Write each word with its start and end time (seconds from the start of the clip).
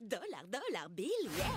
Dollar, 0.00 0.44
dollar, 0.46 0.90
bill, 0.90 1.08
yeah 1.38 1.56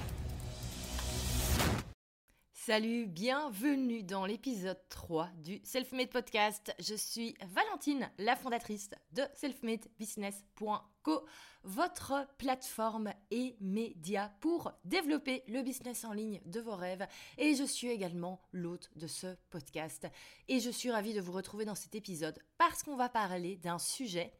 Salut, 2.53 3.07
bienvenue 3.07 4.03
dans 4.03 4.25
l'épisode 4.25 4.79
3 4.89 5.29
du 5.43 5.59
Selfmade 5.63 6.09
Podcast. 6.09 6.71
Je 6.79 6.93
suis 6.93 7.35
Valentine, 7.53 8.11
la 8.19 8.35
fondatrice 8.35 8.91
de 9.11 9.23
selfmadebusiness.co, 9.33 11.25
votre 11.63 12.27
plateforme 12.37 13.11
et 13.31 13.57
média 13.59 14.31
pour 14.39 14.71
développer 14.85 15.43
le 15.47 15.61
business 15.61 16.05
en 16.05 16.13
ligne 16.13 16.39
de 16.45 16.61
vos 16.61 16.75
rêves. 16.75 17.07
Et 17.37 17.55
je 17.55 17.63
suis 17.63 17.87
également 17.87 18.39
l'hôte 18.53 18.91
de 18.95 19.07
ce 19.07 19.35
podcast. 19.49 20.07
Et 20.47 20.59
je 20.59 20.69
suis 20.69 20.91
ravie 20.91 21.15
de 21.15 21.21
vous 21.21 21.33
retrouver 21.33 21.65
dans 21.65 21.75
cet 21.75 21.95
épisode 21.95 22.37
parce 22.57 22.83
qu'on 22.83 22.95
va 22.95 23.09
parler 23.09 23.57
d'un 23.57 23.79
sujet 23.79 24.31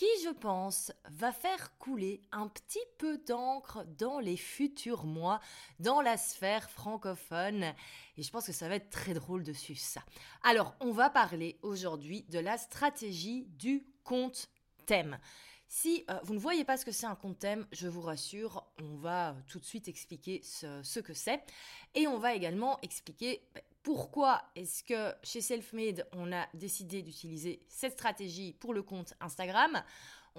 qui, 0.00 0.24
je 0.24 0.30
pense, 0.30 0.92
va 1.10 1.30
faire 1.30 1.76
couler 1.76 2.22
un 2.32 2.48
petit 2.48 2.80
peu 2.96 3.18
d'encre 3.18 3.84
dans 3.98 4.18
les 4.18 4.38
futurs 4.38 5.04
mois 5.04 5.40
dans 5.78 6.00
la 6.00 6.16
sphère 6.16 6.70
francophone. 6.70 7.74
Et 8.16 8.22
je 8.22 8.30
pense 8.30 8.46
que 8.46 8.52
ça 8.52 8.66
va 8.70 8.76
être 8.76 8.88
très 8.88 9.12
drôle 9.12 9.44
de 9.44 9.52
suivre 9.52 9.78
ça. 9.78 10.00
Alors, 10.42 10.74
on 10.80 10.90
va 10.90 11.10
parler 11.10 11.58
aujourd'hui 11.60 12.22
de 12.30 12.38
la 12.38 12.56
stratégie 12.56 13.44
du 13.58 13.84
compte 14.02 14.48
thème. 14.86 15.18
Si 15.68 16.06
euh, 16.08 16.18
vous 16.22 16.32
ne 16.32 16.38
voyez 16.38 16.64
pas 16.64 16.78
ce 16.78 16.86
que 16.86 16.92
c'est 16.92 17.06
un 17.06 17.14
compte 17.14 17.38
thème, 17.38 17.66
je 17.70 17.86
vous 17.86 18.00
rassure, 18.00 18.64
on 18.82 18.96
va 18.96 19.36
tout 19.48 19.58
de 19.58 19.66
suite 19.66 19.86
expliquer 19.86 20.40
ce, 20.42 21.00
que 21.00 21.12
c'est. 21.12 21.44
Et 21.94 22.06
on 22.06 22.18
va 22.18 22.34
également 22.34 22.80
expliquer 22.80 23.42
bah, 23.54 23.60
pourquoi 23.82 24.42
est-ce 24.56 24.84
que 24.84 25.14
chez 25.22 25.40
Selfmade, 25.40 26.06
on 26.12 26.32
a 26.32 26.46
décidé 26.54 27.02
d'utiliser 27.02 27.62
cette 27.68 27.94
stratégie 27.94 28.52
pour 28.52 28.74
le 28.74 28.82
compte 28.82 29.14
Instagram? 29.20 29.82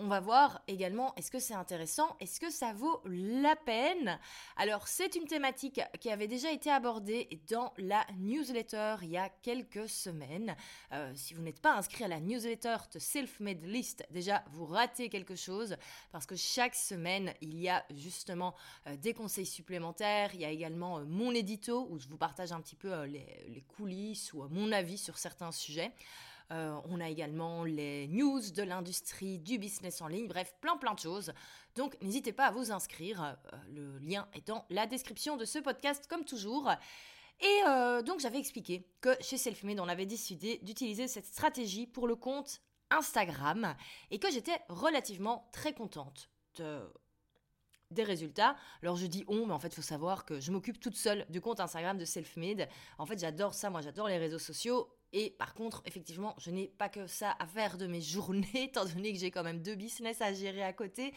On 0.01 0.07
va 0.07 0.19
voir 0.19 0.61
également 0.67 1.13
est-ce 1.15 1.29
que 1.29 1.37
c'est 1.37 1.53
intéressant, 1.53 2.15
est-ce 2.19 2.39
que 2.39 2.49
ça 2.49 2.73
vaut 2.73 3.01
la 3.05 3.55
peine? 3.55 4.19
Alors 4.57 4.87
c'est 4.87 5.15
une 5.15 5.25
thématique 5.25 5.79
qui 5.99 6.09
avait 6.09 6.27
déjà 6.27 6.51
été 6.51 6.71
abordée 6.71 7.29
dans 7.49 7.71
la 7.77 8.03
newsletter 8.17 8.95
il 9.03 9.11
y 9.11 9.17
a 9.17 9.29
quelques 9.29 9.87
semaines. 9.87 10.55
Euh, 10.91 11.11
si 11.15 11.35
vous 11.35 11.43
n'êtes 11.43 11.61
pas 11.61 11.75
inscrit 11.75 12.03
à 12.03 12.07
la 12.07 12.19
newsletter 12.19 12.77
de 12.91 12.97
Self-Made 12.97 13.63
List, 13.63 14.03
déjà 14.09 14.43
vous 14.51 14.65
ratez 14.65 15.07
quelque 15.09 15.35
chose 15.35 15.77
parce 16.11 16.25
que 16.25 16.35
chaque 16.35 16.75
semaine 16.75 17.33
il 17.39 17.59
y 17.59 17.69
a 17.69 17.85
justement 17.91 18.55
euh, 18.87 18.97
des 18.97 19.13
conseils 19.13 19.45
supplémentaires. 19.45 20.31
Il 20.33 20.41
y 20.41 20.45
a 20.45 20.49
également 20.49 20.97
euh, 20.97 21.05
mon 21.05 21.31
édito 21.31 21.87
où 21.91 21.99
je 21.99 22.07
vous 22.07 22.17
partage 22.17 22.51
un 22.51 22.59
petit 22.59 22.75
peu 22.75 23.03
les 23.03 23.63
coulisses 23.77 24.33
ou 24.33 24.47
mon 24.49 24.71
avis 24.71 24.97
sur 24.97 25.19
certains 25.19 25.51
sujets. 25.51 25.91
Euh, 26.51 26.79
on 26.85 26.99
a 26.99 27.09
également 27.09 27.63
les 27.63 28.07
news 28.09 28.41
de 28.53 28.63
l'industrie 28.63 29.39
du 29.39 29.57
business 29.57 30.01
en 30.01 30.07
ligne, 30.07 30.27
bref, 30.27 30.53
plein 30.59 30.75
plein 30.75 30.93
de 30.93 30.99
choses. 30.99 31.31
Donc 31.75 31.95
n'hésitez 32.01 32.33
pas 32.33 32.47
à 32.47 32.51
vous 32.51 32.71
inscrire, 32.71 33.23
euh, 33.23 33.57
le 33.69 33.97
lien 33.99 34.27
est 34.33 34.47
dans 34.47 34.65
la 34.69 34.85
description 34.85 35.37
de 35.37 35.45
ce 35.45 35.59
podcast 35.59 36.07
comme 36.07 36.25
toujours. 36.25 36.69
Et 37.39 37.61
euh, 37.67 38.01
donc 38.01 38.19
j'avais 38.19 38.37
expliqué 38.37 38.85
que 38.99 39.15
chez 39.21 39.37
Selfmade, 39.37 39.79
on 39.79 39.87
avait 39.87 40.05
décidé 40.05 40.59
d'utiliser 40.61 41.07
cette 41.07 41.25
stratégie 41.25 41.87
pour 41.87 42.05
le 42.05 42.15
compte 42.15 42.61
Instagram 42.89 43.75
et 44.09 44.19
que 44.19 44.29
j'étais 44.29 44.59
relativement 44.67 45.49
très 45.53 45.73
contente 45.73 46.29
des 47.91 48.03
résultats. 48.03 48.57
Alors 48.83 48.97
je 48.97 49.05
dis 49.05 49.23
on, 49.27 49.45
mais 49.45 49.53
en 49.53 49.59
fait, 49.59 49.69
il 49.69 49.75
faut 49.75 49.81
savoir 49.81 50.25
que 50.25 50.41
je 50.41 50.51
m'occupe 50.51 50.81
toute 50.81 50.95
seule 50.95 51.25
du 51.29 51.39
compte 51.39 51.61
Instagram 51.61 51.97
de 51.97 52.05
Selfmade. 52.05 52.67
En 52.97 53.05
fait, 53.05 53.19
j'adore 53.19 53.53
ça, 53.53 53.69
moi 53.69 53.79
j'adore 53.81 54.09
les 54.09 54.17
réseaux 54.17 54.39
sociaux 54.39 54.89
et 55.13 55.31
par 55.31 55.53
contre, 55.53 55.81
effectivement, 55.85 56.35
je 56.37 56.51
n'ai 56.51 56.67
pas 56.67 56.89
que 56.89 57.07
ça 57.07 57.35
à 57.39 57.45
faire 57.45 57.77
de 57.77 57.87
mes 57.87 58.01
journées, 58.01 58.47
étant 58.55 58.85
donné 58.85 59.13
que 59.13 59.19
j'ai 59.19 59.31
quand 59.31 59.43
même 59.43 59.61
deux 59.61 59.75
business 59.75 60.21
à 60.21 60.33
gérer 60.33 60.63
à 60.63 60.73
côté. 60.73 61.13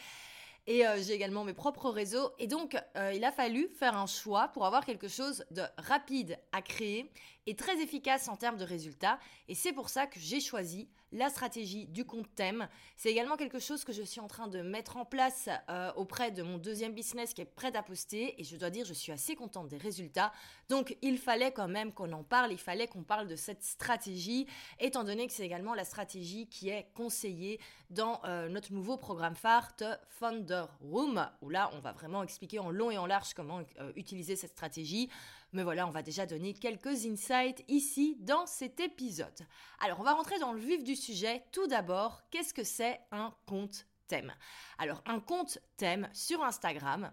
Et 0.66 0.86
euh, 0.86 0.96
j'ai 1.02 1.12
également 1.12 1.44
mes 1.44 1.52
propres 1.52 1.90
réseaux. 1.90 2.32
Et 2.38 2.46
donc, 2.46 2.76
euh, 2.96 3.12
il 3.14 3.22
a 3.24 3.32
fallu 3.32 3.68
faire 3.78 3.96
un 3.96 4.06
choix 4.06 4.48
pour 4.48 4.64
avoir 4.64 4.86
quelque 4.86 5.08
chose 5.08 5.44
de 5.50 5.62
rapide 5.76 6.38
à 6.52 6.62
créer 6.62 7.12
et 7.46 7.54
très 7.54 7.82
efficace 7.82 8.28
en 8.28 8.36
termes 8.36 8.56
de 8.56 8.64
résultats. 8.64 9.18
Et 9.48 9.54
c'est 9.54 9.74
pour 9.74 9.90
ça 9.90 10.06
que 10.06 10.18
j'ai 10.18 10.40
choisi 10.40 10.88
la 11.14 11.30
stratégie 11.30 11.86
du 11.86 12.04
compte 12.04 12.26
thème. 12.34 12.68
C'est 12.96 13.10
également 13.10 13.36
quelque 13.36 13.60
chose 13.60 13.84
que 13.84 13.92
je 13.92 14.02
suis 14.02 14.20
en 14.20 14.26
train 14.26 14.48
de 14.48 14.60
mettre 14.60 14.96
en 14.96 15.04
place 15.04 15.48
euh, 15.70 15.92
auprès 15.94 16.30
de 16.32 16.42
mon 16.42 16.58
deuxième 16.58 16.92
business 16.92 17.32
qui 17.32 17.40
est 17.40 17.46
prêt 17.46 17.74
à 17.76 17.82
poster. 17.82 18.38
Et 18.40 18.44
je 18.44 18.56
dois 18.56 18.70
dire, 18.70 18.84
je 18.84 18.92
suis 18.92 19.12
assez 19.12 19.36
contente 19.36 19.68
des 19.68 19.78
résultats. 19.78 20.32
Donc, 20.68 20.96
il 21.02 21.18
fallait 21.18 21.52
quand 21.52 21.68
même 21.68 21.92
qu'on 21.92 22.12
en 22.12 22.24
parle. 22.24 22.52
Il 22.52 22.58
fallait 22.58 22.88
qu'on 22.88 23.04
parle 23.04 23.28
de 23.28 23.36
cette 23.36 23.62
stratégie, 23.62 24.46
étant 24.80 25.04
donné 25.04 25.26
que 25.26 25.32
c'est 25.32 25.46
également 25.46 25.74
la 25.74 25.84
stratégie 25.84 26.48
qui 26.48 26.68
est 26.68 26.88
conseillée 26.94 27.60
dans 27.90 28.20
euh, 28.24 28.48
notre 28.48 28.72
nouveau 28.72 28.96
programme 28.96 29.36
phare 29.36 29.72
Founder 30.08 30.64
Room, 30.80 31.28
où 31.42 31.48
là, 31.48 31.70
on 31.74 31.78
va 31.78 31.92
vraiment 31.92 32.22
expliquer 32.24 32.58
en 32.58 32.70
long 32.70 32.90
et 32.90 32.98
en 32.98 33.06
large 33.06 33.34
comment 33.34 33.62
euh, 33.80 33.92
utiliser 33.94 34.34
cette 34.34 34.52
stratégie. 34.52 35.08
Mais 35.54 35.62
voilà, 35.62 35.86
on 35.86 35.92
va 35.92 36.02
déjà 36.02 36.26
donner 36.26 36.52
quelques 36.52 37.06
insights 37.06 37.64
ici 37.68 38.16
dans 38.18 38.44
cet 38.44 38.80
épisode. 38.80 39.46
Alors, 39.78 40.00
on 40.00 40.02
va 40.02 40.14
rentrer 40.14 40.36
dans 40.40 40.52
le 40.52 40.58
vif 40.58 40.82
du 40.82 40.96
sujet. 40.96 41.44
Tout 41.52 41.68
d'abord, 41.68 42.22
qu'est-ce 42.32 42.52
que 42.52 42.64
c'est 42.64 43.00
un 43.12 43.32
compte 43.46 43.86
thème? 44.08 44.34
Alors, 44.78 45.00
un 45.06 45.20
compte 45.20 45.60
thème 45.76 46.08
sur 46.12 46.42
Instagram, 46.42 47.12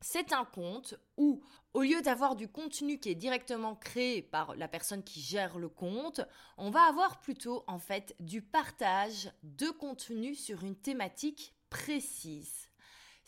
c'est 0.00 0.32
un 0.32 0.46
compte 0.46 0.94
où, 1.18 1.42
au 1.74 1.82
lieu 1.82 2.00
d'avoir 2.00 2.36
du 2.36 2.48
contenu 2.48 2.98
qui 2.98 3.10
est 3.10 3.14
directement 3.14 3.76
créé 3.76 4.22
par 4.22 4.56
la 4.56 4.66
personne 4.66 5.04
qui 5.04 5.20
gère 5.20 5.58
le 5.58 5.68
compte, 5.68 6.22
on 6.56 6.70
va 6.70 6.84
avoir 6.84 7.20
plutôt 7.20 7.64
en 7.66 7.78
fait 7.78 8.16
du 8.18 8.40
partage 8.40 9.30
de 9.42 9.68
contenu 9.68 10.34
sur 10.34 10.64
une 10.64 10.76
thématique 10.76 11.54
précise. 11.68 12.70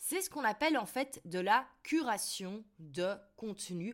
C'est 0.03 0.21
ce 0.21 0.31
qu'on 0.31 0.43
appelle 0.43 0.79
en 0.79 0.87
fait 0.87 1.21
de 1.25 1.37
la 1.37 1.67
curation 1.83 2.63
de 2.79 3.13
contenu. 3.37 3.93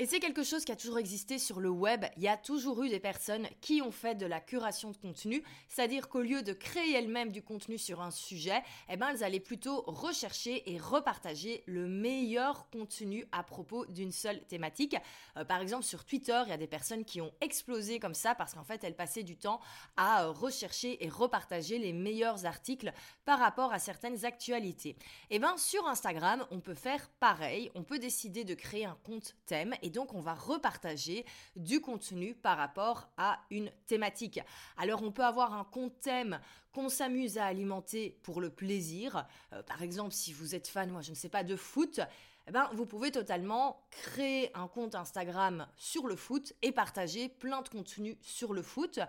Et 0.00 0.06
c'est 0.06 0.20
quelque 0.20 0.44
chose 0.44 0.64
qui 0.64 0.70
a 0.70 0.76
toujours 0.76 1.00
existé 1.00 1.40
sur 1.40 1.58
le 1.58 1.70
web. 1.70 2.04
Il 2.16 2.22
y 2.22 2.28
a 2.28 2.36
toujours 2.36 2.84
eu 2.84 2.88
des 2.88 3.00
personnes 3.00 3.48
qui 3.60 3.82
ont 3.82 3.90
fait 3.90 4.14
de 4.14 4.26
la 4.26 4.38
curation 4.38 4.92
de 4.92 4.96
contenu, 4.96 5.42
c'est-à-dire 5.66 6.08
qu'au 6.08 6.20
lieu 6.20 6.42
de 6.42 6.52
créer 6.52 6.94
elles-mêmes 6.94 7.32
du 7.32 7.42
contenu 7.42 7.78
sur 7.78 8.00
un 8.00 8.12
sujet, 8.12 8.62
eh 8.88 8.96
ben 8.96 9.08
elles 9.08 9.24
allaient 9.24 9.40
plutôt 9.40 9.82
rechercher 9.88 10.70
et 10.72 10.78
repartager 10.78 11.64
le 11.66 11.88
meilleur 11.88 12.70
contenu 12.70 13.26
à 13.32 13.42
propos 13.42 13.86
d'une 13.86 14.12
seule 14.12 14.40
thématique. 14.46 14.94
Euh, 15.36 15.44
par 15.44 15.60
exemple, 15.60 15.82
sur 15.82 16.04
Twitter, 16.04 16.40
il 16.46 16.50
y 16.50 16.52
a 16.52 16.58
des 16.58 16.68
personnes 16.68 17.04
qui 17.04 17.20
ont 17.20 17.32
explosé 17.40 17.98
comme 17.98 18.14
ça 18.14 18.36
parce 18.36 18.54
qu'en 18.54 18.62
fait, 18.62 18.84
elles 18.84 18.94
passaient 18.94 19.24
du 19.24 19.36
temps 19.36 19.60
à 19.96 20.26
rechercher 20.26 21.04
et 21.04 21.08
repartager 21.08 21.76
les 21.78 21.92
meilleurs 21.92 22.46
articles 22.46 22.92
par 23.24 23.40
rapport 23.40 23.72
à 23.72 23.80
certaines 23.80 24.24
actualités. 24.24 24.94
Eh 25.30 25.40
ben 25.40 25.56
sur 25.56 25.88
Instagram, 25.88 26.46
on 26.52 26.60
peut 26.60 26.74
faire 26.74 27.10
pareil. 27.18 27.72
On 27.74 27.82
peut 27.82 27.98
décider 27.98 28.44
de 28.44 28.54
créer 28.54 28.84
un 28.84 28.96
compte 29.02 29.34
thème 29.46 29.74
donc 29.90 30.14
on 30.14 30.20
va 30.20 30.34
repartager 30.34 31.24
du 31.56 31.80
contenu 31.80 32.34
par 32.34 32.56
rapport 32.56 33.08
à 33.16 33.40
une 33.50 33.70
thématique. 33.86 34.40
Alors 34.76 35.02
on 35.02 35.12
peut 35.12 35.24
avoir 35.24 35.54
un 35.54 35.64
compte 35.64 35.98
thème 36.00 36.40
qu'on 36.72 36.88
s'amuse 36.88 37.38
à 37.38 37.46
alimenter 37.46 38.18
pour 38.22 38.40
le 38.40 38.50
plaisir. 38.50 39.26
Euh, 39.52 39.62
par 39.62 39.82
exemple, 39.82 40.12
si 40.12 40.32
vous 40.32 40.54
êtes 40.54 40.68
fan, 40.68 40.90
moi 40.90 41.02
je 41.02 41.10
ne 41.10 41.16
sais 41.16 41.28
pas, 41.28 41.42
de 41.42 41.56
foot, 41.56 42.00
eh 42.48 42.50
ben, 42.50 42.70
vous 42.72 42.86
pouvez 42.86 43.10
totalement 43.10 43.86
créer 43.90 44.50
un 44.56 44.68
compte 44.68 44.94
Instagram 44.94 45.66
sur 45.76 46.06
le 46.06 46.16
foot 46.16 46.54
et 46.62 46.72
partager 46.72 47.28
plein 47.28 47.60
de 47.60 47.68
contenu 47.68 48.16
sur 48.22 48.54
le 48.54 48.62
foot. 48.62 49.00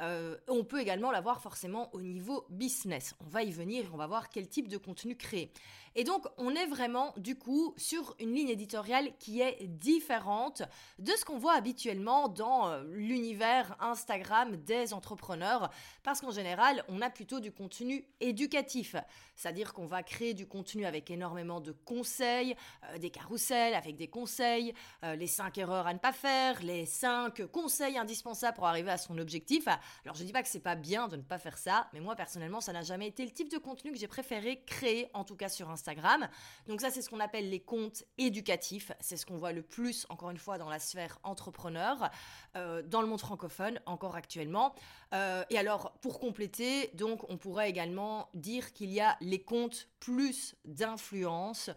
Euh, 0.00 0.36
on 0.48 0.64
peut 0.64 0.80
également 0.80 1.10
l'avoir 1.10 1.40
forcément 1.40 1.88
au 1.94 2.00
niveau 2.00 2.46
business. 2.50 3.14
On 3.24 3.28
va 3.28 3.42
y 3.42 3.50
venir, 3.50 3.88
on 3.92 3.96
va 3.96 4.06
voir 4.06 4.28
quel 4.28 4.48
type 4.48 4.68
de 4.68 4.76
contenu 4.76 5.16
créer. 5.16 5.50
Et 5.98 6.04
donc, 6.04 6.26
on 6.36 6.54
est 6.54 6.66
vraiment, 6.66 7.14
du 7.16 7.38
coup, 7.38 7.72
sur 7.78 8.14
une 8.20 8.34
ligne 8.34 8.50
éditoriale 8.50 9.16
qui 9.18 9.40
est 9.40 9.66
différente 9.66 10.62
de 10.98 11.10
ce 11.12 11.24
qu'on 11.24 11.38
voit 11.38 11.54
habituellement 11.54 12.28
dans 12.28 12.68
euh, 12.68 12.84
l'univers 12.92 13.74
Instagram 13.80 14.56
des 14.56 14.92
entrepreneurs, 14.92 15.70
parce 16.02 16.20
qu'en 16.20 16.30
général, 16.30 16.84
on 16.88 17.00
a 17.00 17.08
plutôt 17.08 17.40
du 17.40 17.50
contenu 17.50 18.04
éducatif. 18.20 18.94
C'est-à-dire 19.36 19.72
qu'on 19.72 19.86
va 19.86 20.02
créer 20.02 20.34
du 20.34 20.46
contenu 20.46 20.84
avec 20.84 21.10
énormément 21.10 21.60
de 21.60 21.72
conseils, 21.72 22.54
euh, 22.92 22.98
des 22.98 23.10
carousels 23.10 23.74
avec 23.74 23.96
des 23.96 24.08
conseils, 24.08 24.74
les 25.02 25.26
5 25.26 25.56
erreurs 25.58 25.86
à 25.86 25.94
ne 25.94 25.98
pas 25.98 26.12
faire, 26.12 26.62
les 26.62 26.84
5 26.84 27.46
conseils 27.46 27.96
indispensables 27.96 28.56
pour 28.56 28.66
arriver 28.66 28.90
à 28.90 28.98
son 28.98 29.18
objectif. 29.18 29.66
Alors, 30.04 30.16
je 30.16 30.24
dis 30.24 30.32
pas 30.32 30.42
que 30.42 30.48
c'est 30.48 30.60
pas 30.60 30.74
bien 30.74 31.08
de 31.08 31.16
ne 31.16 31.22
pas 31.22 31.38
faire 31.38 31.58
ça, 31.58 31.88
mais 31.92 32.00
moi, 32.00 32.16
personnellement, 32.16 32.60
ça 32.60 32.72
n'a 32.72 32.82
jamais 32.82 33.08
été 33.08 33.24
le 33.24 33.30
type 33.30 33.50
de 33.50 33.58
contenu 33.58 33.92
que 33.92 33.98
j'ai 33.98 34.08
préféré 34.08 34.62
créer, 34.64 35.10
en 35.14 35.24
tout 35.24 35.36
cas 35.36 35.48
sur 35.48 35.70
Instagram. 35.70 36.28
Donc 36.66 36.80
ça, 36.80 36.90
c'est 36.90 37.02
ce 37.02 37.10
qu'on 37.10 37.20
appelle 37.20 37.50
les 37.50 37.60
comptes 37.60 38.04
éducatifs. 38.18 38.92
C'est 39.00 39.16
ce 39.16 39.26
qu'on 39.26 39.36
voit 39.36 39.52
le 39.52 39.62
plus, 39.62 40.06
encore 40.08 40.30
une 40.30 40.38
fois, 40.38 40.58
dans 40.58 40.68
la 40.68 40.78
sphère 40.78 41.18
entrepreneur, 41.22 42.10
euh, 42.56 42.82
dans 42.82 43.00
le 43.00 43.08
monde 43.08 43.20
francophone, 43.20 43.80
encore 43.86 44.16
actuellement. 44.16 44.74
Euh, 45.14 45.44
et 45.50 45.58
alors, 45.58 45.92
pour 46.00 46.18
compléter, 46.20 46.90
donc, 46.94 47.28
on 47.28 47.36
pourrait 47.36 47.70
également 47.70 48.28
dire 48.34 48.72
qu'il 48.72 48.90
y 48.90 49.00
a 49.00 49.16
les 49.20 49.42
comptes 49.42 49.88
plus 50.00 50.54
d'influence. 50.64 51.70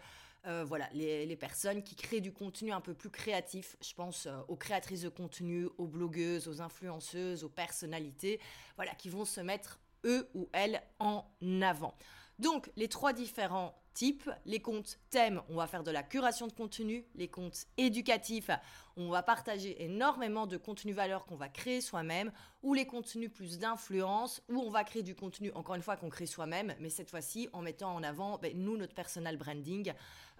Euh, 0.47 0.63
voilà, 0.65 0.87
les, 0.93 1.35
personnes 1.35 1.83
qui 1.83 1.95
créent 1.95 2.21
du 2.21 2.31
contenu 2.31 2.71
un 2.71 2.81
peu 2.81 2.93
plus 2.93 3.09
créatif. 3.09 3.75
Je 3.81 3.93
pense 3.93 4.27
aux 4.47 4.55
créatrices 4.55 5.01
de 5.01 5.09
contenu, 5.09 5.67
aux 5.77 5.87
blogueuses, 5.87 6.47
aux 6.47 6.61
influenceuses, 6.61 7.43
aux 7.43 7.49
personnalités, 7.49 8.39
voilà, 8.75 8.93
qui 8.95 9.09
vont 9.09 9.25
se 9.25 9.41
mettre 9.41 9.79
eux 10.05 10.29
ou 10.33 10.49
elles 10.53 10.81
en 10.99 11.25
avant. 11.61 11.93
Donc, 12.39 12.71
les 12.77 12.87
trois 12.87 13.11
différents 13.11 13.75
types, 13.93 14.29
les 14.45 14.61
comptes 14.61 14.97
thèmes, 15.09 15.41
on 15.49 15.55
va 15.55 15.67
faire 15.67 15.83
de 15.83 15.91
la 15.91 16.03
curation 16.03 16.47
de 16.47 16.53
contenu, 16.53 17.05
les 17.15 17.27
comptes 17.27 17.65
éducatifs, 17.77 18.49
on 18.95 19.09
va 19.09 19.21
partager 19.21 19.83
énormément 19.83 20.47
de 20.47 20.55
contenu 20.55 20.93
valeur 20.93 21.25
qu'on 21.25 21.35
va 21.35 21.49
créer 21.49 21.81
soi-même, 21.81 22.31
ou 22.63 22.73
les 22.73 22.85
contenus 22.85 23.29
plus 23.29 23.59
d'influence, 23.59 24.41
où 24.47 24.59
on 24.61 24.69
va 24.69 24.85
créer 24.85 25.03
du 25.03 25.15
contenu, 25.15 25.51
encore 25.51 25.75
une 25.75 25.81
fois, 25.81 25.97
qu'on 25.97 26.09
crée 26.09 26.27
soi-même, 26.27 26.73
mais 26.79 26.89
cette 26.89 27.09
fois-ci 27.09 27.49
en 27.51 27.61
mettant 27.61 27.93
en 27.93 28.03
avant, 28.03 28.37
ben, 28.37 28.57
nous, 28.57 28.77
notre 28.77 28.95
personal 28.95 29.35
branding, 29.35 29.93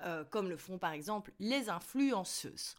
euh, 0.06 0.24
comme 0.24 0.48
le 0.48 0.56
font 0.56 0.78
par 0.78 0.94
exemple 0.94 1.34
les 1.40 1.70
influenceuses. 1.70 2.76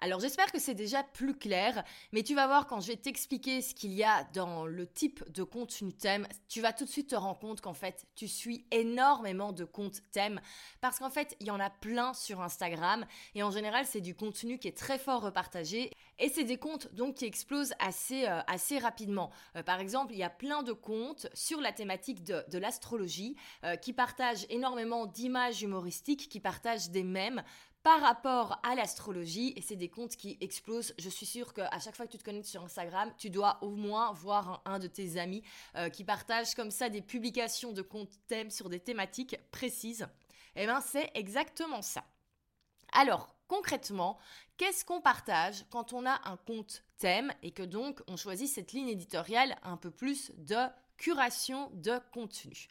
Alors 0.00 0.20
j'espère 0.20 0.52
que 0.52 0.58
c'est 0.58 0.74
déjà 0.74 1.02
plus 1.02 1.34
clair, 1.34 1.84
mais 2.12 2.22
tu 2.22 2.34
vas 2.34 2.46
voir 2.46 2.66
quand 2.66 2.80
je 2.80 2.88
vais 2.88 2.96
t'expliquer 2.96 3.62
ce 3.62 3.74
qu'il 3.74 3.92
y 3.92 4.04
a 4.04 4.24
dans 4.34 4.66
le 4.66 4.86
type 4.86 5.24
de 5.32 5.42
contenu 5.42 5.92
thème, 5.92 6.26
tu 6.48 6.60
vas 6.60 6.72
tout 6.72 6.84
de 6.84 6.90
suite 6.90 7.10
te 7.10 7.16
rendre 7.16 7.38
compte 7.38 7.60
qu'en 7.60 7.74
fait 7.74 8.06
tu 8.14 8.28
suis 8.28 8.66
énormément 8.70 9.52
de 9.52 9.64
comptes 9.64 10.00
thèmes 10.12 10.40
parce 10.80 10.98
qu'en 10.98 11.10
fait 11.10 11.36
il 11.40 11.46
y 11.46 11.50
en 11.50 11.60
a 11.60 11.70
plein 11.70 12.12
sur 12.12 12.42
Instagram 12.42 13.06
et 13.34 13.42
en 13.42 13.50
général 13.50 13.86
c'est 13.86 14.00
du 14.00 14.14
contenu 14.14 14.58
qui 14.58 14.68
est 14.68 14.76
très 14.76 14.98
fort 14.98 15.22
repartagé 15.22 15.90
et 16.18 16.28
c'est 16.28 16.44
des 16.44 16.58
comptes 16.58 16.92
donc 16.94 17.16
qui 17.16 17.24
explosent 17.24 17.74
assez, 17.78 18.26
euh, 18.26 18.40
assez 18.46 18.78
rapidement. 18.78 19.30
Euh, 19.56 19.62
par 19.62 19.80
exemple, 19.80 20.12
il 20.12 20.18
y 20.18 20.22
a 20.22 20.30
plein 20.30 20.62
de 20.62 20.72
comptes 20.72 21.26
sur 21.34 21.60
la 21.60 21.72
thématique 21.72 22.22
de, 22.22 22.44
de 22.50 22.58
l'astrologie 22.58 23.36
euh, 23.64 23.76
qui 23.76 23.92
partagent 23.92 24.46
énormément 24.48 25.06
d'images 25.06 25.62
humoristiques, 25.62 26.28
qui 26.28 26.40
partagent 26.40 26.90
des 26.90 27.02
mèmes 27.02 27.42
par 27.84 28.00
rapport 28.00 28.58
à 28.62 28.74
l'astrologie 28.74 29.52
et 29.56 29.60
c'est 29.60 29.76
des 29.76 29.90
comptes 29.90 30.16
qui 30.16 30.38
explosent. 30.40 30.94
Je 30.98 31.10
suis 31.10 31.26
sûre 31.26 31.52
qu'à 31.52 31.78
chaque 31.78 31.94
fois 31.94 32.06
que 32.06 32.12
tu 32.12 32.18
te 32.18 32.24
connectes 32.24 32.48
sur 32.48 32.64
Instagram, 32.64 33.12
tu 33.18 33.28
dois 33.28 33.58
au 33.60 33.68
moins 33.68 34.10
voir 34.14 34.62
un, 34.64 34.78
de 34.78 34.86
tes 34.86 35.18
amis 35.20 35.42
euh, 35.76 35.90
qui 35.90 36.02
partage 36.02 36.54
comme 36.54 36.70
ça 36.70 36.88
des 36.88 37.02
publications 37.02 37.72
de 37.72 37.82
comptes 37.82 38.18
thèmes 38.26 38.50
sur 38.50 38.70
des 38.70 38.80
thématiques 38.80 39.36
précises. 39.50 40.08
Eh 40.56 40.64
bien, 40.64 40.80
c'est 40.80 41.10
exactement 41.14 41.82
ça. 41.82 42.04
Alors, 42.90 43.36
concrètement, 43.48 44.18
qu'est-ce 44.56 44.86
qu'on 44.86 45.02
partage 45.02 45.66
quand 45.68 45.92
on 45.92 46.06
a 46.06 46.22
un 46.24 46.38
compte 46.38 46.84
thème 46.96 47.32
et 47.42 47.50
que 47.50 47.62
donc 47.62 48.00
on 48.08 48.16
choisit 48.16 48.48
cette 48.48 48.72
ligne 48.72 48.88
éditoriale 48.88 49.58
un 49.62 49.76
peu 49.76 49.90
plus 49.90 50.32
de 50.38 50.56
curation 50.96 51.70
de 51.74 52.00
contenu? 52.14 52.68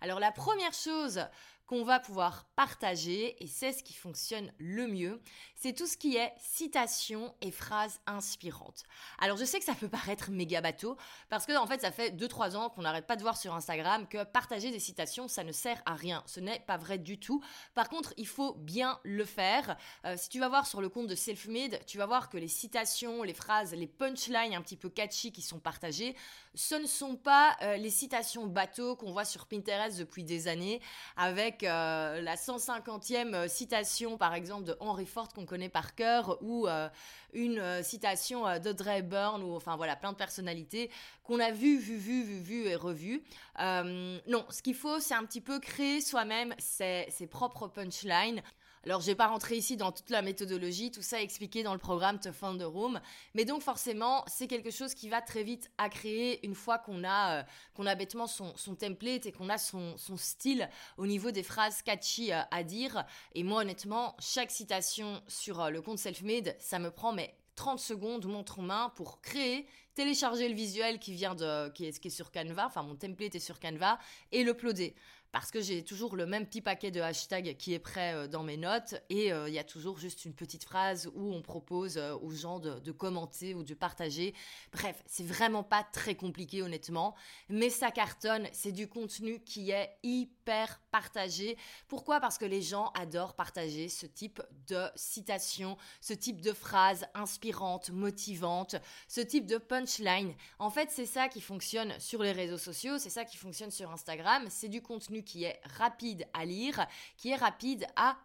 Alors 0.00 0.20
la 0.20 0.32
première 0.32 0.74
chose 0.74 1.20
qu'on 1.66 1.84
va 1.84 2.00
pouvoir 2.00 2.46
partager, 2.56 3.42
et 3.42 3.46
c'est 3.46 3.72
ce 3.72 3.82
qui 3.82 3.94
fonctionne 3.94 4.52
le 4.58 4.86
mieux, 4.86 5.20
c'est 5.54 5.72
tout 5.72 5.86
ce 5.86 5.96
qui 5.96 6.16
est 6.16 6.32
citations 6.38 7.34
et 7.40 7.50
phrases 7.50 8.00
inspirantes. 8.06 8.84
Alors 9.18 9.36
je 9.36 9.44
sais 9.44 9.58
que 9.58 9.64
ça 9.64 9.74
peut 9.74 9.88
paraître 9.88 10.30
méga 10.30 10.60
bateau, 10.60 10.96
parce 11.28 11.46
que 11.46 11.56
en 11.56 11.66
fait 11.66 11.80
ça 11.80 11.90
fait 11.90 12.10
2-3 12.10 12.56
ans 12.56 12.70
qu'on 12.70 12.82
n'arrête 12.82 13.06
pas 13.06 13.16
de 13.16 13.22
voir 13.22 13.36
sur 13.36 13.54
Instagram 13.54 14.06
que 14.08 14.24
partager 14.24 14.70
des 14.70 14.78
citations, 14.78 15.28
ça 15.28 15.44
ne 15.44 15.52
sert 15.52 15.82
à 15.86 15.94
rien. 15.94 16.22
Ce 16.26 16.40
n'est 16.40 16.60
pas 16.60 16.76
vrai 16.76 16.98
du 16.98 17.18
tout. 17.18 17.42
Par 17.74 17.88
contre, 17.88 18.14
il 18.16 18.26
faut 18.26 18.54
bien 18.54 19.00
le 19.02 19.24
faire. 19.24 19.76
Euh, 20.04 20.14
si 20.16 20.28
tu 20.28 20.40
vas 20.40 20.48
voir 20.48 20.66
sur 20.66 20.80
le 20.80 20.88
compte 20.88 21.06
de 21.06 21.14
Selfmade, 21.14 21.80
tu 21.86 21.98
vas 21.98 22.06
voir 22.06 22.28
que 22.28 22.38
les 22.38 22.48
citations, 22.48 23.22
les 23.22 23.34
phrases, 23.34 23.74
les 23.74 23.86
punchlines 23.86 24.54
un 24.54 24.62
petit 24.62 24.76
peu 24.76 24.88
catchy 24.88 25.32
qui 25.32 25.42
sont 25.42 25.58
partagées, 25.58 26.16
ce 26.54 26.74
ne 26.74 26.86
sont 26.86 27.16
pas 27.16 27.56
euh, 27.62 27.76
les 27.76 27.90
citations 27.90 28.46
bateau 28.46 28.96
qu'on 28.96 29.12
voit 29.12 29.24
sur 29.24 29.46
Pinterest 29.46 29.98
depuis 29.98 30.24
des 30.24 30.48
années 30.48 30.80
avec 31.16 31.55
euh, 31.62 32.20
la 32.20 32.36
150e 32.36 33.34
euh, 33.34 33.48
citation, 33.48 34.16
par 34.16 34.34
exemple, 34.34 34.64
de 34.64 34.76
Henry 34.80 35.06
Ford 35.06 35.28
qu'on 35.28 35.46
connaît 35.46 35.68
par 35.68 35.94
cœur, 35.94 36.38
ou 36.42 36.66
euh, 36.66 36.88
une 37.32 37.82
citation 37.82 38.58
d'Audrey 38.58 39.02
Byrne, 39.02 39.42
ou 39.42 39.54
enfin 39.54 39.76
voilà, 39.76 39.96
plein 39.96 40.12
de 40.12 40.16
personnalités 40.16 40.90
qu'on 41.24 41.40
a 41.40 41.50
vu, 41.50 41.78
vu, 41.78 41.96
vu, 41.96 42.22
vu, 42.22 42.40
vu 42.40 42.66
et 42.66 42.76
revu. 42.76 43.22
non, 43.58 44.44
ce 44.48 44.62
qu'il 44.62 44.74
faut, 44.74 45.00
c'est 45.00 45.14
un 45.14 45.24
petit 45.24 45.40
peu 45.40 45.58
créer 45.60 46.00
soi-même 46.00 46.54
ses 46.58 47.26
propres 47.30 47.68
punchlines. 47.68 48.42
Alors, 48.86 49.00
je 49.00 49.06
vais 49.06 49.16
pas 49.16 49.26
rentrer 49.26 49.56
ici 49.56 49.76
dans 49.76 49.90
toute 49.90 50.10
la 50.10 50.22
méthodologie, 50.22 50.92
tout 50.92 51.02
ça 51.02 51.20
est 51.20 51.24
expliqué 51.24 51.64
dans 51.64 51.72
le 51.72 51.78
programme 51.80 52.20
To 52.20 52.32
Find 52.32 52.60
the 52.60 52.64
Room. 52.64 53.00
Mais 53.34 53.44
donc, 53.44 53.62
forcément, 53.62 54.22
c'est 54.28 54.46
quelque 54.46 54.70
chose 54.70 54.94
qui 54.94 55.08
va 55.08 55.20
très 55.20 55.42
vite 55.42 55.72
à 55.76 55.88
créer 55.88 56.46
une 56.46 56.54
fois 56.54 56.78
qu'on 56.78 57.02
a, 57.02 57.40
euh, 57.40 57.42
qu'on 57.74 57.84
a 57.86 57.96
bêtement 57.96 58.28
son, 58.28 58.54
template 58.78 59.26
et 59.26 59.32
qu'on 59.32 59.48
a 59.48 59.58
son, 59.58 59.96
style 60.16 60.70
au 60.98 61.08
niveau 61.08 61.32
des 61.32 61.42
phrases 61.42 61.82
catchy 61.82 62.32
euh, 62.32 62.42
à 62.52 62.62
dire. 62.62 63.04
Et 63.34 63.42
moi, 63.42 63.62
honnêtement, 63.62 64.14
chaque 64.20 64.52
citation 64.52 65.20
sur 65.26 65.62
euh, 65.62 65.70
le 65.70 65.82
compte 65.82 65.98
Selfmade, 65.98 66.54
ça 66.60 66.78
me 66.78 66.92
prend 66.92 67.12
mais 67.12 67.34
30 67.56 67.80
secondes, 67.80 68.24
montre 68.26 68.60
en 68.60 68.62
main 68.62 68.92
pour 68.94 69.20
créer, 69.20 69.66
télécharger 69.96 70.48
le 70.48 70.54
visuel 70.54 71.00
qui 71.00 71.12
vient 71.12 71.34
de, 71.34 71.70
qui 71.70 71.86
est, 71.86 71.98
qui 71.98 72.06
est 72.06 72.10
sur 72.10 72.30
Canva, 72.30 72.66
enfin 72.66 72.84
mon 72.84 72.94
template 72.94 73.34
est 73.34 73.40
sur 73.40 73.58
Canva, 73.58 73.98
et 74.30 74.44
l'uploader 74.44 74.94
parce 75.32 75.50
que 75.50 75.60
j'ai 75.60 75.84
toujours 75.84 76.16
le 76.16 76.26
même 76.26 76.46
petit 76.46 76.60
paquet 76.60 76.90
de 76.90 77.00
hashtags 77.00 77.56
qui 77.56 77.74
est 77.74 77.78
prêt 77.78 78.14
euh, 78.14 78.26
dans 78.26 78.42
mes 78.42 78.56
notes 78.56 78.94
et 79.10 79.32
euh, 79.32 79.48
il 79.48 79.54
y 79.54 79.58
a 79.58 79.64
toujours 79.64 79.98
juste 79.98 80.24
une 80.24 80.34
petite 80.34 80.64
phrase 80.64 81.10
où 81.14 81.32
on 81.32 81.42
propose 81.42 81.98
euh, 81.98 82.14
aux 82.16 82.30
gens 82.30 82.58
de, 82.58 82.92
commenter 82.92 83.54
ou 83.54 83.62
de 83.62 83.74
partager. 83.74 84.34
Bref, 84.72 85.02
c'est 85.06 85.26
vraiment 85.26 85.62
pas 85.62 85.84
très 85.84 86.14
compliqué 86.14 86.62
honnêtement, 86.62 87.14
mais 87.48 87.70
ça 87.70 87.90
cartonne, 87.90 88.48
c'est 88.52 88.72
du 88.72 88.88
contenu 88.88 89.40
qui 89.44 89.70
est 89.70 89.90
hyper 90.02 90.80
partagé. 90.90 91.58
Pourquoi? 91.88 92.20
Parce 92.20 92.38
que 92.38 92.44
les 92.44 92.62
gens 92.62 92.90
adorent 92.94 93.34
partager 93.34 93.88
ce 93.88 94.06
type 94.06 94.42
de 94.68 94.86
citations, 94.94 95.76
ce 96.00 96.14
type 96.14 96.40
de 96.40 96.52
phrases 96.52 97.06
inspirantes, 97.14 97.90
motivantes, 97.90 98.76
ce 99.08 99.20
type 99.20 99.46
de 99.46 99.58
punchline. 99.58 100.34
En 100.58 100.70
fait, 100.70 100.90
c'est 100.90 101.06
ça 101.06 101.28
qui 101.28 101.40
fonctionne 101.40 101.92
sur 101.98 102.22
les 102.22 102.32
réseaux 102.32 102.58
sociaux, 102.58 102.98
c'est 102.98 103.10
ça 103.10 103.24
qui 103.24 103.36
fonctionne 103.36 103.70
sur 103.70 103.90
Instagram, 103.90 104.46
c'est 104.48 104.68
du 104.68 104.80
contenu 104.80 105.22
qui 105.26 105.44
est 105.44 105.60
rapide 105.76 106.26
à 106.32 106.46
lire, 106.46 106.86
qui 107.18 107.28
est 107.30 107.36
rapide 107.36 107.86
à 107.96 108.16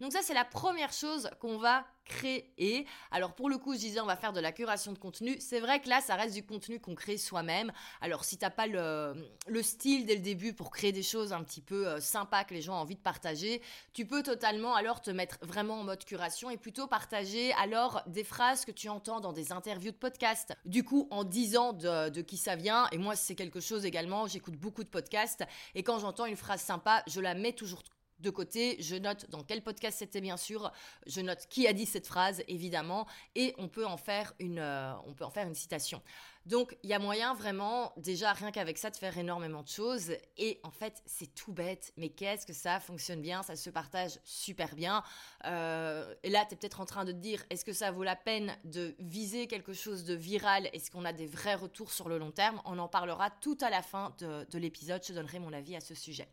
Donc 0.00 0.12
ça, 0.12 0.20
c'est 0.22 0.34
la 0.34 0.44
première 0.44 0.92
chose 0.92 1.30
qu'on 1.40 1.58
va 1.58 1.84
créer. 2.04 2.86
Alors 3.10 3.34
pour 3.34 3.50
le 3.50 3.58
coup, 3.58 3.74
je 3.74 3.80
disais, 3.80 4.00
on 4.00 4.06
va 4.06 4.16
faire 4.16 4.32
de 4.32 4.40
la 4.40 4.52
curation 4.52 4.92
de 4.92 4.98
contenu. 4.98 5.36
C'est 5.40 5.60
vrai 5.60 5.80
que 5.80 5.88
là, 5.88 6.00
ça 6.00 6.14
reste 6.14 6.34
du 6.34 6.44
contenu 6.44 6.80
qu'on 6.80 6.94
crée 6.94 7.18
soi-même. 7.18 7.72
Alors 8.00 8.24
si 8.24 8.38
t'as 8.38 8.50
pas 8.50 8.66
le, 8.66 9.14
le, 9.48 9.62
style 9.62 10.06
dès 10.06 10.14
le 10.14 10.20
début 10.20 10.52
pour 10.52 10.70
créer 10.70 10.92
des 10.92 11.02
choses 11.02 11.32
un 11.32 11.42
petit 11.42 11.60
peu 11.60 11.86
euh, 11.86 12.00
sympas 12.00 12.44
que 12.44 12.54
les 12.54 12.62
gens 12.62 12.74
ont 12.74 12.80
envie 12.80 12.94
de 12.94 13.00
partager, 13.00 13.60
tu 13.92 14.06
peux 14.06 14.22
totalement 14.22 14.74
alors 14.74 15.00
te 15.00 15.10
mettre 15.10 15.38
vraiment 15.42 15.80
en 15.80 15.84
mode 15.84 16.04
curation 16.04 16.48
et 16.48 16.56
plutôt 16.56 16.86
partager 16.86 17.52
alors 17.54 18.02
des 18.06 18.24
phrases 18.24 18.64
que 18.64 18.72
tu 18.72 18.88
entends 18.88 19.20
dans 19.20 19.32
des 19.32 19.52
interviews 19.52 19.90
de 19.90 19.96
podcast. 19.96 20.54
Du 20.64 20.84
coup, 20.84 21.08
en 21.10 21.24
disant 21.24 21.72
de, 21.72 22.08
de 22.10 22.22
qui 22.22 22.36
ça 22.36 22.54
vient, 22.54 22.86
et 22.92 22.98
moi 22.98 23.16
c'est 23.16 23.34
quelque 23.34 23.60
chose 23.60 23.84
également, 23.84 24.28
j'écoute 24.28 24.54
beaucoup 24.54 24.84
de 24.84 24.88
podcasts, 24.88 25.44
et 25.74 25.82
quand 25.82 25.98
j'entends 25.98 26.26
une 26.26 26.36
phrase 26.36 26.60
sympa, 26.60 27.02
je 27.08 27.20
la 27.20 27.34
mets 27.34 27.52
toujours 27.52 27.82
de 28.18 28.30
côté, 28.30 28.76
je 28.80 28.96
note 28.96 29.28
dans 29.30 29.42
quel 29.42 29.62
podcast 29.62 29.98
c'était 29.98 30.20
bien 30.20 30.36
sûr, 30.36 30.72
je 31.06 31.20
note 31.20 31.46
qui 31.48 31.66
a 31.66 31.72
dit 31.72 31.86
cette 31.86 32.06
phrase 32.06 32.42
évidemment, 32.48 33.06
et 33.34 33.54
on 33.58 33.68
peut 33.68 33.86
en 33.86 33.96
faire 33.96 34.32
une, 34.38 34.58
euh, 34.58 34.92
on 35.06 35.14
peut 35.14 35.24
en 35.24 35.30
faire 35.30 35.46
une 35.46 35.54
citation. 35.54 36.02
Donc 36.46 36.76
il 36.84 36.90
y 36.90 36.94
a 36.94 37.00
moyen 37.00 37.34
vraiment, 37.34 37.92
déjà 37.96 38.32
rien 38.32 38.52
qu'avec 38.52 38.78
ça, 38.78 38.90
de 38.90 38.96
faire 38.96 39.18
énormément 39.18 39.62
de 39.62 39.68
choses. 39.68 40.12
Et 40.38 40.60
en 40.62 40.70
fait, 40.70 41.02
c'est 41.04 41.34
tout 41.34 41.52
bête, 41.52 41.92
mais 41.96 42.08
qu'est-ce 42.08 42.46
que 42.46 42.52
ça 42.52 42.78
fonctionne 42.78 43.20
bien, 43.20 43.42
ça 43.42 43.56
se 43.56 43.68
partage 43.68 44.12
super 44.24 44.76
bien. 44.76 45.02
Euh, 45.44 46.14
et 46.22 46.30
là, 46.30 46.44
tu 46.46 46.54
es 46.54 46.56
peut-être 46.56 46.80
en 46.80 46.86
train 46.86 47.04
de 47.04 47.10
te 47.10 47.16
dire, 47.16 47.44
est-ce 47.50 47.64
que 47.64 47.72
ça 47.72 47.90
vaut 47.90 48.04
la 48.04 48.16
peine 48.16 48.56
de 48.64 48.94
viser 49.00 49.48
quelque 49.48 49.72
chose 49.72 50.04
de 50.04 50.14
viral? 50.14 50.70
Est-ce 50.72 50.90
qu'on 50.90 51.04
a 51.04 51.12
des 51.12 51.26
vrais 51.26 51.56
retours 51.56 51.92
sur 51.92 52.08
le 52.08 52.16
long 52.16 52.30
terme? 52.30 52.62
On 52.64 52.78
en 52.78 52.88
parlera 52.88 53.30
tout 53.30 53.58
à 53.60 53.68
la 53.68 53.82
fin 53.82 54.14
de, 54.18 54.46
de 54.48 54.58
l'épisode, 54.58 55.02
je 55.04 55.12
donnerai 55.12 55.40
mon 55.40 55.52
avis 55.52 55.74
à 55.74 55.80
ce 55.80 55.94
sujet. 55.94 56.28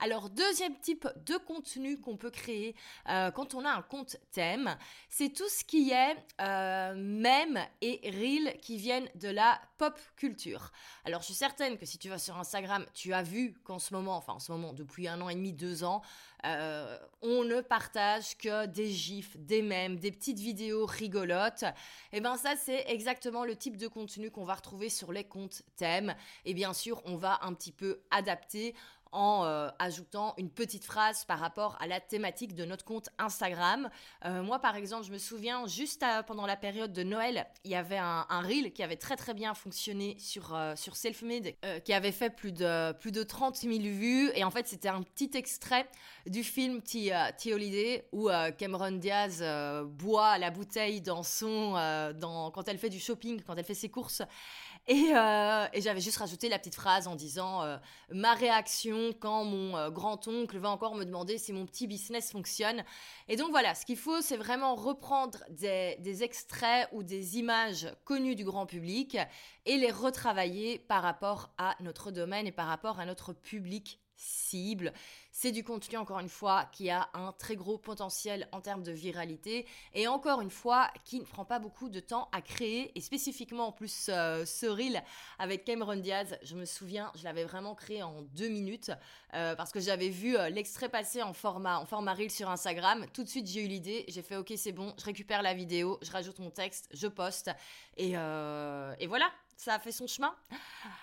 Alors, 0.00 0.30
deuxième 0.30 0.78
type 0.78 1.08
de 1.26 1.36
contenu 1.36 2.00
qu'on 2.00 2.16
peut 2.16 2.30
créer 2.30 2.76
euh, 3.08 3.32
quand 3.32 3.54
on 3.54 3.64
a 3.64 3.70
un 3.70 3.82
compte 3.82 4.16
thème, 4.30 4.76
c'est 5.08 5.30
tout 5.30 5.48
ce 5.48 5.64
qui 5.64 5.90
est 5.90 6.16
euh, 6.40 7.64
et 7.80 8.00
reel 8.04 8.56
qui 8.60 8.76
viennent 8.76 9.08
de 9.16 9.28
la 9.28 9.60
pop 9.76 9.98
culture. 10.16 10.70
Alors, 11.04 11.20
je 11.20 11.26
suis 11.26 11.34
certaine 11.34 11.78
que 11.78 11.86
si 11.86 11.98
tu 11.98 12.08
vas 12.08 12.18
sur 12.18 12.38
Instagram, 12.38 12.86
tu 12.94 13.12
as 13.12 13.22
vu 13.22 13.54
qu'en 13.64 13.80
ce 13.80 13.92
moment, 13.92 14.16
enfin 14.16 14.34
en 14.34 14.38
ce 14.38 14.52
moment, 14.52 14.72
depuis 14.72 15.08
un 15.08 15.20
an 15.20 15.28
et 15.28 15.34
demi, 15.34 15.52
deux 15.52 15.82
ans, 15.82 16.02
euh, 16.44 16.96
on 17.22 17.42
ne 17.42 17.60
partage 17.60 18.36
que 18.36 18.66
des 18.66 18.88
gifs, 18.88 19.36
des 19.36 19.62
mèmes, 19.62 19.96
des 19.96 20.12
petites 20.12 20.38
vidéos 20.38 20.86
rigolotes. 20.86 21.64
Et 22.12 22.18
eh 22.18 22.20
bien 22.20 22.36
ça, 22.36 22.54
c'est 22.56 22.84
exactement 22.88 23.44
le 23.44 23.56
type 23.56 23.76
de 23.76 23.88
contenu 23.88 24.30
qu'on 24.30 24.44
va 24.44 24.54
retrouver 24.54 24.88
sur 24.88 25.12
les 25.12 25.24
comptes 25.24 25.62
thèmes. 25.76 26.14
Et 26.44 26.54
bien 26.54 26.72
sûr, 26.72 27.02
on 27.06 27.16
va 27.16 27.40
un 27.42 27.54
petit 27.54 27.72
peu 27.72 28.00
adapter 28.10 28.74
en 29.12 29.44
euh, 29.44 29.68
ajoutant 29.78 30.34
une 30.38 30.50
petite 30.50 30.84
phrase 30.84 31.24
par 31.24 31.38
rapport 31.38 31.76
à 31.80 31.86
la 31.86 32.00
thématique 32.00 32.54
de 32.54 32.64
notre 32.64 32.84
compte 32.84 33.08
Instagram. 33.18 33.88
Euh, 34.24 34.42
moi, 34.42 34.58
par 34.58 34.76
exemple, 34.76 35.04
je 35.04 35.12
me 35.12 35.18
souviens, 35.18 35.66
juste 35.66 36.04
pendant 36.26 36.46
la 36.46 36.56
période 36.56 36.92
de 36.92 37.02
Noël, 37.02 37.46
il 37.64 37.70
y 37.70 37.74
avait 37.74 37.98
un, 37.98 38.24
reel 38.42 38.72
qui 38.72 38.82
avait 38.82 38.96
très 38.96 39.16
très 39.16 39.34
bien 39.34 39.54
fonctionné 39.54 40.16
sur, 40.18 40.54
euh, 40.54 40.74
sur 40.76 40.96
Selfmade, 40.96 41.54
qui 41.84 41.92
avait 41.92 42.12
fait 42.12 42.30
plus 42.30 42.52
de, 42.52 42.92
plus 42.92 43.12
de 43.12 43.22
30 43.22 43.56
000 43.56 43.74
vues. 43.78 44.30
Et 44.34 44.44
en 44.44 44.50
fait, 44.50 44.66
c'était 44.66 44.88
un 44.88 45.02
petit 45.02 45.30
extrait 45.34 45.88
du 46.26 46.44
film 46.44 46.82
T, 46.82 47.12
Holiday 47.52 48.06
où 48.12 48.28
Cameron 48.58 48.92
Diaz 48.92 49.42
boit 49.86 50.38
la 50.38 50.50
bouteille 50.50 51.00
dans 51.00 51.22
son, 51.22 51.72
dans, 52.14 52.50
quand 52.50 52.68
elle 52.68 52.78
fait 52.78 52.90
du 52.90 53.00
shopping, 53.00 53.42
quand 53.42 53.56
elle 53.56 53.64
fait 53.64 53.74
ses 53.74 53.88
courses. 53.88 54.22
Euh, 54.90 55.66
et, 55.72 55.82
j'avais 55.82 56.00
juste 56.00 56.16
rajouté 56.16 56.48
la 56.48 56.58
petite 56.58 56.74
phrase 56.74 57.08
en 57.08 57.14
disant 57.14 57.62
euh, 57.62 57.76
ma 58.10 58.32
réaction 58.34 59.12
quand 59.20 59.44
mon 59.44 59.76
euh, 59.76 59.90
grand-oncle 59.90 60.56
va 60.56 60.70
encore 60.70 60.94
me 60.94 61.04
demander 61.04 61.36
si 61.36 61.52
mon 61.52 61.66
petit 61.66 61.86
business 61.86 62.32
fonctionne. 62.32 62.82
Et 63.28 63.36
donc 63.36 63.50
voilà, 63.50 63.74
ce 63.74 63.84
qu'il 63.84 63.98
faut, 63.98 64.22
c'est 64.22 64.38
vraiment 64.38 64.74
reprendre 64.74 65.44
des, 65.50 65.96
des, 66.00 66.22
extraits 66.22 66.88
ou 66.92 67.02
des 67.02 67.38
images 67.38 67.88
connues 68.04 68.34
du 68.34 68.44
grand 68.44 68.64
public 68.64 69.18
et 69.66 69.76
les 69.76 69.90
retravailler 69.90 70.78
par 70.78 71.02
rapport 71.02 71.50
à 71.58 71.76
notre 71.80 72.10
domaine 72.10 72.46
et 72.46 72.52
par 72.52 72.66
rapport 72.66 72.98
à 72.98 73.04
notre 73.04 73.34
public 73.34 74.00
cible. 74.16 74.92
C'est 75.40 75.52
du 75.52 75.62
contenu, 75.62 75.96
encore 75.98 76.18
une 76.18 76.28
fois, 76.28 76.64
qui 76.72 76.90
a 76.90 77.08
un 77.14 77.30
très 77.30 77.54
gros 77.54 77.78
potentiel 77.78 78.48
en 78.50 78.60
termes 78.60 78.82
de 78.82 78.90
viralité 78.90 79.68
et 79.94 80.08
encore 80.08 80.40
une 80.40 80.50
fois, 80.50 80.90
qui 81.04 81.20
ne 81.20 81.24
prend 81.24 81.44
pas 81.44 81.60
beaucoup 81.60 81.88
de 81.90 82.00
temps 82.00 82.28
à 82.32 82.42
créer 82.42 82.90
et 82.98 83.00
spécifiquement 83.00 83.68
en 83.68 83.70
plus 83.70 84.08
euh, 84.08 84.44
ce 84.44 84.66
reel 84.66 85.00
avec 85.38 85.64
Cameron 85.64 85.94
Diaz, 85.94 86.36
je 86.42 86.56
me 86.56 86.64
souviens, 86.64 87.12
je 87.14 87.22
l'avais 87.22 87.44
vraiment 87.44 87.76
créé 87.76 88.02
en 88.02 88.22
deux 88.34 88.48
minutes 88.48 88.90
euh, 89.34 89.54
parce 89.54 89.70
que 89.70 89.78
j'avais 89.78 90.08
vu 90.08 90.36
euh, 90.36 90.48
l'extrait 90.48 90.88
passer 90.88 91.22
en 91.22 91.32
format, 91.32 91.78
en 91.78 91.86
format 91.86 92.14
reel 92.14 92.32
sur 92.32 92.50
Instagram. 92.50 93.06
Tout 93.14 93.22
de 93.22 93.28
suite, 93.28 93.46
j'ai 93.46 93.64
eu 93.64 93.68
l'idée, 93.68 94.06
j'ai 94.08 94.22
fait 94.22 94.34
ok, 94.34 94.52
c'est 94.56 94.72
bon, 94.72 94.92
je 94.98 95.04
récupère 95.04 95.42
la 95.42 95.54
vidéo, 95.54 96.00
je 96.02 96.10
rajoute 96.10 96.40
mon 96.40 96.50
texte, 96.50 96.88
je 96.92 97.06
poste 97.06 97.52
et, 97.96 98.14
et 98.14 99.06
voilà, 99.06 99.30
ça 99.58 99.74
a 99.74 99.78
fait 99.80 99.92
son 99.92 100.06
chemin. 100.06 100.34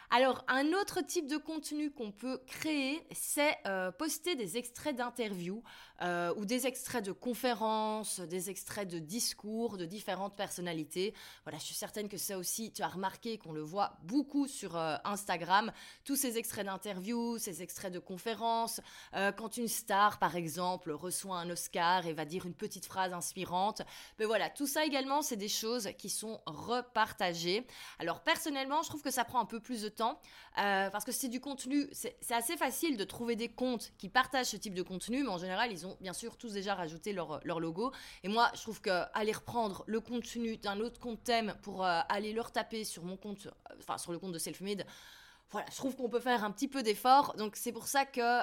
Alors, 0.09 0.45
un 0.47 0.71
autre 0.71 1.01
type 1.01 1.27
de 1.27 1.35
contenu 1.35 1.91
qu'on 1.91 2.11
peut 2.11 2.39
créer, 2.47 3.05
c'est 3.11 3.57
euh, 3.65 3.91
poster 3.91 4.35
des 4.35 4.55
extraits 4.55 4.95
d'interviews 4.95 5.61
euh, 6.01 6.33
ou 6.37 6.45
des 6.45 6.65
extraits 6.65 7.03
de 7.03 7.11
conférences, 7.11 8.21
des 8.21 8.49
extraits 8.49 8.87
de 8.87 8.99
discours 8.99 9.77
de 9.77 9.85
différentes 9.85 10.37
personnalités. 10.37 11.13
Voilà, 11.43 11.59
je 11.59 11.65
suis 11.65 11.75
certaine 11.75 12.07
que 12.07 12.17
ça 12.17 12.37
aussi, 12.37 12.71
tu 12.71 12.81
as 12.81 12.87
remarqué 12.87 13.37
qu'on 13.37 13.51
le 13.51 13.61
voit 13.61 13.97
beaucoup 14.03 14.47
sur 14.47 14.77
euh, 14.77 14.95
Instagram. 15.03 15.73
Tous 16.05 16.15
ces 16.15 16.37
extraits 16.37 16.65
d'interviews, 16.65 17.37
ces 17.37 17.61
extraits 17.61 17.91
de 17.91 17.99
conférences. 17.99 18.79
quand 19.11 19.57
une 19.57 19.67
star, 19.67 20.17
par 20.17 20.35
exemple, 20.37 20.91
reçoit 20.91 21.37
un 21.37 21.49
Oscar 21.49 22.05
et 22.07 22.13
va 22.13 22.23
dire 22.23 22.45
une 22.45 22.53
petite 22.53 22.85
phrase 22.85 23.11
inspirante. 23.11 23.81
Mais 24.17 24.25
voilà, 24.25 24.49
tout 24.49 24.67
ça 24.67 24.85
également, 24.85 25.21
c'est 25.21 25.35
des 25.35 25.49
choses 25.49 25.89
qui 25.97 26.09
sont 26.09 26.41
repartagées. 26.45 27.67
Alors, 27.99 28.21
personnellement, 28.45 28.83
je 28.83 28.89
trouve 28.89 29.01
que 29.01 29.09
ça 29.09 29.25
prend 29.25 29.39
un 29.39 29.45
peu 29.45 29.59
plus 29.59 29.81
de 29.81 29.89
temps 29.89 30.19
euh, 30.59 30.91
parce 30.91 31.03
que 31.03 31.11
c'est 31.11 31.29
du 31.29 31.41
contenu. 31.41 31.89
C'est 31.91 32.15
assez 32.31 32.55
facile 32.57 32.95
de 32.95 33.03
trouver 33.03 33.35
des 33.35 33.49
comptes 33.49 33.91
qui 33.97 34.07
partagent 34.07 34.47
ce 34.47 34.57
type 34.57 34.75
de 34.75 34.83
contenu, 34.83 35.23
mais 35.23 35.29
en 35.29 35.39
général, 35.39 35.71
ils 35.71 35.87
ont 35.87 35.97
bien 35.99 36.13
sûr 36.13 36.37
tous 36.37 36.53
déjà 36.53 36.75
rajouté 36.75 37.11
leur, 37.11 37.39
leur 37.43 37.59
logo. 37.59 37.91
Et 38.23 38.27
moi, 38.27 38.51
je 38.53 38.61
trouve 38.61 38.81
qu'aller 38.81 39.31
reprendre 39.31 39.83
le 39.87 39.99
contenu 39.99 40.57
d'un 40.57 40.79
autre 40.79 40.99
compte 40.99 41.23
thème 41.23 41.55
pour 41.63 41.83
euh, 41.83 42.01
aller 42.07 42.33
le 42.33 42.41
retaper 42.41 42.83
sur 42.83 43.03
mon 43.03 43.17
compte, 43.17 43.47
euh, 43.47 43.75
enfin 43.79 43.97
sur 43.97 44.11
le 44.11 44.19
compte 44.19 44.33
de 44.33 44.37
Selfmade, 44.37 44.85
voilà, 45.49 45.65
je 45.71 45.77
trouve 45.77 45.95
qu'on 45.95 46.09
peut 46.09 46.19
faire 46.19 46.43
un 46.43 46.51
petit 46.51 46.67
peu 46.67 46.83
d'effort. 46.83 47.35
Donc 47.37 47.55
c'est 47.55 47.71
pour 47.71 47.87
ça 47.87 48.05
que, 48.05 48.41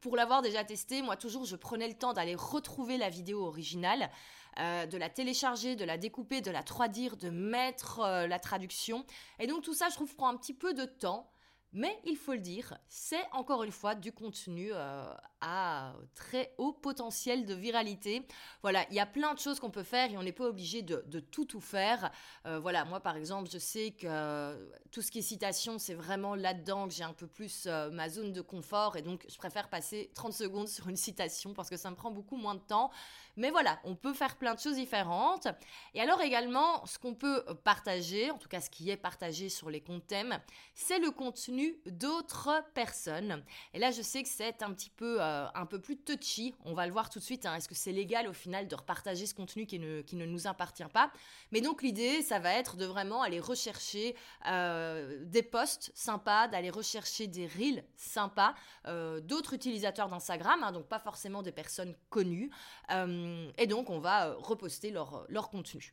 pour 0.00 0.16
l'avoir 0.16 0.40
déjà 0.40 0.64
testé, 0.64 1.02
moi 1.02 1.16
toujours, 1.16 1.44
je 1.44 1.56
prenais 1.56 1.88
le 1.88 1.94
temps 1.94 2.14
d'aller 2.14 2.34
retrouver 2.34 2.96
la 2.96 3.10
vidéo 3.10 3.44
originale. 3.44 4.08
De 4.56 4.96
la 4.96 5.08
télécharger, 5.08 5.76
de 5.76 5.84
la 5.84 5.98
découper, 5.98 6.40
de 6.40 6.50
la 6.50 6.62
3D, 6.62 7.16
de 7.16 7.30
mettre 7.30 8.00
la 8.00 8.38
traduction. 8.38 9.04
Et 9.38 9.46
donc 9.46 9.62
tout 9.62 9.74
ça, 9.74 9.88
je 9.88 9.94
trouve, 9.94 10.14
prend 10.14 10.28
un 10.28 10.36
petit 10.36 10.54
peu 10.54 10.74
de 10.74 10.84
temps. 10.84 11.30
Mais 11.74 12.00
il 12.04 12.16
faut 12.16 12.32
le 12.32 12.38
dire, 12.38 12.78
c'est 12.88 13.26
encore 13.32 13.64
une 13.64 13.72
fois 13.72 13.96
du 13.96 14.12
contenu 14.12 14.70
euh, 14.72 15.12
à 15.44 15.92
très 16.14 16.54
haut 16.56 16.72
potentiel 16.72 17.44
de 17.44 17.54
viralité. 17.54 18.26
Voilà, 18.62 18.86
il 18.90 18.96
y 18.96 19.00
a 19.00 19.06
plein 19.06 19.34
de 19.34 19.38
choses 19.38 19.60
qu'on 19.60 19.70
peut 19.70 19.82
faire 19.82 20.10
et 20.10 20.16
on 20.16 20.22
n'est 20.22 20.32
pas 20.32 20.46
obligé 20.46 20.82
de, 20.82 21.20
tout 21.20 21.44
tout 21.44 21.60
faire. 21.60 22.10
Euh, 22.46 22.58
voilà, 22.58 22.84
moi 22.86 23.00
par 23.00 23.16
exemple, 23.16 23.50
je 23.52 23.58
sais 23.58 23.90
que 23.90 24.06
euh, 24.06 24.70
tout 24.90 25.02
ce 25.02 25.10
qui 25.10 25.18
est 25.18 25.22
citation, 25.22 25.78
c'est 25.78 25.94
vraiment 25.94 26.34
là-dedans 26.34 26.88
que 26.88 26.94
j'ai 26.94 27.04
un 27.04 27.12
peu 27.12 27.26
plus 27.26 27.66
ma 27.92 28.08
zone 28.08 28.32
de 28.32 28.40
confort 28.40 28.96
et 28.96 29.02
donc 29.02 29.26
je 29.28 29.36
préfère 29.36 29.68
passer 29.68 30.10
30 30.14 30.32
secondes 30.32 30.68
sur 30.68 30.88
une 30.88 30.96
citation 30.96 31.52
parce 31.52 31.68
que 31.68 31.76
ça 31.76 31.90
me 31.90 31.96
prend 31.96 32.10
beaucoup 32.10 32.36
moins 32.36 32.54
de 32.54 32.60
temps. 32.60 32.90
Mais 33.36 33.50
voilà, 33.50 33.80
on 33.84 33.96
peut 33.96 34.14
faire 34.14 34.36
plein 34.36 34.54
de 34.54 34.60
choses 34.60 34.76
différentes. 34.76 35.48
Et 35.92 36.00
alors 36.00 36.20
également, 36.20 36.86
ce 36.86 36.98
qu'on 36.98 37.14
peut 37.14 37.44
partager, 37.64 38.30
en 38.30 38.38
tout 38.38 38.48
cas 38.48 38.60
ce 38.60 38.70
qui 38.70 38.90
est 38.90 38.96
partagé 38.96 39.48
sur 39.48 39.70
les 39.70 39.80
comptes 39.80 40.06
thèmes, 40.06 40.38
c'est 40.74 40.98
le 40.98 41.10
contenu 41.10 41.76
d'autres 41.86 42.64
personnes. 42.74 43.42
Et 43.72 43.78
là, 43.78 43.90
je 43.90 44.02
sais 44.02 44.22
que 44.22 44.28
c'est 44.28 44.62
un 44.62 44.72
petit 44.72 44.90
peu, 44.90 45.20
euh, 45.20 45.33
un 45.54 45.66
peu 45.66 45.80
plus 45.80 45.96
touchy. 45.96 46.54
On 46.64 46.74
va 46.74 46.86
le 46.86 46.92
voir 46.92 47.10
tout 47.10 47.18
de 47.18 47.24
suite. 47.24 47.46
Hein. 47.46 47.54
Est-ce 47.56 47.68
que 47.68 47.74
c'est 47.74 47.92
légal 47.92 48.28
au 48.28 48.32
final 48.32 48.68
de 48.68 48.74
repartager 48.74 49.26
ce 49.26 49.34
contenu 49.34 49.66
qui 49.66 49.78
ne, 49.78 50.02
qui 50.02 50.16
ne 50.16 50.26
nous 50.26 50.46
appartient 50.46 50.84
pas? 50.92 51.10
Mais 51.52 51.60
donc 51.60 51.82
l'idée, 51.82 52.22
ça 52.22 52.38
va 52.38 52.52
être 52.52 52.76
de 52.76 52.84
vraiment 52.84 53.22
aller 53.22 53.40
rechercher 53.40 54.16
euh, 54.46 55.24
des 55.24 55.42
posts 55.42 55.90
sympas, 55.94 56.48
d'aller 56.48 56.70
rechercher 56.70 57.26
des 57.26 57.46
reels 57.46 57.84
sympas 57.96 58.54
euh, 58.86 59.20
d'autres 59.20 59.54
utilisateurs 59.54 60.08
d'Instagram, 60.08 60.62
hein, 60.62 60.72
donc 60.72 60.86
pas 60.86 60.98
forcément 60.98 61.42
des 61.42 61.52
personnes 61.52 61.94
connues. 62.10 62.50
Euh, 62.90 63.50
et 63.58 63.66
donc, 63.66 63.90
on 63.90 63.98
va 63.98 64.28
euh, 64.28 64.34
reposter 64.38 64.90
leur, 64.90 65.24
leur 65.28 65.50
contenu. 65.50 65.92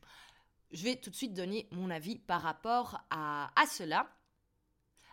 Je 0.72 0.84
vais 0.84 0.96
tout 0.96 1.10
de 1.10 1.16
suite 1.16 1.34
donner 1.34 1.68
mon 1.70 1.90
avis 1.90 2.18
par 2.18 2.42
rapport 2.42 3.00
à, 3.10 3.50
à 3.60 3.66
cela. 3.66 4.08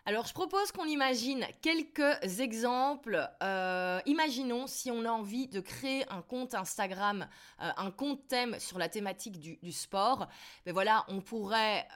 Alors, 0.06 0.26
je 0.26 0.32
propose 0.32 0.72
qu'on 0.72 0.86
imagine 0.86 1.46
quelques 1.60 2.40
exemples. 2.40 3.28
Euh, 3.42 4.00
imaginons 4.06 4.66
si 4.66 4.90
on 4.90 5.04
a 5.04 5.10
envie 5.10 5.46
de 5.46 5.60
créer 5.60 6.04
un 6.10 6.22
compte 6.22 6.54
Instagram, 6.54 7.28
un 7.58 7.90
compte 7.90 8.26
thème 8.26 8.58
sur 8.58 8.78
la 8.78 8.88
thématique 8.88 9.38
du, 9.38 9.72
sport. 9.72 10.28
Ben 10.64 10.72
voilà, 10.72 11.04
on 11.08 11.20
pourrait 11.20 11.86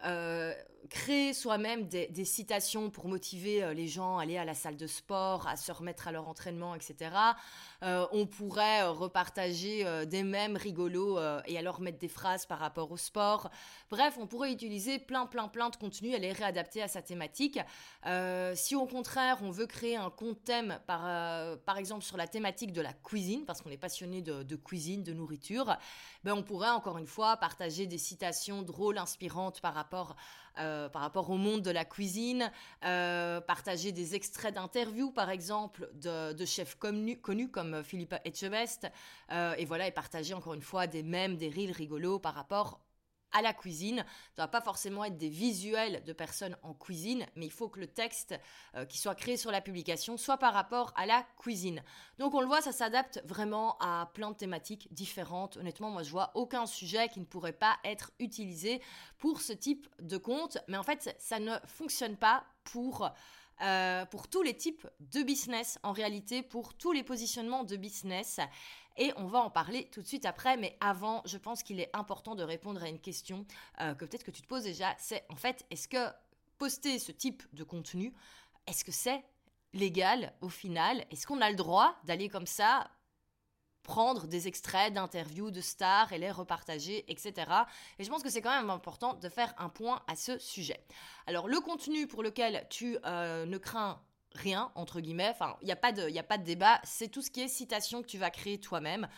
créer 0.91 1.33
soi-même 1.33 1.89
des, 1.89 2.25
citations 2.25 2.91
pour 2.91 3.09
motiver 3.09 3.63
euh, 3.63 3.75
les 3.75 3.87
gens 3.87 4.19
à 4.19 4.23
aller 4.23 4.39
à 4.39 4.45
la 4.45 4.55
salle 4.55 4.77
de 4.77 4.87
sport, 4.87 5.47
à 5.47 5.57
se 5.57 5.73
remettre 5.73 6.09
à 6.09 6.13
leur 6.13 6.29
entraînement, 6.29 6.75
etc. 6.75 7.11
Euh, 7.83 8.07
on 8.13 8.27
pourrait 8.27 8.83
euh, 8.83 8.91
repartager 8.91 9.85
des 10.07 10.23
mèmes 10.23 10.57
rigolos 10.57 11.19
et 11.47 11.59
alors 11.59 11.81
mettre 11.81 11.99
des 11.99 12.09
phrases 12.09 12.47
par 12.47 12.59
rapport 12.59 12.91
au 12.91 12.97
sport. 12.97 13.51
Bref, 13.91 14.17
on 14.19 14.27
pourrait 14.27 14.53
utiliser 14.53 14.99
plein, 14.99 15.27
plein, 15.27 15.49
plein 15.49 15.71
de 15.71 15.77
contenus 15.77 16.15
et 16.15 16.19
les 16.19 16.33
réadapter 16.33 16.83
à 16.83 16.89
sa 16.89 17.03
thématique. 17.03 17.59
si 18.55 18.77
au 18.77 18.87
contraire, 18.87 19.39
on 19.43 19.51
veut 19.51 19.67
créer 19.67 19.97
un 19.97 20.11
compte 20.11 20.43
thème, 20.45 20.79
par, 20.87 21.03
par 21.61 21.79
exemple 21.79 22.03
sur 22.05 22.17
la 22.17 22.27
thématique 22.27 22.73
de 22.73 22.81
la 22.81 22.93
cuisine, 22.93 23.45
parce 23.45 23.61
qu'on 23.63 23.71
est 23.71 23.77
passionné 23.77 24.23
de, 24.23 24.57
cuisine, 24.57 25.03
de 25.03 25.13
nourriture, 25.13 25.77
ben 26.23 26.35
on 26.35 26.43
pourrait 26.43 26.71
encore 26.71 26.99
une 26.99 27.07
fois 27.07 27.37
partager 27.37 27.87
des 27.87 27.99
citations 27.99 28.63
drôles, 28.63 28.99
inspirantes 28.99 29.61
par 29.61 29.75
rapport 29.75 30.17
par 30.57 31.03
rapport 31.03 31.31
au 31.31 31.37
monde 31.37 31.63
de 31.63 31.71
la 31.71 31.85
cuisine, 31.85 32.51
partager 32.81 33.93
des 33.93 34.15
extraits 34.15 34.55
d'interviews, 34.55 35.11
par 35.11 35.31
exemple, 35.31 35.91
de, 35.95 36.45
chefs 36.45 36.77
connus, 36.77 37.51
comme 37.51 37.83
Philippe 37.83 38.15
Etchebest, 38.25 38.87
et 39.31 39.65
voilà, 39.65 39.87
et 39.87 39.91
partager 39.91 40.35
encore 40.35 40.55
une 40.55 40.63
fois 40.63 40.87
des 40.87 41.03
mèmes, 41.03 41.37
des 41.37 41.49
reels 41.49 41.73
rigolos 41.73 42.19
par 42.19 42.35
rapport 42.35 42.81
à 43.35 43.43
la 43.43 43.53
cuisine. 43.53 43.99
Ça 43.99 44.43
ne 44.43 44.47
doit 44.47 44.49
pas 44.49 44.61
forcément 44.63 45.05
être 45.05 45.19
des 45.19 45.29
visuels 45.29 46.03
de 46.05 46.13
personnes 46.15 46.57
en 46.63 46.73
cuisine, 46.73 47.27
mais 47.37 47.45
il 47.45 47.53
faut 47.53 47.69
que 47.69 47.81
le 47.81 47.87
texte 47.87 48.35
euh, 48.75 48.87
qui 48.87 48.97
soit 48.97 49.15
créé 49.15 49.37
sur 49.37 49.51
la 49.51 49.61
publication 49.61 50.17
soit 50.17 50.39
par 50.39 50.55
rapport 50.55 50.93
à 50.97 51.05
la 51.05 51.27
cuisine. 51.37 51.83
Donc 52.19 52.35
on 52.35 52.41
le 52.41 52.47
voit, 52.47 52.63
ça 52.63 52.73
s'adapte 52.73 53.21
vraiment 53.27 53.77
à 53.81 54.11
plein 54.15 54.31
de 54.31 54.37
thématiques 54.37 54.89
différentes. 54.93 55.59
Honnêtement, 55.59 55.91
moi 55.91 56.03
je 56.03 56.11
vois 56.11 56.31
aucun 56.35 56.65
sujet 56.65 57.09
qui 57.09 57.21
ne 57.21 57.27
pourrait 57.27 57.53
pas 57.53 57.77
être 57.85 58.13
utilisé 58.19 58.81
pour 59.19 59.43
ce 59.43 59.53
type 59.53 59.89
de 60.01 60.17
compte, 60.17 60.59
mais 60.69 60.77
en 60.77 60.83
fait 60.83 61.15
ça 61.19 61.39
ne 61.39 61.55
fonctionne 61.67 62.17
pas 62.17 62.45
pour 62.65 63.11
euh, 63.63 64.05
pour 64.07 64.27
tous 64.27 64.43
les 64.43 64.57
types 64.57 64.87
de 65.13 65.23
business, 65.23 65.79
en 65.85 65.93
réalité, 65.93 66.43
pour 66.43 66.75
tous 66.75 66.91
les 66.91 67.05
positionnements 67.05 67.63
de 67.63 67.77
business. 67.77 68.41
Et 68.97 69.13
on 69.17 69.27
va 69.27 69.41
en 69.41 69.51
parler 69.51 69.89
tout 69.91 70.03
de 70.03 70.07
suite 70.07 70.25
après, 70.25 70.57
mais 70.57 70.77
avant, 70.81 71.23
je 71.25 71.37
pense 71.37 71.63
qu'il 71.63 71.81
est 71.81 71.91
important 71.95 72.35
de 72.35 72.43
répondre 72.43 72.83
à 72.83 72.89
une 72.89 73.01
question 73.01 73.45
euh, 73.81 73.95
que 73.95 74.05
peut-être 74.05 74.25
que 74.25 74.31
tu 74.31 74.43
te 74.43 74.47
poses 74.47 74.65
déjà, 74.65 74.95
c'est 74.99 75.25
en 75.29 75.37
fait, 75.37 75.65
est-ce 75.71 75.89
que 75.89 76.13
poster 76.59 76.99
ce 76.99 77.13
type 77.13 77.43
de 77.53 77.65
contenu, 77.65 78.15
est-ce 78.67 78.85
que 78.85 78.93
c'est 78.93 79.25
légal 79.73 80.33
au 80.41 80.49
final? 80.49 81.05
Est-ce 81.11 81.27
qu'on 81.27 81.41
a 81.41 81.51
le 81.51 81.57
droit 81.57 81.97
d'aller 82.05 82.29
comme 82.29 82.47
ça 82.47 82.89
prendre 83.85 84.27
des 84.27 84.49
extraits 84.49 84.93
d'interviews 84.93 85.51
de 85.51 85.61
stars 85.61 86.13
et 86.13 86.19
les 86.19 86.31
repartager, 86.33 87.05
etc. 87.13 87.53
Et 87.99 88.05
je 88.05 88.11
pense 88.11 88.23
que 88.23 88.31
c'est 88.31 88.41
quand 88.41 88.57
même 88.57 88.71
important 88.71 89.15
de 89.15 89.29
faire 89.29 89.55
un 89.59 89.69
point 89.69 90.03
à 90.09 90.17
ce 90.17 90.39
sujet. 90.39 90.83
Alors 91.27 91.47
le 91.47 91.61
contenu 91.61 92.09
pour 92.09 92.23
lequel 92.23 92.67
tu 92.71 92.99
euh, 93.05 93.45
ne 93.47 93.59
crains 93.59 94.03
rien, 94.35 94.71
entre 94.75 95.01
guillemets, 95.01 95.29
enfin, 95.31 95.57
il 95.63 95.67
n'y 95.67 95.73
a, 95.73 95.77
pas 95.77 95.93
de, 95.93 96.17
a 96.17 96.23
pas 96.23 96.39
de 96.39 96.45
débat, 96.45 96.81
c'est 96.85 97.09
tout 97.09 97.23
ce 97.23 97.31
qui 97.31 97.41
est 97.41 97.49
citation 97.49 98.03
que 98.03 98.07
tu 98.07 98.19
vas 98.19 98.31
créer 98.31 98.59
toi-même. 98.59 99.09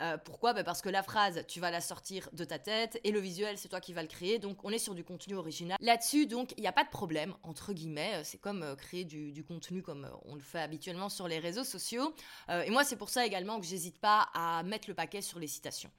Euh, 0.00 0.16
pourquoi? 0.16 0.54
Bah, 0.54 0.64
Parce 0.64 0.80
que 0.80 0.88
la 0.88 1.02
phrase, 1.02 1.44
tu 1.46 1.60
vas 1.60 1.70
la 1.70 1.80
sortir 1.80 2.28
de 2.32 2.44
ta 2.44 2.58
tête 2.58 2.98
et 3.04 3.10
le 3.10 3.20
visuel, 3.20 3.58
c'est 3.58 3.68
toi 3.68 3.80
qui 3.80 3.92
vas 3.92 4.02
le 4.02 4.08
créer. 4.08 4.38
Donc, 4.38 4.64
on 4.64 4.70
est 4.70 4.78
sur 4.78 4.94
du 4.94 5.04
contenu 5.04 5.34
original. 5.34 5.76
Là-dessus, 5.80 6.26
donc, 6.26 6.54
il 6.56 6.62
n'y 6.62 6.66
a 6.66 6.72
pas 6.72 6.84
de 6.84 6.88
problème, 6.88 7.34
entre 7.42 7.72
guillemets. 7.72 8.22
C'est 8.24 8.38
comme 8.38 8.62
euh, 8.62 8.76
créer 8.76 9.04
du, 9.04 9.44
contenu 9.44 9.82
comme 9.82 10.06
euh, 10.06 10.16
on 10.24 10.34
le 10.34 10.40
fait 10.40 10.60
habituellement 10.60 11.10
sur 11.10 11.28
les 11.28 11.38
réseaux 11.38 11.64
sociaux. 11.64 12.14
et 12.48 12.70
moi, 12.70 12.84
c'est 12.84 12.96
pour 12.96 13.10
ça 13.10 13.26
également 13.26 13.60
que 13.60 13.66
j'hésite 13.66 13.98
pas 13.98 14.28
à 14.32 14.62
mettre 14.62 14.88
le 14.88 14.94
paquet 14.94 15.20
sur 15.20 15.38
les 15.38 15.46
citations. 15.46 15.90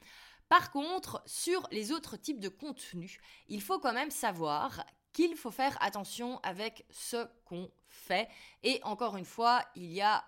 Par 0.49 0.71
contre, 0.71 1.21
sur 1.25 1.67
les 1.71 1.91
autres 1.91 2.17
types 2.17 2.39
de 2.39 2.49
contenus, 2.49 3.19
il 3.47 3.61
faut 3.61 3.79
quand 3.79 3.93
même 3.93 4.11
savoir 4.11 4.85
qu'il 5.13 5.35
faut 5.35 5.51
faire 5.51 5.77
attention 5.81 6.39
avec 6.43 6.85
ce 6.89 7.25
qu'on 7.45 7.69
fait. 7.91 8.27
Et 8.63 8.79
encore 8.83 9.17
une 9.17 9.25
fois, 9.25 9.63
il 9.75 9.91
y 9.91 10.01
a 10.01 10.23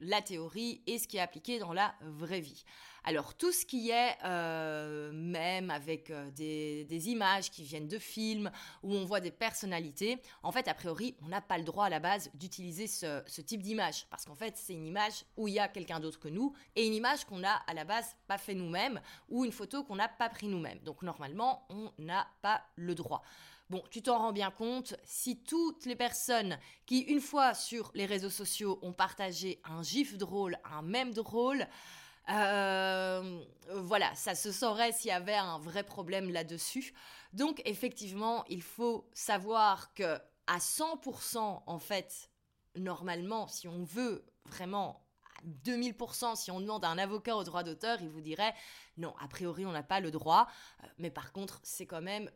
la 0.00 0.22
théorie 0.22 0.82
et 0.86 0.98
ce 0.98 1.08
qui 1.08 1.16
est 1.16 1.20
appliqué 1.20 1.58
dans 1.58 1.72
la 1.72 1.94
vraie 2.02 2.40
vie. 2.40 2.64
Alors 3.04 3.34
tout 3.34 3.52
ce 3.52 3.64
qui 3.64 3.90
est 3.90 4.16
euh, 4.24 5.12
même 5.12 5.70
avec 5.70 6.10
euh, 6.10 6.28
des, 6.32 7.08
images 7.08 7.52
qui 7.52 7.62
viennent 7.62 7.86
de 7.86 7.98
films, 7.98 8.50
où 8.82 8.92
on 8.94 9.04
voit 9.04 9.20
des 9.20 9.30
personnalités, 9.30 10.20
en 10.42 10.50
fait 10.50 10.66
a 10.66 10.74
priori 10.74 11.14
on 11.22 11.28
n'a 11.28 11.40
pas 11.40 11.56
le 11.56 11.62
droit 11.62 11.86
à 11.86 11.88
la 11.88 12.00
base 12.00 12.30
d'utiliser 12.34 12.88
ce, 12.88 13.40
type 13.42 13.62
d'image, 13.62 14.06
parce 14.10 14.24
qu'en 14.24 14.34
fait 14.34 14.56
c'est 14.56 14.74
une 14.74 14.86
image 14.86 15.24
où 15.36 15.46
il 15.46 15.54
y 15.54 15.60
a 15.60 15.68
quelqu'un 15.68 16.00
d'autre 16.00 16.18
que 16.18 16.28
nous, 16.28 16.52
et 16.74 16.84
une 16.84 16.94
image 16.94 17.24
qu'on 17.24 17.44
a 17.44 17.62
à 17.68 17.74
la 17.74 17.84
base 17.84 18.16
pas 18.26 18.38
fait 18.38 18.54
nous-mêmes, 18.54 19.00
ou 19.28 19.44
une 19.44 19.52
photo 19.52 19.84
qu'on 19.84 19.96
n'a 19.96 20.08
pas 20.08 20.28
pris 20.28 20.48
nous-mêmes. 20.48 20.80
Donc 20.80 21.02
normalement 21.02 21.64
on 21.70 21.92
n'a 21.98 22.26
pas 22.42 22.64
le 22.74 22.96
droit. 22.96 23.22
Bon, 23.68 23.82
tu 23.90 24.00
t'en 24.00 24.18
rends 24.18 24.32
bien 24.32 24.52
compte, 24.52 24.94
si 25.02 25.42
toutes 25.42 25.86
les 25.86 25.96
personnes 25.96 26.56
qui, 26.86 27.00
une 27.00 27.20
fois 27.20 27.52
sur 27.52 27.90
les 27.94 28.06
réseaux 28.06 28.30
sociaux, 28.30 28.78
ont 28.82 28.92
partagé 28.92 29.60
un 29.64 29.82
gif 29.82 30.16
drôle, 30.16 30.56
un 30.64 30.82
même 30.82 31.12
drôle, 31.12 31.66
euh, 32.30 33.40
voilà, 33.74 34.14
ça 34.14 34.36
se 34.36 34.52
saurait 34.52 34.92
s'il 34.92 35.08
y 35.08 35.12
avait 35.12 35.34
un 35.34 35.58
vrai 35.58 35.82
problème 35.82 36.30
là-dessus. 36.30 36.94
Donc, 37.32 37.60
effectivement, 37.64 38.44
il 38.48 38.62
faut 38.62 39.10
savoir 39.14 39.92
que 39.94 40.16
à 40.46 40.58
100%, 40.58 41.64
en 41.66 41.78
fait, 41.80 42.30
normalement, 42.76 43.48
si 43.48 43.66
on 43.66 43.82
veut 43.82 44.24
vraiment 44.44 45.04
à 45.38 45.46
2000%, 45.64 46.36
si 46.36 46.52
on 46.52 46.60
demande 46.60 46.84
à 46.84 46.88
un 46.88 46.98
avocat 46.98 47.36
au 47.36 47.42
droit 47.42 47.64
d'auteur, 47.64 48.00
il 48.00 48.10
vous 48.10 48.20
dirait 48.20 48.54
non, 48.96 49.12
a 49.18 49.26
priori, 49.26 49.66
on 49.66 49.72
n'a 49.72 49.82
pas 49.82 49.98
le 49.98 50.12
droit. 50.12 50.46
Euh, 50.84 50.86
mais 50.98 51.10
par 51.10 51.32
contre, 51.32 51.60
c'est 51.64 51.86
quand 51.86 52.00
même 52.02 52.30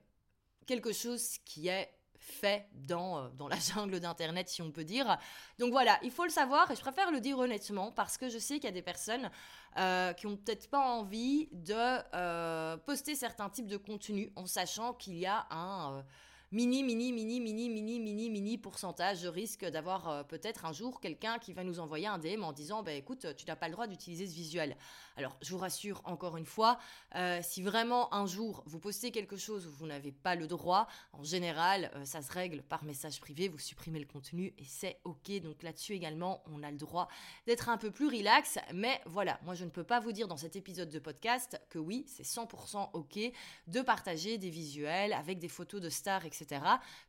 quelque 0.71 0.93
chose 0.93 1.39
qui 1.45 1.67
est 1.67 1.91
fait 2.17 2.69
dans, 2.75 3.19
euh, 3.19 3.29
dans 3.37 3.49
la 3.49 3.57
jungle 3.59 3.99
d'Internet, 3.99 4.49
si 4.49 4.63
on 4.63 4.71
peut 4.71 4.85
dire. 4.85 5.19
Donc 5.59 5.73
voilà, 5.73 5.99
il 6.05 6.13
faut 6.13 6.23
le 6.23 6.31
savoir 6.31 6.71
et 6.71 6.77
je 6.77 6.81
préfère 6.81 7.11
le 7.11 7.19
dire 7.19 7.37
honnêtement 7.37 7.91
parce 7.91 8.17
que 8.17 8.29
je 8.29 8.39
sais 8.39 8.55
qu'il 8.55 8.67
y 8.67 8.69
a 8.69 8.73
des 8.73 8.81
personnes 8.83 9.33
euh, 9.79 10.13
qui 10.13 10.29
ont 10.29 10.37
peut-être 10.37 10.71
pas 10.71 10.79
envie 10.79 11.49
de 11.51 11.75
euh, 12.15 12.77
poster 12.77 13.17
certains 13.17 13.51
types 13.51 13.67
de 13.67 13.79
contenus 13.79 14.31
en 14.37 14.47
sachant 14.47 14.95
qu'il 14.95 15.19
y 15.19 15.27
a 15.27 15.49
un 15.51 16.05
mini, 16.53 16.85
mini, 16.85 17.13
mini, 17.13 17.41
mini, 17.41 17.69
mini, 17.69 17.99
mini, 17.99 18.31
mini 18.31 18.57
pourcentage 18.57 19.23
de 19.23 19.29
risque 19.29 19.65
d'avoir 19.65 20.25
peut-être 20.29 20.67
un 20.67 20.73
jour 20.73 21.01
quelqu'un 21.01 21.41
qui 21.41 21.53
va 21.53 21.65
nous 21.65 21.81
envoyer 21.81 22.07
un 22.07 22.19
DM 22.19 22.45
en 22.45 22.53
disant 22.53 22.85
bah, 22.85 22.93
écoute, 22.93 23.35
tu 23.35 23.45
n'as 23.47 23.57
pas 23.57 23.67
le 23.67 23.73
droit 23.73 23.89
d'utiliser 23.89 24.29
ce 24.29 24.35
visuel. 24.35 24.77
Alors, 25.17 25.37
je 25.43 25.51
vous 25.51 25.59
rassure 25.59 26.01
encore 26.05 26.37
une 26.37 26.47
fois, 26.47 26.79
euh, 27.15 27.41
si 27.43 27.63
vraiment 27.63 28.13
un 28.15 28.27
jour 28.27 28.63
vous 28.67 28.79
postez 28.79 29.11
quelque 29.11 29.37
chose 29.37 29.67
où 29.67 29.71
vous 29.71 29.87
n'avez 29.87 30.13
pas 30.13 30.35
le 30.35 30.47
droit, 30.47 30.87
en 31.13 31.23
général, 31.23 31.91
euh, 31.95 32.05
ça 32.05 32.23
se 32.23 32.33
règle 32.33 32.63
par 32.63 32.85
message 32.85 33.21
privé, 33.21 33.49
vous 33.49 33.59
supprimez 33.59 33.99
le 33.99 34.07
contenu 34.07 34.55
et 34.59 34.65
c'est 34.65 35.01
ok. 35.05 35.41
Donc 35.43 35.63
là-dessus 35.63 35.95
également, 35.95 36.43
on 36.47 36.63
a 36.63 36.71
le 36.71 36.79
droit 36.79 37.09
d'être 37.47 37.69
un 37.69 37.77
peu 37.77 37.91
plus 37.91 38.07
relax. 38.07 38.59
Mais 38.75 39.01
voilà, 39.07 39.39
moi 39.45 39.55
je 39.55 39.65
ne 39.65 39.71
peux 39.71 39.85
pas 39.85 40.01
vous 40.01 40.13
dire 40.13 40.29
dans 40.29 40.37
cet 40.37 40.57
épisode 40.57 40.91
de 40.91 40.99
podcast 40.99 41.61
que 41.69 41.79
oui, 41.79 42.05
c'est 42.09 42.27
100% 42.27 42.91
ok 42.93 43.19
de 43.67 43.81
partager 43.81 44.39
des 44.39 44.51
visuels 44.51 45.13
avec 45.13 45.39
des 45.39 45.49
photos 45.49 45.81
de 45.81 45.89
stars, 45.89 46.25
etc 46.25 46.61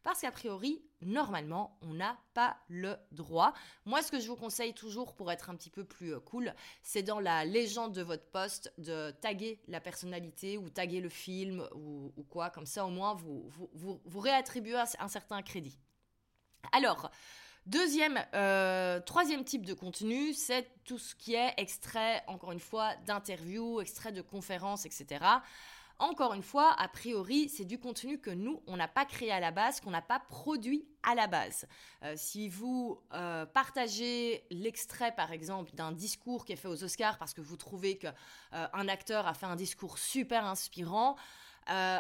parce 0.04 0.22
qu'a 0.22 0.32
priori, 0.32 0.82
normalement, 1.02 1.78
on 1.82 1.94
n'a 1.94 2.18
pas 2.34 2.58
le 2.68 2.96
droit. 3.12 3.54
Moi, 3.86 4.02
ce 4.02 4.12
que 4.12 4.20
je 4.20 4.28
vous 4.28 4.36
conseille 4.36 4.74
toujours 4.74 5.14
pour 5.14 5.32
être 5.32 5.50
un 5.50 5.56
petit 5.56 5.70
peu 5.70 5.84
plus 5.84 6.14
euh, 6.14 6.20
cool, 6.20 6.54
c'est 6.82 7.04
dans 7.04 7.20
la 7.20 7.46
légende 7.46 7.94
de 7.94 8.02
votre 8.02 8.26
poste 8.26 8.74
de 8.78 9.12
taguer 9.22 9.60
la 9.68 9.80
personnalité 9.80 10.58
ou 10.58 10.70
taguer 10.70 11.02
le 11.02 11.10
film 11.10 11.68
ou, 11.74 12.12
quoi. 12.30 12.50
Comme 12.50 12.66
ça, 12.66 12.86
au 12.86 12.90
moins, 12.90 13.14
vous, 13.14 13.50
vous, 13.74 14.20
réattribuez 14.20 14.76
un, 15.00 15.08
certain 15.08 15.42
crédit. 15.42 15.80
Alors, 16.72 17.12
Deuxième, 17.68 18.20
euh, 18.34 19.00
troisième 19.02 19.44
type 19.44 19.68
de 19.68 19.76
contenu, 19.76 20.34
c'est 20.34 20.68
tout 20.84 20.98
ce 20.98 21.14
qui 21.14 21.36
est 21.36 21.54
extrait, 21.58 22.24
encore 22.26 22.52
une 22.52 22.60
fois, 22.60 22.96
d'interviews, 23.06 23.82
extrait 23.82 24.12
de 24.12 24.24
conférences, 24.24 24.88
etc. 24.88 25.24
Encore 26.02 26.34
une 26.34 26.42
fois, 26.42 26.74
a 26.80 26.88
priori, 26.88 27.48
c'est 27.48 27.64
du 27.64 27.78
contenu 27.78 28.18
que 28.18 28.32
nous, 28.32 28.64
on 28.66 28.76
n'a 28.76 28.88
pas 28.88 29.06
créé 29.06 29.32
à 29.32 29.40
la 29.40 29.52
base, 29.52 29.80
qu'on 29.80 29.92
n'a 29.92 30.02
pas 30.02 30.20
produit 30.20 30.84
à 31.04 31.14
la 31.14 31.28
base. 31.28 31.68
Euh, 32.02 32.16
si 32.18 32.50
vous 32.50 33.00
euh, 33.14 33.46
partagez 33.46 34.44
l'extrait, 34.50 35.14
par 35.14 35.32
exemple, 35.32 35.76
d'un 35.76 35.92
discours 35.92 36.44
qui 36.44 36.54
est 36.54 36.56
fait 36.56 36.68
aux 36.68 36.84
Oscars 36.84 37.20
parce 37.20 37.36
que 37.36 37.42
vous 37.42 37.56
trouvez 37.56 38.00
qu'un 38.00 38.16
euh, 38.54 38.88
acteur 38.88 39.28
a 39.28 39.36
fait 39.36 39.46
un 39.46 39.56
discours 39.56 40.00
super 40.00 40.44
inspirant, 40.44 41.18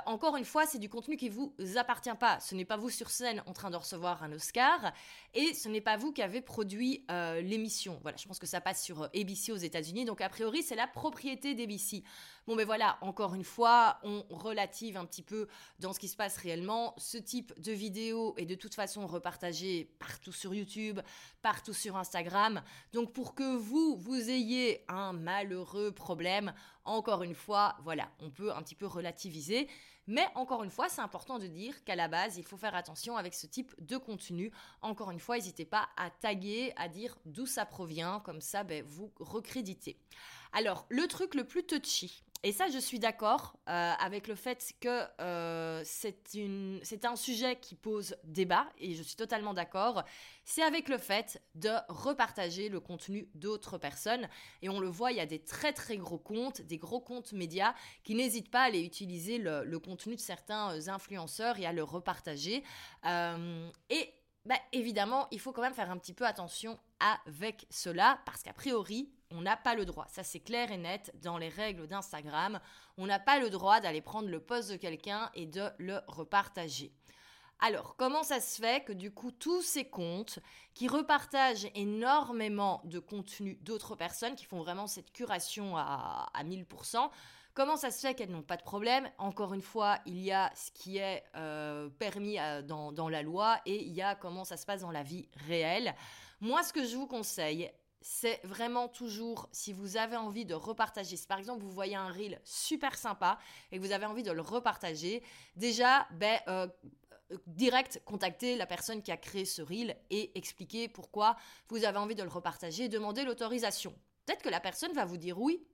encore 0.05 0.35
une 0.35 0.43
fois, 0.43 0.65
c'est 0.65 0.79
du 0.79 0.89
contenu 0.89 1.15
qui 1.15 1.29
vous 1.29 1.53
appartient 1.77 2.13
pas. 2.19 2.41
Ce 2.41 2.55
n'est 2.55 2.65
pas 2.65 2.75
vous 2.75 2.89
sur 2.89 3.09
scène 3.09 3.41
en 3.45 3.53
train 3.53 3.69
de 3.69 3.77
recevoir 3.77 4.21
un 4.21 4.33
Oscar 4.33 4.91
et 5.33 5.53
ce 5.53 5.69
n'est 5.69 5.79
pas 5.79 5.95
vous 5.95 6.11
qui 6.11 6.21
avez 6.21 6.41
produit 6.41 7.05
l'émission. 7.41 7.97
Voilà, 8.01 8.17
je 8.17 8.27
pense 8.27 8.37
que 8.37 8.47
ça 8.47 8.59
passe 8.59 8.83
sur 8.83 9.03
ABC 9.15 9.53
aux 9.53 9.57
États-Unis, 9.57 10.03
donc 10.03 10.19
a 10.19 10.27
priori 10.27 10.61
c'est 10.61 10.75
la 10.75 10.87
propriété 10.87 11.55
d'ABC. 11.55 12.03
Bon, 12.47 12.55
mais 12.55 12.63
voilà, 12.63 12.97
encore 13.01 13.35
une 13.35 13.43
fois, 13.43 13.99
on 14.03 14.25
relative 14.29 14.97
un 14.97 15.05
petit 15.05 15.21
peu 15.21 15.47
dans 15.79 15.93
ce 15.93 15.99
qui 15.99 16.07
se 16.07 16.15
passe 16.15 16.37
réellement. 16.37 16.95
Ce 16.97 17.17
type 17.17 17.53
de 17.61 17.71
vidéo 17.71 18.33
est 18.37 18.47
de 18.47 18.55
toute 18.55 18.73
façon 18.73 19.05
repartagé 19.05 19.93
partout 19.99 20.31
sur 20.31 20.53
YouTube, 20.53 20.99
partout 21.43 21.73
sur 21.73 21.97
Instagram. 21.97 22.63
Donc 22.93 23.13
pour 23.13 23.35
que 23.35 23.55
vous, 23.55 23.95
vous 23.95 24.29
ayez 24.29 24.83
un 24.87 25.13
malheureux 25.13 25.91
problème, 25.91 26.53
encore 26.83 27.21
une 27.21 27.35
fois, 27.35 27.75
voilà, 27.83 28.09
on 28.19 28.31
peut 28.31 28.51
un 28.51 28.63
petit 28.63 28.75
peu 28.75 28.87
relativiser. 28.87 29.67
Mais 30.07 30.25
encore 30.33 30.63
une 30.63 30.71
fois, 30.71 30.89
c'est 30.89 31.01
important 31.01 31.37
de 31.37 31.45
dire 31.45 31.83
qu'à 31.83 31.95
la 31.95 32.07
base, 32.07 32.37
il 32.37 32.43
faut 32.43 32.57
faire 32.57 32.73
attention 32.73 33.17
avec 33.17 33.35
ce 33.35 33.45
type 33.45 33.73
de 33.79 33.97
contenu. 33.97 34.51
Encore 34.81 35.11
une 35.11 35.19
fois, 35.19 35.35
n'hésitez 35.35 35.63
pas 35.63 35.89
à 35.95 36.09
taguer, 36.09 36.73
à 36.75 36.89
dire 36.89 37.15
d'où 37.25 37.45
ça 37.45 37.65
provient, 37.65 38.19
comme 38.19 38.41
ça, 38.41 38.63
ben, 38.63 38.83
vous 38.83 39.11
recréditez. 39.19 39.97
Alors, 40.53 40.85
le 40.89 41.07
truc 41.07 41.35
le 41.35 41.45
plus 41.45 41.63
touchy, 41.63 42.23
et 42.43 42.51
ça, 42.51 42.69
je 42.69 42.79
suis 42.79 42.97
d'accord 42.97 43.55
euh, 43.69 43.93
avec 43.99 44.27
le 44.27 44.33
fait 44.33 44.73
que 44.79 45.03
euh, 45.21 45.83
c'est 45.85 47.05
un 47.05 47.15
sujet 47.15 47.57
qui 47.57 47.75
pose 47.75 48.15
débat, 48.23 48.67
et 48.79 48.95
je 48.95 49.03
suis 49.03 49.15
totalement 49.15 49.53
d'accord. 49.53 50.03
C'est 50.43 50.63
avec 50.63 50.89
le 50.89 50.97
fait 50.97 51.39
de 51.53 51.69
repartager 51.87 52.69
le 52.69 52.79
contenu 52.79 53.29
d'autres 53.35 53.77
personnes. 53.77 54.27
Et 54.63 54.69
on 54.69 54.79
le 54.79 54.87
voit, 54.87 55.11
il 55.11 55.17
y 55.17 55.21
a 55.21 55.27
des 55.27 55.43
très 55.43 55.71
très 55.71 55.97
gros 55.97 56.17
comptes, 56.17 56.61
des 56.61 56.79
gros 56.79 56.99
comptes 56.99 57.31
médias 57.31 57.75
qui 58.03 58.15
n'hésitent 58.15 58.49
pas 58.49 58.61
à 58.61 58.65
aller 58.65 58.83
utiliser 58.83 59.37
le, 59.37 59.77
contenu 59.77 60.15
de 60.15 60.19
certains 60.19 60.75
euh, 60.75 60.89
influenceurs 60.89 61.59
et 61.59 61.67
à 61.67 61.73
le 61.73 61.83
repartager. 61.83 62.63
et 63.05 64.13
bah, 64.45 64.55
évidemment, 64.71 65.27
il 65.29 65.39
faut 65.39 65.51
quand 65.51 65.61
même 65.61 65.75
faire 65.75 65.91
un 65.91 65.97
petit 65.99 66.13
peu 66.13 66.25
attention 66.25 66.79
avec 66.99 67.67
cela, 67.69 68.19
parce 68.25 68.41
qu'a 68.41 68.53
priori, 68.53 69.11
on 69.31 69.41
n'a 69.41 69.57
pas 69.57 69.75
le 69.75 69.85
droit. 69.85 70.05
Ça, 70.09 70.23
c'est 70.23 70.39
clair 70.39 70.71
et 70.71 70.77
net 70.77 71.13
dans 71.21 71.37
les 71.37 71.49
règles 71.49 71.87
d'Instagram. 71.87 72.59
On 72.97 73.05
n'a 73.05 73.19
pas 73.19 73.39
le 73.39 73.49
droit 73.49 73.79
d'aller 73.79 74.01
prendre 74.01 74.29
le 74.29 74.39
poste 74.39 74.71
de 74.71 74.77
quelqu'un 74.77 75.29
et 75.33 75.45
de 75.45 75.69
le 75.77 75.99
repartager. 76.07 76.93
Alors, 77.63 77.95
comment 77.95 78.23
ça 78.23 78.39
se 78.39 78.59
fait 78.59 78.83
que 78.83 78.91
du 78.91 79.11
coup, 79.11 79.31
tous 79.31 79.61
ces 79.61 79.85
comptes 79.85 80.39
qui 80.73 80.87
repartagent 80.87 81.67
énormément 81.75 82.81
de 82.85 82.97
contenu 82.97 83.55
d'autres 83.61 83.95
personnes, 83.95 84.35
qui 84.35 84.45
font 84.45 84.61
vraiment 84.61 84.87
cette 84.87 85.13
curation 85.13 85.77
à, 85.77 86.31
1000%, 86.43 87.11
comment 87.53 87.77
ça 87.77 87.91
se 87.91 87.99
fait 87.99 88.15
qu'elles 88.15 88.31
n'ont 88.31 88.41
pas 88.41 88.57
de 88.57 88.63
problème? 88.63 89.07
Encore 89.19 89.53
une 89.53 89.61
fois, 89.61 89.99
il 90.07 90.19
y 90.19 90.31
a 90.31 90.51
ce 90.55 90.71
qui 90.71 90.97
est 90.97 91.23
euh, 91.35 91.87
permis 91.99 92.39
euh, 92.39 92.63
dans, 92.63 92.91
dans 92.91 93.09
la 93.09 93.21
loi 93.21 93.61
et 93.67 93.83
il 93.83 93.93
y 93.93 94.01
a 94.01 94.15
comment 94.15 94.43
ça 94.43 94.57
se 94.57 94.65
passe 94.65 94.81
dans 94.81 94.91
la 94.91 95.03
vie 95.03 95.29
réelle. 95.47 95.93
Moi, 96.39 96.63
ce 96.63 96.73
que 96.73 96.83
je 96.83 96.95
vous 96.95 97.05
conseille, 97.05 97.71
c'est 98.01 98.41
vraiment 98.43 98.87
toujours, 98.87 99.47
si 99.51 99.73
vous 99.73 99.97
avez 99.97 100.17
envie 100.17 100.45
de 100.45 100.53
repartager, 100.53 101.15
si 101.15 101.27
par 101.27 101.37
exemple 101.37 101.63
vous 101.63 101.71
voyez 101.71 101.95
un 101.95 102.11
reel 102.11 102.41
super 102.43 102.97
sympa 102.97 103.37
et 103.71 103.77
que 103.77 103.81
vous 103.81 103.91
avez 103.91 104.05
envie 104.05 104.23
de 104.23 104.31
le 104.31 104.41
repartager, 104.41 105.23
déjà, 105.55 106.07
ben, 106.11 106.39
euh, 106.47 106.67
euh, 107.31 107.37
direct 107.47 108.01
contacter 108.05 108.57
la 108.57 108.65
personne 108.65 109.01
qui 109.01 109.11
a 109.11 109.17
créé 109.17 109.45
ce 109.45 109.61
reel 109.61 109.95
et 110.09 110.37
expliquer 110.37 110.87
pourquoi 110.87 111.35
vous 111.69 111.85
avez 111.85 111.97
envie 111.97 112.15
de 112.15 112.23
le 112.23 112.29
repartager 112.29 112.85
et 112.85 112.89
demander 112.89 113.23
l'autorisation. 113.23 113.93
Peut-être 114.25 114.41
que 114.41 114.49
la 114.49 114.59
personne 114.59 114.93
va 114.93 115.05
vous 115.05 115.17
dire 115.17 115.39
oui. 115.39 115.65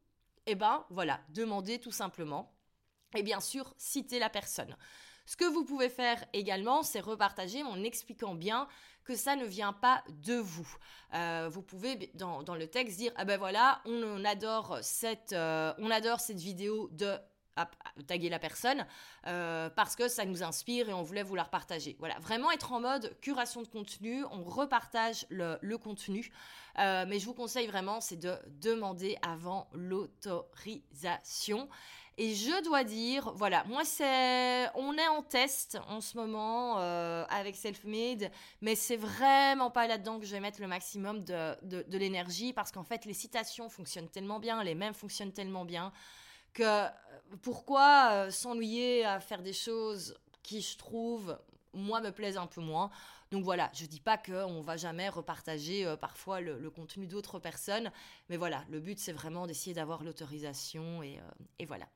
Eh 0.45 0.55
ben 0.55 0.85
voilà, 0.89 1.19
demandez 1.29 1.79
tout 1.79 1.91
simplement. 1.91 2.53
Et 3.15 3.23
bien 3.23 3.39
sûr, 3.39 3.73
citez 3.77 4.19
la 4.19 4.29
personne. 4.29 4.75
Ce 5.27 5.35
que 5.35 5.45
vous 5.45 5.63
pouvez 5.65 5.89
faire 5.89 6.23
également, 6.31 6.81
c'est 6.83 7.01
repartager 7.01 7.61
en 7.61 7.83
expliquant 7.83 8.33
bien 8.33 8.69
que 9.03 9.13
ça 9.13 9.35
ne 9.35 9.43
vient 9.45 9.73
pas 9.73 10.01
de 10.07 10.35
vous. 10.35 10.73
Euh, 11.13 11.49
vous 11.51 11.61
pouvez 11.61 12.09
dans, 12.13 12.55
le 12.55 12.67
texte 12.67 12.97
dire 12.97 13.11
ah 13.17 13.25
ben 13.25 13.37
voilà, 13.37 13.81
on, 13.85 14.23
adore 14.23 14.79
cette, 14.81 15.33
euh, 15.33 15.73
adore 15.91 16.21
cette 16.21 16.39
vidéo 16.39 16.87
de 16.93 17.17
taguer 18.05 18.29
la 18.29 18.37
personne 18.39 18.85
euh, 19.25 19.69
parce 19.71 19.95
que 19.95 20.07
ça 20.07 20.23
nous 20.25 20.43
inspire 20.43 20.89
et 20.89 20.93
on 20.93 21.01
voulait 21.03 21.23
vous 21.23 21.35
la 21.35 21.43
repartager. 21.43 21.97
Voilà, 21.99 22.17
vraiment 22.19 22.49
être 22.51 22.71
en 22.71 22.79
mode 22.79 23.13
curation 23.19 23.61
de 23.61 23.67
contenu, 23.67 24.23
on 24.31 24.43
repartage 24.43 25.25
le 25.29 25.75
contenu, 25.75 26.31
mais 26.77 27.19
je 27.19 27.25
vous 27.25 27.33
conseille 27.33 27.67
vraiment 27.67 27.99
c'est 27.99 28.15
de 28.15 28.37
demander 28.47 29.17
avant 29.23 29.67
l'autorisation. 29.73 31.67
Et 32.19 32.33
je 32.33 32.63
dois 32.63 32.83
dire, 32.83 33.31
voilà, 33.35 33.63
moi 33.65 33.85
c'est, 33.85 34.67
on 34.73 34.97
est 34.97 35.07
en 35.07 35.21
test 35.21 35.77
en 35.87 36.01
ce 36.01 36.17
moment 36.17 36.79
euh, 36.79 37.23
avec 37.29 37.55
Selfmade, 37.55 38.31
mais 38.59 38.73
c'est 38.73 38.97
vraiment 38.97 39.69
pas 39.69 39.85
là-dedans 39.85 40.19
que 40.19 40.25
je 40.25 40.31
vais 40.31 40.39
mettre 40.39 40.59
le 40.59 40.67
maximum 40.67 41.23
de, 41.23 41.55
de, 41.63 41.97
l'énergie 41.99 42.53
parce 42.53 42.71
qu'en 42.71 42.83
fait 42.83 43.05
les 43.05 43.13
citations 43.13 43.69
fonctionnent 43.69 44.09
tellement 44.09 44.39
bien, 44.39 44.63
les 44.63 44.73
mêmes 44.73 44.95
fonctionnent 44.95 45.31
tellement 45.31 45.63
bien 45.63 45.93
que 46.55 46.63
euh, 46.63 46.87
pourquoi 47.43 48.09
euh, 48.11 48.31
s'ennuyer 48.31 49.05
à 49.05 49.19
faire 49.19 49.43
des 49.43 49.53
choses 49.53 50.17
qui 50.41 50.61
je 50.61 50.75
trouve 50.75 51.37
moi 51.71 52.01
me 52.01 52.09
plaisent 52.09 52.37
un 52.37 52.47
peu 52.47 52.61
moins? 52.61 52.89
Donc 53.31 53.43
voilà, 53.43 53.69
je 53.73 53.85
dis 53.85 53.99
pas 53.99 54.17
qu'on 54.17 54.61
va 54.61 54.77
jamais 54.77 55.09
repartager 55.09 55.85
euh, 55.85 55.97
parfois 55.97 56.39
le, 56.39 56.69
contenu 56.69 57.07
d'autres 57.07 57.39
personnes, 57.39 57.91
mais 58.29 58.37
voilà, 58.37 58.63
le 58.69 58.79
but 58.79 58.99
c'est 58.99 59.11
vraiment 59.11 59.47
d'essayer 59.47 59.73
d'avoir 59.73 60.03
l'autorisation 60.03 61.03
et, 61.03 61.19
euh, 61.19 61.65
voilà. 61.67 61.87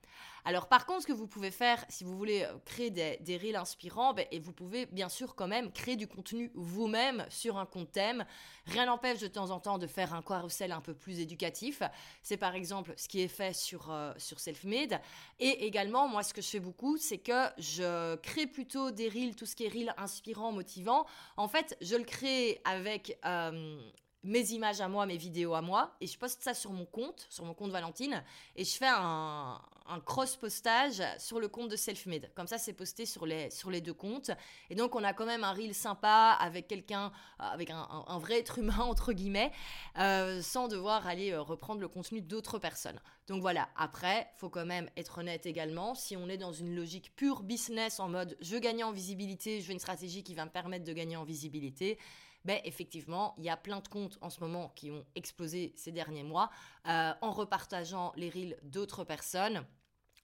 Alors 0.43 0.67
par 0.67 0.85
contre, 0.85 1.03
ce 1.03 1.07
que 1.07 1.13
vous 1.13 1.27
pouvez 1.27 1.51
faire, 1.51 1.85
si 1.87 2.03
vous 2.03 2.17
voulez 2.17 2.43
euh, 2.43 2.57
créer 2.65 2.89
des, 2.89 3.17
des 3.21 3.37
reels 3.37 3.55
inspirants, 3.55 4.13
ben, 4.13 4.25
et 4.31 4.39
vous 4.39 4.51
pouvez 4.51 4.87
bien 4.87 5.07
sûr 5.07 5.35
quand 5.35 5.47
même 5.47 5.71
créer 5.71 5.95
du 5.95 6.07
contenu 6.07 6.51
vous-même 6.55 7.25
sur 7.29 7.57
un 7.57 7.65
compte 7.65 7.91
thème. 7.91 8.25
Rien 8.65 8.87
n'empêche 8.87 9.19
de 9.19 9.27
temps 9.27 9.51
en 9.51 9.59
temps 9.59 9.77
de 9.77 9.87
faire 9.87 10.13
un 10.13 10.21
carousel 10.21 10.71
un 10.71 10.81
peu 10.81 10.93
plus 10.93 11.19
éducatif. 11.19 11.83
C'est 12.23 12.37
par 12.37 12.55
exemple 12.55 12.93
ce 12.97 13.07
qui 13.07 13.21
est 13.21 13.27
fait 13.27 13.53
sur, 13.53 13.93
sur 14.17 14.39
Selfmade. 14.39 14.99
Et 15.39 15.65
également, 15.65 16.07
moi 16.07 16.23
ce 16.23 16.33
que 16.33 16.41
je 16.41 16.49
fais 16.49 16.59
beaucoup, 16.59 16.97
c'est 16.97 17.17
que 17.17 17.47
je 17.57 18.15
crée 18.17 18.47
plutôt 18.47 18.91
des 18.91 19.09
reels, 19.09 19.35
tout 19.35 19.45
ce 19.45 19.55
qui 19.55 19.65
est 19.65 19.69
reels 19.69 19.93
inspirants, 19.97 20.51
motivants, 20.51 21.05
en 21.37 21.47
fait, 21.47 21.77
je 21.81 21.95
le 21.95 22.03
crée 22.03 22.61
avec 22.63 23.17
euh, 23.25 23.79
mes 24.23 24.51
images 24.51 24.81
à 24.81 24.87
moi, 24.87 25.05
mes 25.05 25.17
vidéos 25.17 25.53
à 25.53 25.61
moi, 25.61 25.95
et 25.99 26.07
je 26.07 26.17
poste 26.17 26.43
ça 26.43 26.53
sur 26.53 26.71
mon 26.71 26.85
compte, 26.85 27.25
sur 27.29 27.45
mon 27.45 27.53
compte 27.53 27.71
Valentine, 27.71 28.23
et 28.55 28.63
je 28.63 28.75
fais 28.75 28.89
un, 28.89 29.59
cross-postage 30.05 31.03
sur 31.17 31.41
le 31.41 31.49
compte 31.49 31.67
de 31.67 31.75
Selfmade. 31.75 32.31
Comme 32.33 32.47
ça, 32.47 32.57
c'est 32.57 32.71
posté 32.71 33.05
sur 33.05 33.25
les, 33.25 33.49
sur 33.49 33.69
les 33.69 33.81
deux 33.81 33.93
comptes. 33.93 34.31
Et 34.69 34.75
donc, 34.75 34.95
on 34.95 35.03
a 35.03 35.11
quand 35.11 35.25
même 35.25 35.43
un 35.43 35.51
reel 35.51 35.73
sympa 35.73 36.37
avec 36.39 36.69
quelqu'un, 36.69 37.11
euh, 37.41 37.43
avec 37.43 37.71
un, 37.71 38.17
vrai 38.19 38.39
être 38.39 38.59
humain, 38.59 38.77
entre 38.79 39.11
guillemets, 39.11 39.51
euh, 39.97 40.41
sans 40.41 40.69
devoir 40.69 41.07
aller 41.07 41.35
reprendre 41.35 41.81
le 41.81 41.89
contenu 41.89 42.21
d'autres 42.21 42.57
personnes. 42.57 43.01
Donc 43.27 43.41
voilà, 43.41 43.69
après, 43.75 44.29
faut 44.35 44.49
quand 44.49 44.65
même 44.65 44.89
être 44.97 45.17
honnête 45.17 45.45
également. 45.45 45.93
Si 45.93 46.15
on 46.15 46.29
est 46.29 46.37
dans 46.37 46.53
une 46.53 46.75
logique 46.75 47.15
pure 47.15 47.43
business 47.43 47.99
en 47.99 48.09
mode 48.09 48.37
je 48.41 48.53
veux 48.53 48.59
gagner 48.59 48.83
en 48.83 48.91
visibilité, 48.91 49.61
je 49.61 49.67
veux 49.67 49.73
une 49.73 49.79
stratégie 49.79 50.23
qui 50.23 50.35
va 50.35 50.45
me 50.45 50.49
permettre 50.49 50.85
de 50.85 50.93
gagner 50.93 51.17
en 51.17 51.23
visibilité, 51.23 51.97
ben, 52.43 52.59
effectivement, 52.63 53.35
il 53.37 53.43
y 53.43 53.49
a 53.49 53.57
plein 53.57 53.79
de 53.79 53.87
comptes 53.87 54.17
en 54.21 54.29
ce 54.29 54.39
moment 54.39 54.69
qui 54.75 54.89
ont 54.89 55.05
explosé 55.15 55.73
ces 55.75 55.91
derniers 55.91 56.23
mois 56.23 56.49
euh, 56.87 57.13
en 57.21 57.31
repartageant 57.31 58.13
les 58.15 58.29
reels 58.29 58.57
d'autres 58.63 59.03
personnes 59.03 59.63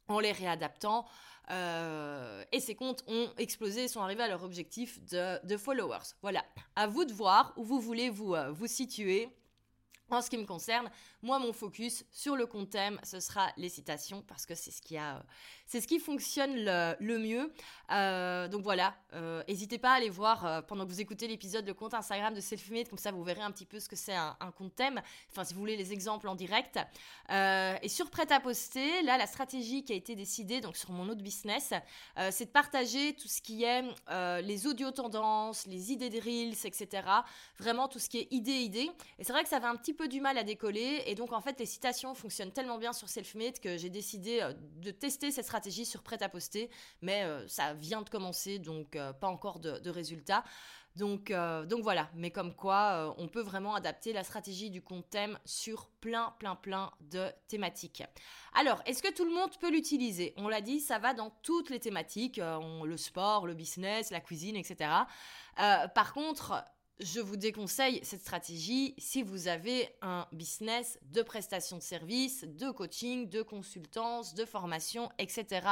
en 0.07 0.19
les 0.19 0.31
réadaptant. 0.31 1.05
Euh, 1.49 2.43
et 2.51 2.59
ces 2.59 2.75
comptes 2.75 3.03
ont 3.07 3.29
explosé, 3.37 3.87
sont 3.87 4.01
arrivés 4.01 4.23
à 4.23 4.27
leur 4.27 4.43
objectif 4.43 4.99
de, 5.05 5.57
followers. 5.57 6.13
Voilà, 6.21 6.43
à 6.75 6.87
vous 6.87 7.05
de 7.05 7.13
voir 7.13 7.53
où 7.55 7.63
vous 7.63 7.79
voulez 7.79 8.09
vous, 8.09 8.35
euh, 8.35 8.51
vous 8.51 8.67
situer. 8.67 9.29
En 10.09 10.21
ce 10.21 10.29
qui 10.29 10.37
me 10.37 10.45
concerne, 10.45 10.89
moi, 11.21 11.37
mon 11.37 11.51
focus 11.51 12.05
sur 12.11 12.37
le 12.37 12.45
compte 12.45 12.69
thème, 12.69 12.99
ce 13.03 13.19
sera 13.19 13.51
les 13.57 13.67
citations 13.67 14.21
parce 14.21 14.45
que 14.45 14.55
c'est 14.55 14.71
ce 14.71 14.81
qui 14.81 14.97
a, 14.97 15.21
c'est 15.65 15.81
ce 15.81 15.87
qui 15.87 15.99
fonctionne 15.99 16.55
le, 16.55 17.17
mieux. 17.17 17.51
Euh, 17.91 18.47
donc 18.47 18.61
voilà, 18.61 18.95
euh, 19.13 19.43
n'hésitez 19.49 19.77
pas 19.77 19.91
à 19.91 19.95
aller 19.95 20.09
voir 20.09 20.45
euh, 20.45 20.61
pendant 20.61 20.85
que 20.85 20.91
vous 20.91 21.01
écoutez 21.01 21.27
l'épisode 21.27 21.67
le 21.67 21.73
compte 21.73 21.93
Instagram 21.93 22.33
de 22.33 22.39
Selfmade, 22.39 22.87
comme 22.87 22.97
ça 22.97 23.11
vous 23.11 23.23
verrez 23.23 23.41
un 23.41 23.51
petit 23.51 23.65
peu 23.65 23.79
ce 23.79 23.89
que 23.89 23.97
c'est 23.97 24.15
un, 24.15 24.35
compte 24.57 24.75
thème. 24.75 25.01
Enfin, 25.31 25.43
si 25.43 25.53
vous 25.53 25.59
voulez 25.59 25.75
les 25.75 25.91
exemples 25.91 26.29
en 26.29 26.35
direct. 26.35 26.79
et 27.29 27.89
sur 27.89 28.09
prêt 28.09 28.31
à 28.31 28.39
poster, 28.39 29.01
là, 29.01 29.17
la 29.17 29.27
stratégie 29.27 29.83
qui 29.83 29.91
a 29.91 29.95
été 29.95 30.15
décidée 30.15 30.61
donc 30.61 30.77
sur 30.77 30.91
mon 30.91 31.09
autre 31.09 31.21
business, 31.21 31.73
c'est 32.31 32.45
de 32.45 32.51
partager 32.51 33.13
tout 33.13 33.27
ce 33.27 33.41
qui 33.41 33.63
est 33.63 33.83
les 34.41 34.67
audio 34.67 34.91
tendances, 34.91 35.65
les 35.67 35.91
idées 35.91 36.09
de 36.09 36.19
reels, 36.19 36.65
etc. 36.65 37.07
Vraiment 37.59 37.87
tout 37.87 37.99
ce 37.99 38.07
qui 38.09 38.19
est 38.19 38.27
idée-idée. 38.31 38.89
Et 39.19 39.23
c'est 39.23 39.33
vrai 39.33 39.43
que 39.43 39.49
ça 39.49 39.57
avait 39.57 39.67
un 39.67 39.75
petit 39.75 39.96
peu 39.97 40.07
du 40.07 40.21
mal 40.21 40.37
à 40.37 40.43
décoller. 40.43 41.03
Et 41.07 41.15
donc 41.15 41.33
en 41.33 41.41
fait, 41.41 41.59
les 41.59 41.65
citations 41.65 42.13
fonctionnent 42.15 42.53
tellement 42.53 42.77
bien 42.77 42.93
sur 42.93 43.09
Selfmade 43.09 43.59
que 43.59 43.77
j'ai 43.77 43.89
décidé 43.89 44.47
de 44.77 44.91
tester 44.91 45.31
cette 45.31 45.45
stratégie 45.45 45.85
sur 45.85 46.03
prêt 46.03 46.21
à 46.21 46.29
poster, 46.29 46.69
mais 47.01 47.23
euh, 47.23 47.47
ça 47.47 47.73
vient 47.73 48.01
de 48.01 48.09
commencer, 48.09 48.59
donc 48.59 48.95
euh, 48.95 49.13
pas 49.13 49.27
encore 49.27 49.59
de, 49.59 49.89
résultats. 49.89 50.43
Donc, 50.95 51.29
euh, 51.29 51.65
donc 51.65 51.83
voilà, 51.83 52.09
mais 52.15 52.31
comme 52.31 52.55
quoi 52.55 53.15
on 53.19 53.27
peut 53.27 53.41
vraiment 53.41 53.75
adapter 53.75 54.13
la 54.13 54.23
stratégie 54.23 54.71
du 54.71 54.81
compte 54.81 55.07
thème 55.09 55.37
sur 55.45 55.89
plein, 56.01 56.33
plein, 56.39 56.55
plein 56.55 56.91
de 57.01 57.27
thématiques. 57.47 58.03
Alors, 58.53 58.81
est-ce 58.87 59.03
que 59.03 59.13
tout 59.13 59.25
le 59.25 59.31
monde 59.31 59.51
peut 59.59 59.69
l'utiliser? 59.69 60.33
On 60.37 60.47
l'a 60.47 60.61
dit, 60.61 60.79
ça 60.79 60.97
va 60.97 61.13
dans 61.13 61.29
toutes 61.43 61.69
les 61.69 61.79
thématiques, 61.79 62.37
le 62.37 62.97
sport, 62.97 63.45
le 63.45 63.53
business, 63.53 64.09
la 64.09 64.21
cuisine, 64.21 64.55
etc. 64.55 64.89
par 65.55 66.13
contre, 66.13 66.65
je 66.99 67.19
vous 67.19 67.35
déconseille 67.37 67.99
cette 68.03 68.21
stratégie 68.21 68.95
si 68.97 69.21
vous 69.21 69.47
avez 69.47 69.89
un 70.01 70.27
business 70.31 70.99
de 71.11 71.21
prestation 71.21 71.77
de 71.77 71.81
services, 71.81 72.43
de 72.43 72.71
coaching, 72.71 73.29
de 73.29 73.41
consultance, 73.41 74.33
de 74.33 74.45
formation, 74.45 75.09
etc. 75.19 75.67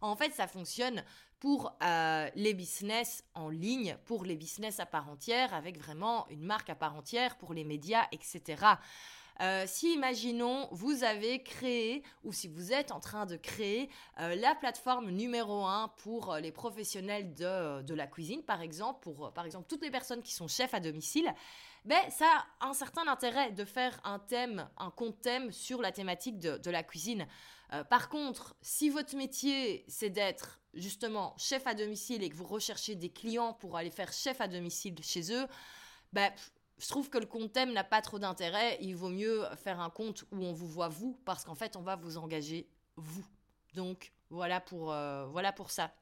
En 0.00 0.16
fait, 0.16 0.32
ça 0.32 0.46
fonctionne 0.46 1.04
pour 1.38 1.74
euh, 1.82 2.28
les 2.34 2.54
business 2.54 3.24
en 3.34 3.48
ligne, 3.48 3.96
pour 4.04 4.24
les 4.24 4.36
business 4.36 4.78
à 4.78 4.86
part 4.86 5.08
entière, 5.08 5.54
avec 5.54 5.78
vraiment 5.78 6.28
une 6.28 6.44
marque 6.44 6.70
à 6.70 6.74
part 6.74 6.94
entière, 6.94 7.36
pour 7.38 7.54
les 7.54 7.64
médias, 7.64 8.06
etc. 8.12 8.64
Euh, 9.40 9.64
si, 9.66 9.94
imaginons, 9.94 10.68
vous 10.70 11.02
avez 11.02 11.42
créé, 11.42 12.02
ou 12.24 12.32
si 12.32 12.46
vous 12.46 12.72
êtes 12.72 12.92
en 12.92 13.00
train 13.00 13.24
de 13.24 13.36
créer 13.36 13.88
euh, 14.20 14.34
la 14.34 14.54
plateforme 14.54 15.10
numéro 15.10 15.64
un 15.64 15.88
pour 16.02 16.34
les 16.36 16.52
professionnels 16.52 17.32
de, 17.34 17.94
la 17.94 18.06
cuisine, 18.06 18.42
par 18.42 18.60
exemple, 18.60 19.00
pour 19.00 19.32
par 19.32 19.46
exemple 19.46 19.66
toutes 19.68 19.82
les 19.82 19.90
personnes 19.90 20.22
qui 20.22 20.34
sont 20.34 20.48
chefs 20.48 20.74
à 20.74 20.80
domicile, 20.80 21.32
ben, 21.86 22.02
ça 22.10 22.26
a 22.60 22.68
un 22.68 22.74
certain 22.74 23.08
intérêt 23.08 23.52
de 23.52 23.64
faire 23.64 23.98
un 24.04 24.18
thème, 24.18 24.68
un 24.76 24.90
compte 24.90 25.20
thème 25.22 25.50
sur 25.52 25.80
la 25.80 25.92
thématique 25.92 26.38
de, 26.38 26.58
de 26.58 26.70
la 26.70 26.82
cuisine. 26.82 27.26
par 27.88 28.08
contre, 28.10 28.54
si 28.60 28.90
votre 28.90 29.16
métier, 29.16 29.84
c'est 29.88 30.10
d'être 30.10 30.60
justement 30.74 31.34
chef 31.38 31.66
à 31.66 31.74
domicile 31.74 32.22
et 32.22 32.28
que 32.28 32.36
vous 32.36 32.44
recherchez 32.44 32.94
des 32.94 33.10
clients 33.10 33.54
pour 33.54 33.76
aller 33.76 33.90
faire 33.90 34.12
chef 34.12 34.40
à 34.40 34.48
domicile 34.48 34.96
chez 35.02 35.32
eux, 35.32 35.46
ben, 36.12 36.30
je 36.80 36.88
trouve 36.88 37.10
que 37.10 37.18
le 37.18 37.26
compte 37.26 37.52
thème 37.52 37.72
n'a 37.72 37.84
pas 37.84 38.00
trop 38.00 38.18
d'intérêt. 38.18 38.78
Il 38.80 38.96
vaut 38.96 39.10
mieux 39.10 39.44
faire 39.62 39.80
un 39.80 39.90
compte 39.90 40.24
où 40.32 40.42
on 40.42 40.52
vous 40.52 40.66
voit 40.66 40.88
vous, 40.88 41.20
parce 41.26 41.44
qu'en 41.44 41.54
fait, 41.54 41.76
on 41.76 41.82
va 41.82 41.96
vous 41.96 42.16
engager 42.16 42.68
vous. 42.96 43.24
Donc, 43.74 44.12
voilà 44.30 44.60
pour, 44.60 44.92
euh, 44.92 45.26
voilà 45.26 45.52
pour 45.52 45.70
ça. 45.70 45.92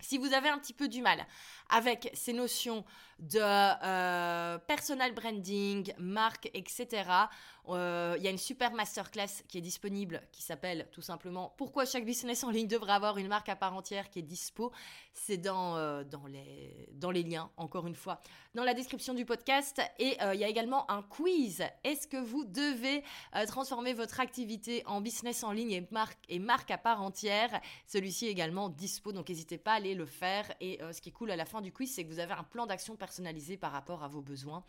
Si 0.00 0.18
vous 0.18 0.32
avez 0.32 0.48
un 0.48 0.58
petit 0.58 0.72
peu 0.72 0.88
du 0.88 1.00
mal 1.00 1.24
avec 1.68 2.10
ces 2.14 2.32
notions 2.32 2.84
de 3.18 3.38
euh, 3.38 4.58
personal 4.58 5.14
branding, 5.14 5.92
marque, 5.98 6.50
etc., 6.54 7.04
euh, 7.68 8.14
il 8.18 8.24
y 8.24 8.28
a 8.28 8.30
une 8.30 8.38
super 8.38 8.72
masterclass 8.72 9.42
qui 9.48 9.58
est 9.58 9.60
disponible 9.60 10.22
qui 10.32 10.42
s'appelle 10.42 10.88
tout 10.92 11.02
simplement 11.02 11.54
Pourquoi 11.56 11.84
chaque 11.84 12.04
business 12.04 12.42
en 12.44 12.50
ligne 12.50 12.66
devrait 12.66 12.92
avoir 12.92 13.18
une 13.18 13.28
marque 13.28 13.48
à 13.48 13.56
part 13.56 13.74
entière 13.74 14.10
qui 14.10 14.18
est 14.18 14.22
dispo? 14.22 14.72
C'est 15.12 15.36
dans, 15.36 15.76
euh, 15.76 16.04
dans, 16.04 16.26
les, 16.26 17.22
liens, 17.22 17.50
encore 17.56 17.86
une 17.86 17.94
fois, 17.94 18.20
dans 18.54 18.64
la 18.64 18.74
description 18.74 19.14
du 19.14 19.24
podcast. 19.24 19.80
Et 19.98 20.16
il 20.32 20.38
y 20.38 20.44
a 20.44 20.48
également 20.48 20.90
un 20.90 21.02
quiz. 21.02 21.62
Est-ce 21.84 22.06
que 22.06 22.16
vous 22.16 22.44
devez 22.44 23.02
transformer 23.46 23.92
votre 23.92 24.20
activité 24.20 24.82
en 24.86 25.00
business 25.00 25.44
en 25.44 25.52
ligne 25.52 25.72
et 25.72 25.86
marque, 25.90 26.18
et 26.28 26.38
marque 26.38 26.70
à 26.70 26.78
part 26.78 27.02
entière? 27.02 27.60
Celui-ci 27.86 28.26
est 28.26 28.30
également 28.30 28.68
dispo, 28.68 29.12
donc 29.12 29.28
n'hésitez 29.28 29.58
pas 29.58 29.72
à 29.72 29.76
aller 29.76 29.94
le 29.94 30.06
faire. 30.06 30.52
Et 30.60 30.78
ce 30.92 31.00
qui 31.00 31.10
est 31.10 31.12
cool 31.12 31.30
à 31.30 31.36
la 31.36 31.44
fin 31.44 31.60
du 31.60 31.72
quiz, 31.72 31.92
c'est 31.92 32.04
que 32.04 32.10
vous 32.10 32.20
avez 32.20 32.32
un 32.32 32.44
plan 32.44 32.66
d'action 32.66 32.96
personnalisé 32.96 33.56
par 33.56 33.72
rapport 33.72 34.02
à 34.02 34.08
vos 34.08 34.22
besoins. 34.22 34.64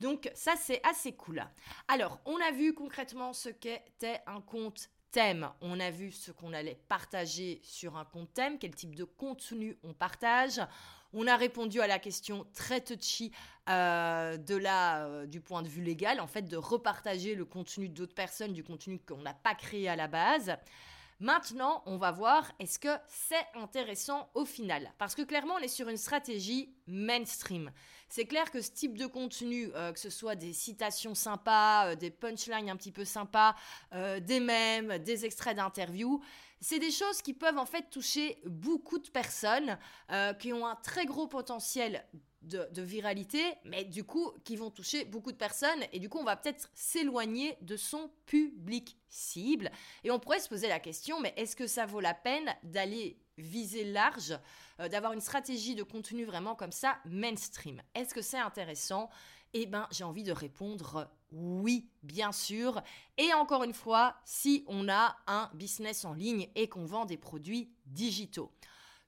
Donc 0.00 0.30
ça, 0.34 0.54
c'est 0.60 0.80
assez 0.86 1.12
cool. 1.12 1.44
Alors, 1.88 2.20
on 2.24 2.36
a 2.40 2.50
vu 2.50 2.74
concrètement 2.74 3.32
ce 3.32 3.48
qu'était 3.48 4.20
un 4.26 4.40
compte 4.40 4.88
thème. 5.12 5.50
On 5.60 5.78
a 5.78 5.90
vu 5.90 6.10
ce 6.10 6.32
qu'on 6.32 6.52
allait 6.52 6.80
partager 6.88 7.60
sur 7.62 7.96
un 7.96 8.04
compte 8.04 8.32
thème, 8.34 8.58
quel 8.58 8.74
type 8.74 8.94
de 8.94 9.04
contenu 9.04 9.78
on 9.84 9.92
partage. 9.92 10.60
On 11.12 11.26
a 11.26 11.36
répondu 11.36 11.80
à 11.80 11.86
la 11.86 11.98
question 11.98 12.46
très 12.54 12.80
touchy 12.80 13.32
euh, 13.68 14.38
de 14.38 14.56
la, 14.56 15.04
euh, 15.04 15.26
du 15.26 15.40
point 15.40 15.62
de 15.62 15.68
vue 15.68 15.82
légal, 15.82 16.20
en 16.20 16.26
fait, 16.26 16.42
de 16.42 16.56
repartager 16.56 17.34
le 17.34 17.44
contenu 17.44 17.90
d'autres 17.90 18.14
personnes, 18.14 18.54
du 18.54 18.64
contenu 18.64 18.98
qu'on 18.98 19.18
n'a 19.18 19.34
pas 19.34 19.54
créé 19.54 19.88
à 19.88 19.96
la 19.96 20.08
base. 20.08 20.56
Maintenant, 21.22 21.84
on 21.86 21.98
va 21.98 22.10
voir 22.10 22.50
est-ce 22.58 22.80
que 22.80 22.88
c'est 23.06 23.46
intéressant 23.54 24.28
au 24.34 24.44
final? 24.44 24.92
Parce 24.98 25.14
que 25.14 25.22
clairement, 25.22 25.54
on 25.54 25.62
est 25.62 25.68
sur 25.68 25.88
une 25.88 25.96
stratégie 25.96 26.74
mainstream. 26.88 27.70
C'est 28.08 28.24
clair 28.24 28.50
que 28.50 28.60
ce 28.60 28.72
type 28.72 28.98
de 28.98 29.06
contenu, 29.06 29.70
euh, 29.76 29.92
que 29.92 30.00
ce 30.00 30.10
soit 30.10 30.34
des 30.34 30.52
citations 30.52 31.14
sympas, 31.14 31.90
euh, 31.90 31.94
des 31.94 32.10
punchlines 32.10 32.68
un 32.68 32.74
petit 32.74 32.90
peu 32.90 33.04
sympas, 33.04 33.54
euh, 33.92 34.18
des 34.18 34.40
mèmes, 34.40 34.98
des 34.98 35.24
extraits 35.24 35.56
d'interviews, 35.56 36.20
c'est 36.62 36.78
des 36.78 36.90
choses 36.90 37.20
qui 37.20 37.34
peuvent 37.34 37.58
en 37.58 37.66
fait 37.66 37.90
toucher 37.90 38.38
beaucoup 38.46 38.98
de 38.98 39.10
personnes 39.10 39.76
qui 40.38 40.52
ont 40.52 40.66
un 40.66 40.76
très 40.76 41.04
gros 41.04 41.26
potentiel 41.26 42.06
de, 42.42 42.82
viralité, 42.82 43.42
mais 43.64 43.84
du 43.84 44.04
coup, 44.04 44.32
qui 44.44 44.56
vont 44.56 44.70
toucher 44.70 45.04
beaucoup 45.04 45.32
de 45.32 45.36
personnes, 45.36 45.80
et 45.92 45.98
du 45.98 46.08
coup, 46.08 46.18
on 46.18 46.24
va 46.24 46.36
peut-être 46.36 46.68
s'éloigner 46.74 47.56
de 47.60 47.76
son 47.76 48.10
public 48.26 48.98
cible. 49.08 49.70
Et 50.04 50.10
on 50.10 50.18
pourrait 50.18 50.40
se 50.40 50.48
poser 50.48 50.68
la 50.68 50.80
question, 50.80 51.20
mais 51.20 51.32
est-ce 51.36 51.56
que 51.56 51.66
ça 51.66 51.86
vaut 51.86 52.00
la 52.00 52.14
peine 52.14 52.54
d'aller 52.62 53.18
viser 53.38 53.84
large, 53.84 54.38
euh, 54.80 54.88
d'avoir 54.88 55.12
une 55.12 55.20
stratégie 55.20 55.74
de 55.74 55.82
contenu 55.82 56.24
vraiment 56.24 56.54
comme 56.54 56.72
ça, 56.72 56.98
mainstream? 57.04 57.80
Est-ce 57.94 58.14
que 58.14 58.22
c'est 58.22 58.38
intéressant? 58.38 59.08
Eh 59.54 59.66
bien, 59.66 59.86
j'ai 59.90 60.04
envie 60.04 60.22
de 60.22 60.32
répondre 60.32 61.10
oui, 61.32 61.88
bien 62.02 62.32
sûr. 62.32 62.82
Et 63.16 63.32
encore 63.34 63.64
une 63.64 63.72
fois, 63.72 64.16
si 64.24 64.64
on 64.68 64.88
a 64.88 65.16
un 65.26 65.50
business 65.54 66.04
en 66.04 66.12
ligne 66.12 66.48
et 66.54 66.68
qu'on 66.68 66.84
vend 66.84 67.06
des 67.06 67.16
produits 67.16 67.72
digitaux. 67.86 68.52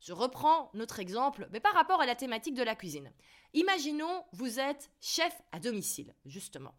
Je 0.01 0.13
reprends 0.13 0.71
notre 0.75 1.01
exemple, 1.01 1.49
mais 1.53 1.61
par 1.61 1.75
rapport 1.75 2.01
à 2.01 2.07
la 2.07 2.15
thématique 2.15 2.55
de 2.55 2.63
la 2.63 2.75
cuisine. 2.75 3.11
Imaginons, 3.55 4.25
vous 4.33 4.59
êtes 4.59 4.91
chef 5.01 5.41
à 5.53 5.61
domicile, 5.61 6.15
justement. 6.27 6.75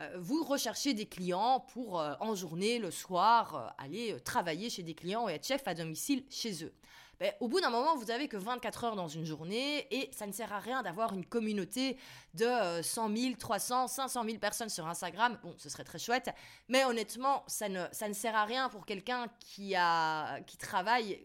Euh, 0.00 0.16
vous 0.18 0.42
recherchez 0.42 0.92
des 0.92 1.06
clients 1.06 1.60
pour 1.72 2.00
euh, 2.00 2.14
en 2.18 2.34
journée, 2.34 2.78
le 2.78 2.90
soir, 2.90 3.54
euh, 3.54 3.84
aller 3.84 4.18
travailler 4.24 4.70
chez 4.70 4.82
des 4.82 4.94
clients 4.94 5.28
et 5.28 5.34
être 5.34 5.46
chef 5.46 5.62
à 5.68 5.74
domicile 5.74 6.24
chez 6.30 6.64
eux. 6.64 6.74
Ben, 7.20 7.32
au 7.40 7.48
bout 7.48 7.60
d'un 7.60 7.70
moment, 7.70 7.96
vous 7.96 8.10
avez 8.10 8.28
que 8.28 8.36
24 8.36 8.84
heures 8.84 8.96
dans 8.96 9.08
une 9.08 9.24
journée 9.24 9.86
et 9.94 10.10
ça 10.12 10.26
ne 10.26 10.32
sert 10.32 10.52
à 10.52 10.58
rien 10.58 10.82
d'avoir 10.82 11.12
une 11.12 11.24
communauté 11.24 11.96
de 12.34 12.82
100 12.82 13.16
000, 13.16 13.34
300, 13.38 13.88
500 13.88 14.24
000 14.24 14.38
personnes 14.38 14.68
sur 14.68 14.86
Instagram. 14.86 15.38
Bon, 15.42 15.54
ce 15.58 15.68
serait 15.68 15.84
très 15.84 15.98
chouette, 15.98 16.30
mais 16.68 16.84
honnêtement, 16.84 17.44
ça 17.46 17.68
ne, 17.68 17.84
ça 17.92 18.08
ne 18.08 18.14
sert 18.14 18.34
à 18.34 18.44
rien 18.44 18.68
pour 18.68 18.86
quelqu'un 18.86 19.26
qui, 19.40 19.74
a, 19.74 20.40
qui 20.40 20.56
travaille 20.56 21.20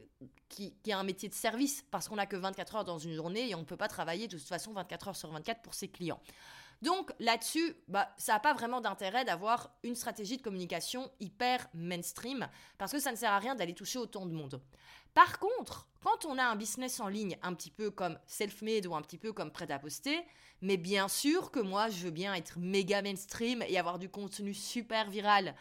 qui, 0.49 0.73
qui, 0.83 0.91
a 0.91 0.99
un 0.99 1.03
métier 1.03 1.29
de 1.29 1.33
service 1.33 1.85
parce 1.91 2.09
qu'on 2.09 2.15
n'a 2.15 2.25
que 2.25 2.35
24 2.35 2.75
heures 2.77 2.85
dans 2.85 2.97
une 2.97 3.13
journée 3.13 3.49
et 3.49 3.55
on 3.55 3.59
ne 3.59 3.65
peut 3.65 3.77
pas 3.77 3.87
travailler 3.87 4.27
de 4.27 4.37
toute 4.37 4.47
façon 4.47 4.73
24 4.73 5.09
heures 5.09 5.15
sur 5.15 5.31
24 5.31 5.61
pour 5.61 5.73
ses 5.73 5.87
clients. 5.87 6.19
Donc 6.81 7.11
là-dessus, 7.19 7.75
bah, 7.87 8.09
ça 8.17 8.33
n'a 8.33 8.39
pas 8.39 8.53
vraiment 8.53 8.79
d'intérêt 8.79 9.25
d'avoir 9.25 9.69
une 9.83 9.95
stratégie 9.95 10.37
de 10.37 10.41
communication 10.41 11.11
hyper 11.19 11.67
mainstream 11.73 12.47
parce 12.77 12.91
que 12.91 12.99
ça 12.99 13.11
ne 13.11 13.17
sert 13.17 13.31
à 13.31 13.39
rien 13.39 13.55
d'aller 13.55 13.73
toucher 13.73 13.99
autant 13.99 14.25
de 14.25 14.31
monde. 14.31 14.61
Par 15.13 15.39
contre, 15.39 15.87
quand 16.01 16.25
on 16.25 16.37
a 16.37 16.43
un 16.43 16.55
business 16.55 16.99
en 16.99 17.07
ligne 17.07 17.37
un 17.41 17.53
petit 17.53 17.71
peu 17.71 17.91
comme 17.91 18.17
self-made 18.27 18.85
ou 18.85 18.95
un 18.95 19.01
petit 19.01 19.17
peu 19.17 19.33
comme 19.33 19.51
prêt 19.51 19.71
à 19.71 19.79
poster, 19.79 20.19
mais 20.61 20.77
bien 20.77 21.07
sûr 21.07 21.51
que 21.51 21.59
moi 21.59 21.89
je 21.89 22.05
veux 22.05 22.11
bien 22.11 22.33
être 22.33 22.57
méga 22.57 23.01
mainstream 23.01 23.63
et 23.67 23.77
avoir 23.77 23.99
du 23.99 24.09
contenu 24.09 24.53
super 24.53 25.09
viral 25.09 25.55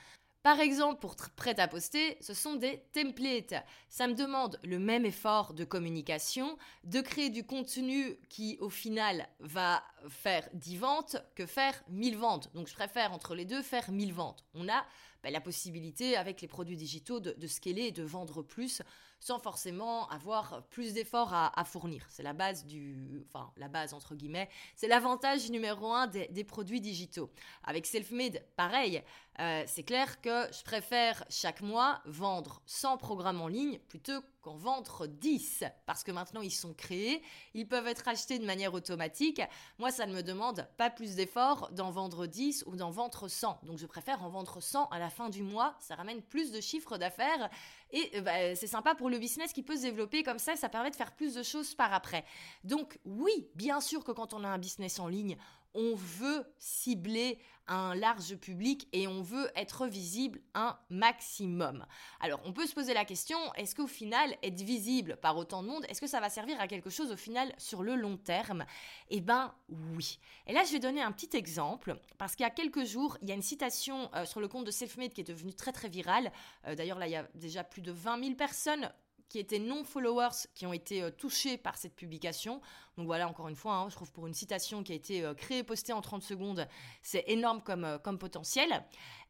par 0.48 0.60
exemple, 0.60 1.00
pour 1.00 1.16
prêt 1.36 1.58
à 1.58 1.66
poster, 1.66 2.16
ce 2.20 2.32
sont 2.32 2.54
des 2.54 2.82
templates. 2.92 3.54
Ça 3.88 4.06
me 4.06 4.14
demande 4.14 4.58
le 4.62 4.78
même 4.78 5.04
effort 5.04 5.52
de 5.52 5.64
communication, 5.64 6.56
de 6.84 7.00
créer 7.00 7.28
du 7.28 7.44
contenu 7.44 8.16
qui, 8.28 8.56
au 8.60 8.70
final, 8.70 9.28
va 9.40 9.82
faire 10.08 10.48
10 10.54 10.76
ventes 10.78 11.16
que 11.34 11.44
faire 11.44 11.74
1000 11.90 12.16
ventes. 12.16 12.50
Donc, 12.54 12.68
je 12.68 12.74
préfère 12.74 13.12
entre 13.12 13.34
les 13.34 13.44
deux 13.44 13.62
faire 13.62 13.90
1000 13.90 14.14
ventes. 14.14 14.44
On 14.54 14.68
a 14.68 14.86
bah, 15.22 15.30
la 15.30 15.40
possibilité, 15.40 16.16
avec 16.16 16.40
les 16.40 16.48
produits 16.48 16.76
digitaux, 16.76 17.18
de, 17.18 17.32
de 17.32 17.46
scaler 17.48 17.82
et 17.82 17.92
de 17.92 18.04
vendre 18.04 18.42
plus 18.42 18.80
sans 19.20 19.38
forcément 19.38 20.08
avoir 20.08 20.62
plus 20.70 20.94
d'efforts 20.94 21.34
à, 21.34 21.64
fournir. 21.64 22.06
C'est 22.08 22.22
la 22.22 22.32
base 22.32 22.64
du, 22.64 23.24
enfin 23.28 23.50
la 23.56 23.68
base 23.68 23.94
entre 23.94 24.14
guillemets, 24.14 24.48
c'est 24.76 24.88
l'avantage 24.88 25.50
numéro 25.50 25.92
un 25.92 26.06
des, 26.06 26.44
produits 26.44 26.80
digitaux. 26.80 27.30
Avec 27.64 27.86
Selfmade, 27.86 28.42
pareil, 28.56 29.02
euh, 29.40 29.62
c'est 29.66 29.82
clair 29.82 30.20
que 30.20 30.46
je 30.52 30.62
préfère 30.64 31.24
chaque 31.28 31.60
mois 31.60 32.00
vendre 32.06 32.62
100 32.66 32.96
programmes 32.96 33.40
en 33.40 33.48
ligne 33.48 33.78
plutôt 33.78 34.20
qu'en 34.40 34.56
vendre 34.56 35.06
10 35.06 35.64
parce 35.86 36.02
que 36.02 36.10
maintenant 36.10 36.40
ils 36.40 36.52
sont 36.52 36.74
créés, 36.74 37.22
ils 37.54 37.68
peuvent 37.68 37.86
être 37.86 38.08
achetés 38.08 38.38
de 38.38 38.44
manière 38.44 38.74
automatique. 38.74 39.40
Moi, 39.78 39.90
ça 39.90 40.06
ne 40.06 40.14
me 40.14 40.22
demande 40.22 40.66
pas 40.76 40.90
plus 40.90 41.14
d'efforts 41.14 41.70
d'en 41.72 41.90
vendre 41.90 42.26
10 42.26 42.64
ou 42.66 42.76
d'en 42.76 42.90
vendre 42.90 43.28
100. 43.28 43.60
Donc 43.62 43.78
je 43.78 43.86
préfère 43.86 44.22
en 44.24 44.28
vendre 44.28 44.60
100 44.60 44.88
à 44.88 44.98
la 44.98 45.10
fin 45.10 45.28
du 45.28 45.42
mois, 45.42 45.76
ça 45.78 45.94
ramène 45.94 46.22
plus 46.22 46.50
de 46.50 46.60
chiffres 46.60 46.98
d'affaires 46.98 47.50
et 47.90 48.10
euh, 48.16 48.20
bah, 48.20 48.54
c'est 48.54 48.66
sympa 48.66 48.94
pour 48.94 49.10
le 49.10 49.18
business 49.18 49.52
qui 49.52 49.62
peut 49.62 49.76
se 49.76 49.82
développer 49.82 50.22
comme 50.22 50.38
ça, 50.38 50.56
ça 50.56 50.68
permet 50.68 50.90
de 50.90 50.96
faire 50.96 51.12
plus 51.12 51.34
de 51.34 51.42
choses 51.42 51.74
par 51.74 51.92
après. 51.92 52.24
Donc 52.64 52.98
oui, 53.04 53.48
bien 53.54 53.80
sûr 53.80 54.04
que 54.04 54.12
quand 54.12 54.34
on 54.34 54.44
a 54.44 54.48
un 54.48 54.58
business 54.58 54.98
en 54.98 55.08
ligne, 55.08 55.36
on 55.78 55.94
veut 55.94 56.44
cibler 56.58 57.38
un 57.68 57.94
large 57.94 58.34
public 58.36 58.88
et 58.92 59.06
on 59.06 59.22
veut 59.22 59.48
être 59.54 59.86
visible 59.86 60.40
un 60.54 60.76
maximum. 60.90 61.86
Alors 62.18 62.40
on 62.44 62.52
peut 62.52 62.66
se 62.66 62.74
poser 62.74 62.94
la 62.94 63.04
question, 63.04 63.38
est-ce 63.54 63.76
qu'au 63.76 63.86
final, 63.86 64.34
être 64.42 64.60
visible 64.60 65.16
par 65.22 65.36
autant 65.36 65.62
de 65.62 65.68
monde, 65.68 65.84
est-ce 65.88 66.00
que 66.00 66.06
ça 66.06 66.18
va 66.18 66.30
servir 66.30 66.60
à 66.60 66.66
quelque 66.66 66.90
chose 66.90 67.12
au 67.12 67.16
final 67.16 67.54
sur 67.58 67.82
le 67.82 67.94
long 67.94 68.16
terme? 68.16 68.64
Eh 69.10 69.20
ben 69.20 69.54
oui. 69.68 70.18
Et 70.46 70.52
là 70.52 70.64
je 70.64 70.72
vais 70.72 70.80
donner 70.80 71.00
un 71.00 71.12
petit 71.12 71.36
exemple, 71.36 71.96
parce 72.16 72.34
qu'il 72.34 72.44
y 72.44 72.46
a 72.46 72.50
quelques 72.50 72.84
jours, 72.84 73.16
il 73.22 73.28
y 73.28 73.32
a 73.32 73.34
une 73.34 73.42
citation 73.42 74.10
euh, 74.14 74.24
sur 74.24 74.40
le 74.40 74.48
compte 74.48 74.64
de 74.64 74.72
Selfmade 74.72 75.12
qui 75.12 75.20
est 75.20 75.28
devenue 75.28 75.54
très 75.54 75.72
très 75.72 75.88
virale. 75.88 76.32
Euh, 76.66 76.74
d'ailleurs 76.74 76.98
là 76.98 77.06
il 77.06 77.12
y 77.12 77.16
a 77.16 77.28
déjà 77.34 77.62
plus 77.62 77.82
de 77.82 77.92
20 77.92 78.24
000 78.24 78.34
personnes 78.34 78.90
qui 79.28 79.38
étaient 79.38 79.58
non-followers 79.58 80.46
qui 80.54 80.66
ont 80.66 80.72
été 80.72 81.02
euh, 81.02 81.10
touchés 81.10 81.56
par 81.56 81.76
cette 81.76 81.94
publication. 81.94 82.60
Donc 82.96 83.06
voilà, 83.06 83.28
encore 83.28 83.48
une 83.48 83.56
fois, 83.56 83.74
hein, 83.74 83.88
je 83.88 83.94
trouve 83.94 84.10
pour 84.12 84.26
une 84.26 84.34
citation 84.34 84.82
qui 84.82 84.92
a 84.92 84.94
été 84.94 85.24
euh, 85.24 85.34
créée, 85.34 85.62
postée 85.62 85.92
en 85.92 86.00
30 86.00 86.22
secondes, 86.22 86.66
c'est 87.02 87.24
énorme 87.28 87.62
comme, 87.62 87.84
euh, 87.84 87.98
comme 87.98 88.18
potentiel. 88.18 88.84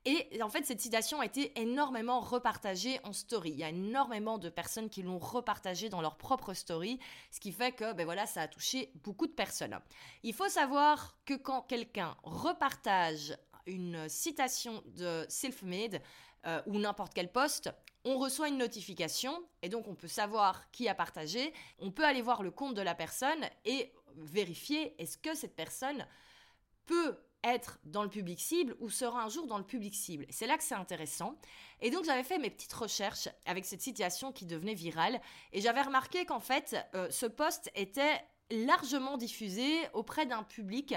Et 0.04 0.40
en 0.42 0.48
fait, 0.48 0.64
cette 0.64 0.80
citation 0.80 1.20
a 1.20 1.26
été 1.26 1.60
énormément 1.60 2.20
repartagée 2.20 3.00
en 3.04 3.12
story. 3.12 3.50
Il 3.50 3.58
y 3.58 3.64
a 3.64 3.68
énormément 3.68 4.38
de 4.38 4.48
personnes 4.48 4.88
qui 4.88 5.02
l'ont 5.02 5.18
repartagée 5.18 5.88
dans 5.88 6.00
leur 6.00 6.16
propre 6.16 6.54
story, 6.54 6.98
ce 7.30 7.40
qui 7.40 7.52
fait 7.52 7.72
que 7.72 7.92
ben 7.92 8.04
voilà, 8.04 8.24
ça 8.24 8.42
a 8.42 8.48
touché 8.48 8.92
beaucoup 9.02 9.26
de 9.26 9.32
personnes. 9.32 9.78
Il 10.22 10.32
faut 10.32 10.48
savoir 10.48 11.18
que 11.26 11.34
quand 11.34 11.62
quelqu'un 11.62 12.16
repartage 12.22 13.36
une 13.66 14.08
citation 14.08 14.82
de 14.86 15.26
Selfmade 15.28 16.00
euh, 16.46 16.62
ou 16.66 16.78
n'importe 16.78 17.12
quel 17.14 17.30
poste, 17.30 17.70
on 18.04 18.18
reçoit 18.18 18.48
une 18.48 18.58
notification 18.58 19.42
et 19.62 19.68
donc 19.68 19.88
on 19.88 19.94
peut 19.94 20.08
savoir 20.08 20.70
qui 20.70 20.88
a 20.88 20.94
partagé. 20.94 21.52
On 21.78 21.90
peut 21.90 22.04
aller 22.04 22.22
voir 22.22 22.42
le 22.42 22.50
compte 22.50 22.74
de 22.74 22.82
la 22.82 22.94
personne 22.94 23.44
et 23.64 23.92
vérifier 24.16 24.94
est-ce 25.00 25.18
que 25.18 25.34
cette 25.34 25.56
personne 25.56 26.06
peut 26.86 27.18
être 27.44 27.78
dans 27.84 28.02
le 28.02 28.08
public 28.08 28.40
cible 28.40 28.76
ou 28.80 28.90
sera 28.90 29.22
un 29.22 29.28
jour 29.28 29.46
dans 29.46 29.58
le 29.58 29.64
public 29.64 29.94
cible. 29.94 30.26
C'est 30.30 30.46
là 30.46 30.56
que 30.56 30.64
c'est 30.64 30.74
intéressant. 30.74 31.38
Et 31.80 31.90
donc 31.90 32.04
j'avais 32.04 32.24
fait 32.24 32.38
mes 32.38 32.50
petites 32.50 32.72
recherches 32.72 33.28
avec 33.46 33.64
cette 33.64 33.82
situation 33.82 34.32
qui 34.32 34.44
devenait 34.44 34.74
virale 34.74 35.20
et 35.52 35.60
j'avais 35.60 35.82
remarqué 35.82 36.24
qu'en 36.24 36.40
fait 36.40 36.76
euh, 36.94 37.08
ce 37.10 37.26
poste 37.26 37.70
était 37.74 38.20
largement 38.50 39.16
diffusé 39.16 39.80
auprès 39.92 40.26
d'un 40.26 40.42
public 40.42 40.94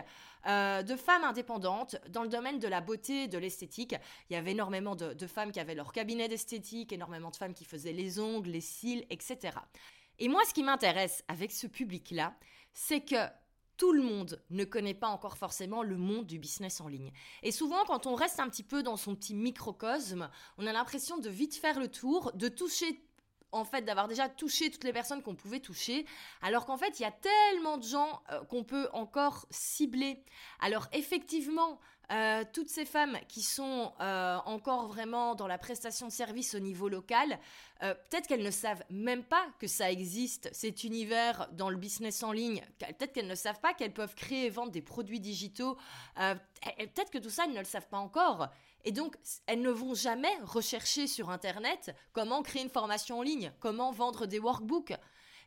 euh, 0.48 0.84
de 0.84 0.96
femmes 0.96 1.24
indépendantes 1.24 1.98
dans 2.10 2.24
le 2.24 2.30
domaine 2.30 2.60
de 2.60 2.68
la 2.68 2.82
beauté, 2.82 3.28
de 3.28 3.38
l'esthétique. 3.38 3.96
Il 4.30 4.34
y 4.34 4.36
avait 4.36 4.52
énormément 4.52 4.96
de, 4.96 5.14
de 5.14 5.28
femmes 5.28 5.52
qui 5.52 5.60
avaient 5.60 5.76
leur 5.76 5.92
cabinet 5.92 6.28
d'esthétique, 6.28 6.94
énormément 6.94 7.30
de 7.30 7.36
femmes 7.36 7.54
qui 7.54 7.66
faisaient 7.66 7.94
les 7.94 8.20
ongles, 8.20 8.50
les 8.50 8.62
cils, 8.62 9.06
etc. 9.10 9.58
Et 10.20 10.28
moi, 10.28 10.42
ce 10.48 10.54
qui 10.54 10.64
m'intéresse 10.64 11.24
avec 11.28 11.52
ce 11.52 11.68
public-là, 11.68 12.36
c'est 12.74 13.02
que 13.02 13.28
tout 13.82 13.94
le 13.94 14.04
monde 14.04 14.40
ne 14.52 14.64
connaît 14.64 14.94
pas 14.94 15.08
encore 15.08 15.38
forcément 15.38 15.82
le 15.82 15.98
monde 15.98 16.28
du 16.28 16.38
business 16.38 16.82
en 16.82 16.88
ligne. 16.88 17.12
Et 17.42 17.52
souvent, 17.52 17.84
quand 17.86 18.06
on 18.06 18.14
reste 18.14 18.40
un 18.40 18.48
petit 18.48 18.62
peu 18.62 18.84
dans 18.84 18.96
son 18.96 19.16
petit 19.16 19.34
microcosme, 19.34 20.30
on 20.60 20.68
a 20.68 20.72
l'impression 20.72 21.18
de 21.18 21.30
vite 21.30 21.56
faire 21.56 21.80
le 21.80 21.88
tour, 21.88 22.32
de 22.34 22.48
toucher 22.48 23.04
en 23.52 23.66
fait 23.66 23.82
d'avoir 23.82 24.08
déjà 24.08 24.30
touché 24.30 24.70
toutes 24.70 24.84
les 24.84 24.94
personnes 24.94 25.22
qu'on 25.22 25.36
pouvait 25.36 25.60
toucher, 25.60 26.06
alors 26.42 26.66
qu'en 26.66 26.78
fait 26.78 27.00
il 27.00 27.04
y 27.04 27.06
a 27.06 27.12
tellement 27.12 27.78
de 27.78 27.84
gens 27.84 28.22
euh, 28.32 28.44
qu'on 28.46 28.64
peut 28.64 28.88
encore 28.94 29.46
cibler. 29.50 30.24
Alors 30.60 30.88
effectivement, 30.94 31.80
euh, 32.12 32.44
toutes 32.52 32.70
ces 32.70 32.86
femmes 32.86 33.18
qui 33.28 33.42
sont 33.42 33.94
euh, 34.02 34.38
encore 34.46 34.88
vraiment 34.88 35.36
dans 35.36 35.48
la 35.48 35.58
prestation 35.58 36.08
de 36.08 36.12
service 36.12 36.56
au 36.56 36.60
niveau 36.60 36.90
local, 36.90 37.40
peut-être 37.80 38.28
qu'elles 38.28 38.44
ne 38.44 38.52
savent 38.52 38.84
même 38.92 39.24
pas 39.24 39.44
que 39.58 39.66
ça 39.66 39.90
existe, 39.90 40.50
cet 40.54 40.84
univers 40.84 41.50
dans 41.54 41.72
le 41.72 41.78
business 41.78 42.22
en 42.22 42.32
ligne. 42.32 42.62
Peut-être 42.78 43.12
qu'elles 43.12 43.28
ne 43.28 43.34
savent 43.34 43.60
pas 43.60 43.74
qu'elles 43.74 43.94
peuvent 43.94 44.14
créer 44.14 44.46
et 44.46 44.50
vendre 44.52 44.72
des 44.72 44.84
produits 44.84 45.20
digitaux. 45.20 45.78
peut-être 46.16 47.10
que 47.10 47.18
tout 47.18 47.32
ça, 47.32 47.46
elles 47.46 47.54
ne 47.54 47.60
le 47.60 47.66
savent 47.66 47.88
pas 47.88 47.98
encore. 47.98 48.50
Et 48.84 48.92
donc, 48.92 49.16
elles 49.48 49.62
ne 49.62 49.70
vont 49.70 49.94
jamais 49.94 50.34
rechercher 50.44 51.08
sur 51.08 51.30
Internet 51.30 51.96
comment 52.14 52.42
créer 52.42 52.62
une 52.62 52.70
formation 52.70 53.20
en 53.20 53.22
ligne, 53.22 53.52
comment 53.60 53.92
vendre 53.92 54.26
des 54.26 54.40
workbooks. 54.40 54.94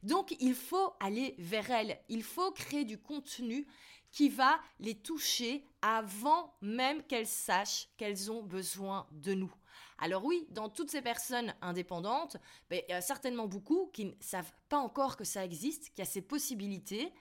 Donc, 0.02 0.36
il 0.38 0.54
faut 0.54 0.92
aller 1.00 1.34
vers 1.38 1.70
elles. 1.70 1.98
Il 2.08 2.22
faut 2.22 2.50
créer 2.52 2.84
du 2.84 2.98
contenu 2.98 3.66
qui 4.14 4.28
va 4.28 4.60
les 4.78 4.94
toucher 4.94 5.66
avant 5.82 6.54
même 6.60 7.02
qu'elles 7.02 7.26
sachent 7.26 7.88
qu'elles 7.96 8.30
ont 8.30 8.44
besoin 8.44 9.08
de 9.10 9.34
nous. 9.34 9.52
Alors 9.98 10.24
oui, 10.24 10.46
dans 10.50 10.68
toutes 10.68 10.90
ces 10.90 11.02
personnes 11.02 11.52
indépendantes, 11.60 12.36
ben, 12.70 12.80
il 12.88 12.92
y 12.92 12.94
a 12.94 13.00
certainement 13.00 13.48
beaucoup 13.48 13.90
qui 13.92 14.04
ne 14.04 14.12
savent 14.20 14.52
pas 14.68 14.78
encore 14.78 15.16
que 15.16 15.24
ça 15.24 15.44
existe, 15.44 15.90
qu'il 15.90 15.98
y 15.98 16.02
a 16.02 16.10
ces 16.10 16.22
possibilités, 16.22 17.12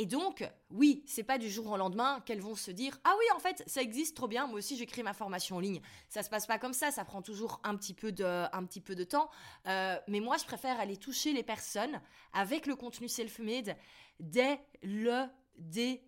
et 0.00 0.06
donc, 0.06 0.48
oui, 0.70 1.02
c'est 1.06 1.24
pas 1.24 1.38
du 1.38 1.50
jour 1.50 1.68
au 1.72 1.76
lendemain 1.76 2.22
qu'elles 2.24 2.40
vont 2.40 2.54
se 2.54 2.70
dire 2.70 2.96
ah 3.02 3.12
oui 3.18 3.24
en 3.34 3.40
fait 3.40 3.64
ça 3.66 3.82
existe 3.82 4.16
trop 4.16 4.28
bien, 4.28 4.46
moi 4.46 4.58
aussi 4.58 4.76
j'ai 4.76 4.86
créé 4.86 5.02
ma 5.02 5.12
formation 5.12 5.56
en 5.56 5.60
ligne. 5.60 5.80
Ça 6.08 6.22
se 6.22 6.30
passe 6.30 6.46
pas 6.46 6.56
comme 6.56 6.72
ça, 6.72 6.92
ça 6.92 7.04
prend 7.04 7.20
toujours 7.20 7.60
un 7.64 7.76
petit 7.76 7.94
peu 7.94 8.12
de, 8.12 8.24
un 8.24 8.64
petit 8.64 8.80
peu 8.80 8.94
de 8.94 9.02
temps. 9.02 9.28
Euh, 9.66 9.98
mais 10.06 10.20
moi 10.20 10.36
je 10.36 10.44
préfère 10.44 10.78
aller 10.78 10.96
toucher 10.96 11.32
les 11.32 11.42
personnes 11.42 12.00
avec 12.32 12.66
le 12.66 12.76
contenu 12.76 13.08
self-made 13.08 13.76
dès 14.20 14.60
le 14.82 15.24
début. 15.56 16.07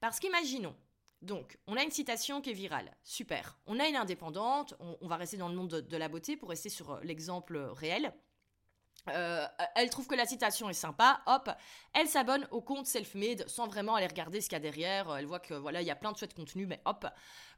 Parce 0.00 0.20
qu'imaginons, 0.20 0.74
donc, 1.22 1.58
on 1.66 1.76
a 1.76 1.82
une 1.82 1.90
citation 1.90 2.40
qui 2.40 2.50
est 2.50 2.54
virale. 2.54 2.94
Super. 3.02 3.58
On 3.66 3.80
a 3.80 3.88
une 3.88 3.96
indépendante. 3.96 4.74
On, 4.78 5.08
va 5.08 5.16
rester 5.16 5.36
dans 5.36 5.48
le 5.48 5.54
monde 5.54 5.68
de 5.68 5.96
la 5.96 6.08
beauté 6.08 6.36
pour 6.36 6.48
rester 6.48 6.68
sur 6.68 6.92
euh, 6.92 7.00
l'exemple 7.02 7.58
réel. 7.58 8.12
Euh, 9.08 9.46
elle 9.74 9.90
trouve 9.90 10.06
que 10.06 10.14
la 10.14 10.26
citation 10.26 10.68
est 10.68 10.74
sympa, 10.74 11.22
hop, 11.26 11.48
elle 11.94 12.08
s'abonne 12.08 12.46
au 12.50 12.60
compte 12.60 12.86
Selfmade 12.86 13.48
sans 13.48 13.66
vraiment 13.66 13.94
aller 13.94 14.06
regarder 14.06 14.40
ce 14.40 14.48
qu'il 14.48 14.56
y 14.56 14.60
a 14.60 14.60
derrière. 14.60 15.16
Elle 15.16 15.24
voit 15.26 15.40
que 15.40 15.54
voilà, 15.54 15.80
il 15.80 15.86
y 15.86 15.90
a 15.90 15.96
plein 15.96 16.12
de 16.12 16.18
chouettes 16.18 16.34
contenus, 16.34 16.68
mais 16.68 16.80
hop, 16.84 17.06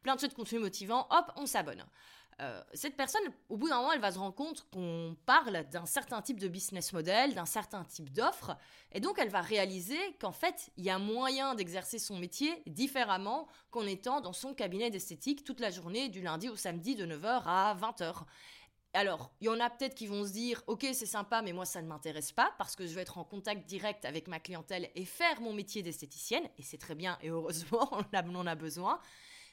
plein 0.03 0.15
de 0.15 0.21
chouettes 0.21 0.35
contenus 0.35 0.61
motivants, 0.61 1.09
hop, 1.11 1.33
on 1.37 1.47
s'abonne. 1.47 1.85
Euh, 2.41 2.63
cette 2.73 2.97
personne, 2.97 3.23
au 3.51 3.57
bout 3.59 3.69
d'un 3.69 3.77
moment, 3.77 3.93
elle 3.93 4.01
va 4.01 4.13
se 4.13 4.19
rendre 4.19 4.35
compte 4.35 4.67
qu'on 4.73 5.15
parle 5.27 5.65
d'un 5.71 5.85
certain 5.85 6.23
type 6.23 6.41
de 6.41 6.49
business 6.49 6.93
model, 6.93 7.35
d'un 7.35 7.45
certain 7.45 7.85
type 7.85 8.11
d'offre, 8.11 8.57
et 8.93 9.01
donc 9.01 9.19
elle 9.19 9.29
va 9.29 9.43
réaliser 9.43 9.99
qu'en 10.21 10.33
fait, 10.33 10.71
il 10.79 10.85
y 10.85 10.91
a 10.91 10.99
moyen 10.99 11.55
d'exercer 11.55 11.99
son 11.99 12.17
métier 12.19 12.63
différemment 12.67 13.47
qu'en 13.71 13.87
étant 13.87 14.23
dans 14.23 14.33
son 14.33 14.55
cabinet 14.55 14.89
d'esthétique 14.91 15.45
toute 15.45 15.61
la 15.61 15.71
journée, 15.71 16.09
du 16.09 16.23
lundi 16.23 16.49
au 16.49 16.57
samedi, 16.57 16.97
de 16.97 17.05
9h 17.05 17.43
à 17.45 17.77
20h. 17.79 18.25
Alors, 18.93 19.33
il 19.41 19.47
y 19.47 19.49
en 19.51 19.61
a 19.61 19.69
peut-être 19.69 19.95
qui 19.95 20.07
vont 20.07 20.25
se 20.25 20.33
dire, 20.33 20.63
ok, 20.67 20.87
c'est 20.95 21.07
sympa, 21.07 21.43
mais 21.43 21.53
moi, 21.53 21.65
ça 21.67 21.83
ne 21.83 21.87
m'intéresse 21.87 22.33
pas 22.33 22.53
parce 22.59 22.75
que 22.75 22.87
je 22.87 22.95
vais 22.95 23.03
être 23.03 23.19
en 23.19 23.25
contact 23.25 23.69
direct 23.69 24.05
avec 24.05 24.27
ma 24.29 24.41
clientèle 24.41 24.91
et 24.95 25.05
faire 25.05 25.41
mon 25.43 25.53
métier 25.53 25.83
d'esthéticienne, 25.83 26.49
et 26.59 26.63
c'est 26.63 26.79
très 26.79 26.95
bien, 26.95 27.19
et 27.21 27.29
heureusement, 27.29 27.89
on 28.15 28.35
en 28.35 28.47
a 28.47 28.55
besoin. 28.55 28.99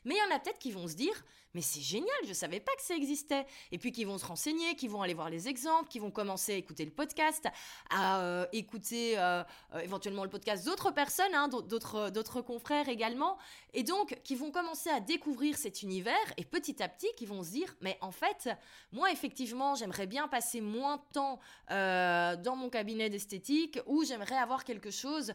Mais 0.08 0.16
il 0.16 0.18
y 0.18 0.34
en 0.34 0.36
a 0.36 0.40
peut-être 0.40 0.58
qui 0.58 0.72
vont 0.72 0.88
se 0.88 0.96
dire, 0.96 1.22
mais 1.54 1.62
c'est 1.62 1.82
génial, 1.82 2.16
je 2.28 2.34
savais 2.34 2.60
pas 2.60 2.72
que 2.76 2.84
ça 2.84 2.96
existait. 2.96 3.46
Et 3.72 3.80
puis 3.80 3.92
qui 3.92 4.06
vont 4.06 4.20
se 4.20 4.26
renseigner, 4.28 4.76
qui 4.76 4.88
vont 4.88 5.02
aller 5.02 5.16
voir 5.16 5.30
les 5.30 5.48
exemples, 5.48 5.90
qui 5.90 5.98
vont 5.98 6.12
commencer 6.12 6.54
à 6.54 6.56
écouter 6.56 6.86
le 6.86 6.92
podcast, 6.92 7.48
à 7.90 8.22
euh, 8.22 8.46
écouter 8.54 9.18
euh, 9.18 9.44
euh, 9.74 9.80
éventuellement 9.80 10.24
le 10.24 10.30
podcast 10.30 10.64
d'autres 10.66 10.92
personnes, 10.92 11.34
hein, 11.34 11.48
d'autres, 11.48 12.12
d'autres 12.12 12.42
confrères 12.42 12.90
également, 12.90 13.40
et 13.74 13.82
donc 13.82 14.20
qui 14.24 14.36
vont 14.36 14.52
commencer 14.52 14.90
à 14.92 15.00
découvrir 15.00 15.58
cet 15.58 15.82
univers 15.82 16.14
et 16.38 16.46
petit 16.46 16.84
à 16.84 16.88
petit 16.88 17.08
qui 17.18 17.26
vont 17.26 17.44
se 17.44 17.50
dire, 17.50 17.76
mais 17.82 17.98
en 18.02 18.12
fait, 18.12 18.50
moi 18.92 19.12
effectivement, 19.12 19.74
j'aimerais 19.76 20.08
bien 20.08 20.28
passer 20.28 20.62
moins 20.62 20.98
de 20.98 21.02
temps 21.12 21.40
dans 21.70 22.56
mon 22.56 22.70
cabinet 22.70 23.10
d'esthétique 23.10 23.80
ou 23.88 24.04
j'aimerais 24.04 24.38
avoir 24.38 24.64
quelque 24.64 24.92
chose 24.92 25.34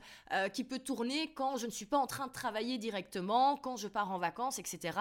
qui 0.53 0.65
peut 0.65 0.79
tourner 0.79 1.33
quand 1.35 1.57
je 1.57 1.67
ne 1.67 1.71
suis 1.71 1.87
pas 1.87 1.99
en 1.99 2.07
train 2.07 2.27
de 2.27 2.33
travailler 2.33 2.79
directement, 2.79 3.57
quand 3.57 3.77
je 3.77 3.89
pars 3.89 4.11
en 4.11 4.19
vacances, 4.19 4.59
etc. 4.63 4.99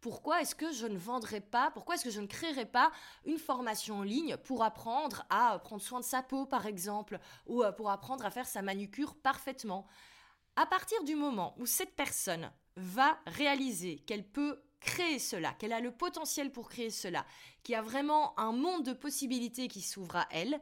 Pourquoi 0.00 0.40
est-ce 0.40 0.54
que 0.54 0.72
je 0.72 0.86
ne 0.86 0.98
vendrais 0.98 1.40
pas, 1.40 1.70
pourquoi 1.70 1.94
est-ce 1.94 2.04
que 2.04 2.10
je 2.10 2.20
ne 2.20 2.26
créerais 2.26 2.66
pas 2.66 2.90
une 3.24 3.38
formation 3.38 3.98
en 3.98 4.02
ligne 4.02 4.36
pour 4.38 4.64
apprendre 4.64 5.24
à 5.30 5.58
prendre 5.58 5.82
soin 5.82 6.00
de 6.00 6.04
sa 6.04 6.22
peau, 6.22 6.46
par 6.46 6.66
exemple, 6.66 7.20
ou 7.46 7.62
euh, 7.62 7.70
pour 7.72 7.90
apprendre 7.90 8.24
à 8.24 8.30
faire 8.30 8.46
sa 8.46 8.62
manucure 8.62 9.14
parfaitement? 9.14 9.86
À 10.56 10.66
partir 10.66 11.02
du 11.04 11.14
moment 11.14 11.54
où 11.58 11.66
cette 11.66 11.94
personne 11.94 12.50
va 12.76 13.18
réaliser 13.26 13.98
qu'elle 14.00 14.26
peut 14.26 14.62
créer 14.80 15.18
cela, 15.18 15.52
qu'elle 15.52 15.72
a 15.72 15.80
le 15.80 15.92
potentiel 15.92 16.50
pour 16.50 16.68
créer 16.68 16.90
cela, 16.90 17.24
qu'il 17.62 17.74
y 17.74 17.76
a 17.76 17.82
vraiment 17.82 18.38
un 18.38 18.52
monde 18.52 18.84
de 18.84 18.92
possibilités 18.92 19.68
qui 19.68 19.80
s'ouvre 19.80 20.16
à 20.16 20.26
elle, 20.30 20.60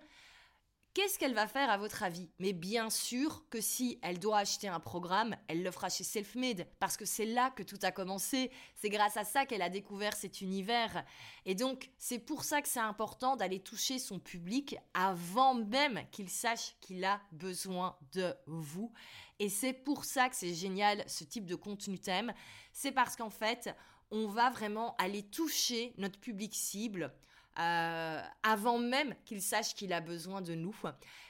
Qu'est-ce 1.01 1.19
qu'elle 1.19 1.33
va 1.33 1.47
faire 1.47 1.71
à 1.71 1.79
votre 1.79 2.03
avis? 2.03 2.29
Mais 2.41 2.53
bien 2.53 2.91
sûr 2.91 3.49
que 3.49 3.63
si 3.63 3.99
elle 4.03 4.19
doit 4.19 4.37
acheter 4.37 4.69
un 4.69 4.81
programme, 4.81 5.35
elle 5.49 5.63
le 5.63 5.71
fera 5.71 5.89
chez 5.89 6.05
Selfmade 6.05 6.67
parce 6.79 6.99
que 6.99 7.07
c'est 7.07 7.25
là 7.25 7.49
que 7.49 7.63
tout 7.63 7.79
a 7.81 7.91
commencé. 7.91 8.51
C'est 8.75 8.91
grâce 8.91 9.17
à 9.17 9.25
ça 9.25 9.47
qu'elle 9.47 9.63
a 9.63 9.71
découvert 9.71 10.15
cet 10.15 10.43
univers. 10.43 11.03
Et 11.47 11.55
donc, 11.55 11.89
c'est 11.97 12.19
pour 12.19 12.45
ça 12.45 12.61
que 12.61 12.69
c'est 12.69 12.81
important 12.81 13.35
d'aller 13.35 13.61
toucher 13.61 13.99
son 13.99 14.19
public 14.19 14.77
avant 14.93 15.55
même 15.55 16.03
qu'il 16.13 16.29
sache 16.29 16.77
qu'il 16.83 17.03
a 17.07 17.23
besoin 17.33 17.97
de 18.13 18.35
vous. 18.45 18.93
Et 19.39 19.49
c'est 19.49 19.73
pour 19.73 20.05
ça 20.05 20.29
que 20.29 20.37
c'est 20.37 20.53
génial 20.53 21.03
ce 21.07 21.25
type 21.25 21.47
de 21.47 21.55
contenu 21.55 21.99
thème. 21.99 22.35
C'est 22.75 22.93
parce 22.93 23.17
qu'en 23.17 23.31
fait, 23.31 23.75
on 24.11 24.27
va 24.27 24.51
vraiment 24.51 24.97
aller 24.99 25.23
toucher 25.23 25.95
notre 25.97 26.21
public 26.21 26.55
cible 26.55 27.11
euh, 27.59 28.23
avant 28.43 28.79
même 28.79 29.15
qu'il 29.25 29.43
sache 29.43 29.75
qu'il 29.75 29.93
a 29.93 30.01
besoin 30.01 30.41
de 30.41 30.55
nous. 30.55 30.75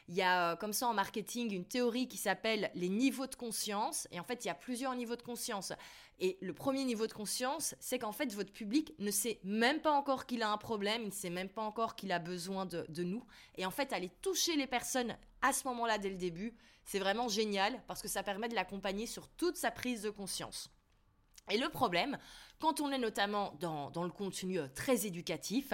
Il 0.09 0.15
y 0.15 0.23
a 0.23 0.53
euh, 0.53 0.57
comme 0.57 0.73
ça 0.73 0.87
en 0.87 0.95
marketing 0.95 1.53
une 1.53 1.65
théorie 1.65 2.09
qui 2.09 2.19
s'appelle 2.19 2.71
les 2.75 2.89
niveaux 2.89 3.27
de 3.27 3.35
conscience. 3.35 4.07
Et 4.11 4.21
en 4.21 4.25
fait, 4.25 4.45
il 4.45 4.49
y 4.49 4.51
a 4.51 4.55
plusieurs 4.55 4.95
niveaux 4.95 5.17
de 5.17 5.23
conscience. 5.23 5.73
Et 6.19 6.37
le 6.43 6.53
premier 6.53 6.85
niveau 6.85 7.07
de 7.07 7.13
conscience, 7.13 7.75
c'est 7.81 7.99
qu'en 7.99 8.13
fait, 8.13 8.35
votre 8.35 8.53
public 8.53 8.95
ne 8.99 9.11
sait 9.11 9.41
même 9.45 9.81
pas 9.81 9.93
encore 9.93 10.27
qu'il 10.27 10.43
a 10.43 10.51
un 10.51 10.59
problème, 10.59 11.03
il 11.03 11.09
ne 11.09 11.13
sait 11.13 11.31
même 11.31 11.49
pas 11.49 11.63
encore 11.63 11.97
qu'il 11.97 12.13
a 12.13 12.19
besoin 12.19 12.67
de, 12.67 12.85
de 12.89 13.03
nous. 13.03 13.25
Et 13.57 13.65
en 13.65 13.71
fait, 13.71 13.93
aller 13.93 14.11
toucher 14.21 14.57
les 14.57 14.67
personnes 14.67 15.17
à 15.41 15.53
ce 15.53 15.67
moment-là 15.69 15.97
dès 15.97 16.11
le 16.11 16.17
début, 16.17 16.55
c'est 16.85 16.99
vraiment 16.99 17.29
génial 17.29 17.83
parce 17.87 18.03
que 18.03 18.09
ça 18.09 18.23
permet 18.23 18.49
de 18.49 18.55
l'accompagner 18.55 19.07
sur 19.07 19.29
toute 19.29 19.57
sa 19.57 19.71
prise 19.71 20.03
de 20.03 20.11
conscience. 20.11 20.71
Et 21.51 21.59
le 21.59 21.69
problème, 21.69 22.19
quand 22.59 22.81
on 22.81 22.91
est 22.93 22.99
notamment 22.99 23.55
dans, 23.61 23.91
le 24.03 24.11
contenu 24.11 24.59
euh, 24.59 24.69
très 24.75 25.07
éducatif, 25.07 25.73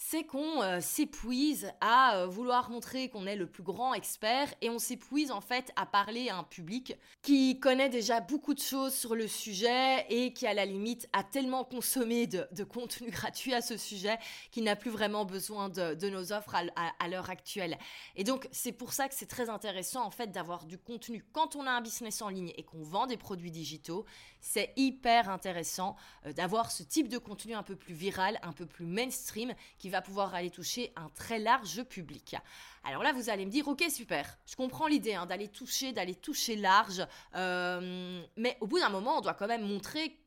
c'est 0.00 0.22
qu'on 0.22 0.62
euh, 0.62 0.80
s'épuise 0.80 1.72
à 1.80 2.18
euh, 2.18 2.26
vouloir 2.26 2.70
montrer 2.70 3.08
qu'on 3.08 3.26
est 3.26 3.34
le 3.34 3.48
plus 3.48 3.64
grand 3.64 3.94
expert 3.94 4.54
et 4.60 4.70
on 4.70 4.78
s'épuise 4.78 5.32
en 5.32 5.40
fait 5.40 5.72
à 5.74 5.86
parler 5.86 6.28
à 6.28 6.36
un 6.36 6.44
public 6.44 6.96
qui 7.20 7.58
connaît 7.58 7.88
déjà 7.88 8.20
beaucoup 8.20 8.54
de 8.54 8.60
choses 8.60 8.94
sur 8.94 9.16
le 9.16 9.26
sujet 9.26 10.06
et 10.08 10.32
qui 10.32 10.46
à 10.46 10.54
la 10.54 10.66
limite 10.66 11.08
a 11.12 11.24
tellement 11.24 11.64
consommé 11.64 12.28
de, 12.28 12.62
contenu 12.62 13.10
gratuit 13.10 13.52
à 13.52 13.60
ce 13.60 13.76
sujet 13.76 14.18
qu'il 14.52 14.62
n'a 14.62 14.76
plus 14.76 14.90
vraiment 14.90 15.24
besoin 15.24 15.68
de, 15.68 16.08
nos 16.08 16.32
offres 16.32 16.54
à, 16.54 17.08
l'heure 17.08 17.28
actuelle. 17.28 17.76
Et 18.14 18.22
donc 18.22 18.48
c'est 18.52 18.72
pour 18.72 18.92
ça 18.92 19.08
que 19.08 19.14
c'est 19.16 19.26
très 19.26 19.50
intéressant 19.50 20.04
en 20.04 20.12
fait 20.12 20.30
d'avoir 20.30 20.64
du 20.64 20.78
contenu 20.78 21.24
quand 21.32 21.56
on 21.56 21.66
a 21.66 21.72
un 21.72 21.80
business 21.80 22.22
en 22.22 22.28
ligne 22.28 22.52
et 22.56 22.62
qu'on 22.62 22.82
vend 22.82 23.08
des 23.08 23.16
produits 23.16 23.50
digitaux. 23.50 24.04
C'est 24.40 24.72
hyper 24.76 25.28
intéressant 25.28 25.96
euh, 26.24 26.32
d'avoir 26.32 26.70
ce 26.70 26.84
type 26.84 27.08
de 27.08 27.18
contenu 27.18 27.54
un 27.54 27.64
peu 27.64 27.74
plus 27.74 27.94
viral, 27.94 28.38
un 28.42 28.52
peu 28.52 28.64
plus 28.64 28.86
mainstream 28.86 29.52
va 29.90 30.02
pouvoir 30.02 30.34
aller 30.34 30.50
toucher 30.50 30.92
un 30.96 31.08
très 31.10 31.38
large 31.38 31.82
public. 31.84 32.36
Alors 32.84 33.02
là, 33.02 33.12
vous 33.12 33.30
allez 33.30 33.44
me 33.44 33.50
dire, 33.50 33.68
ok, 33.68 33.84
super, 33.90 34.38
je 34.46 34.56
comprends 34.56 34.86
l'idée 34.86 35.14
hein, 35.14 35.26
d'aller 35.26 35.48
toucher, 35.48 35.92
d'aller 35.92 36.14
toucher 36.14 36.56
large, 36.56 37.06
euh, 37.34 38.22
mais 38.36 38.56
au 38.60 38.66
bout 38.66 38.78
d'un 38.78 38.88
moment, 38.88 39.18
on 39.18 39.20
doit 39.20 39.34
quand 39.34 39.46
même 39.46 39.66
montrer 39.66 40.18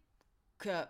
que 0.58 0.70
euh, 0.70 0.86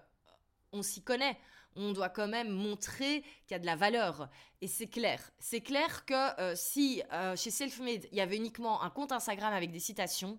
on 0.74 0.84
s'y 0.84 1.02
connaît. 1.02 1.38
On 1.78 1.94
doit 1.94 2.10
quand 2.10 2.28
même 2.28 2.50
montrer 2.50 3.22
qu'il 3.48 3.52
y 3.52 3.54
a 3.54 3.60
de 3.60 3.66
la 3.66 3.78
valeur. 3.78 4.28
Et 4.60 4.68
c'est 4.68 4.88
clair. 4.88 5.32
C'est 5.40 5.62
clair 5.62 6.06
que 6.06 6.42
euh, 6.42 6.54
si 6.54 7.02
chez 7.38 7.50
Selfmade, 7.50 8.08
il 8.12 8.18
y 8.18 8.22
avait 8.22 8.36
uniquement 8.36 8.82
un 8.84 8.90
compte 8.90 9.14
Instagram 9.14 9.54
avec 9.54 9.72
des 9.72 9.80
citations, 9.80 10.38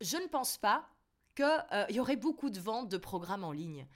je 0.00 0.16
ne 0.16 0.26
pense 0.28 0.56
pas 0.56 0.88
qu'il 1.36 1.46
y 1.90 2.00
aurait 2.00 2.16
beaucoup 2.16 2.48
de 2.48 2.58
ventes 2.58 2.88
de 2.88 2.96
programmes 2.96 3.44
en 3.44 3.52
ligne. 3.52 3.86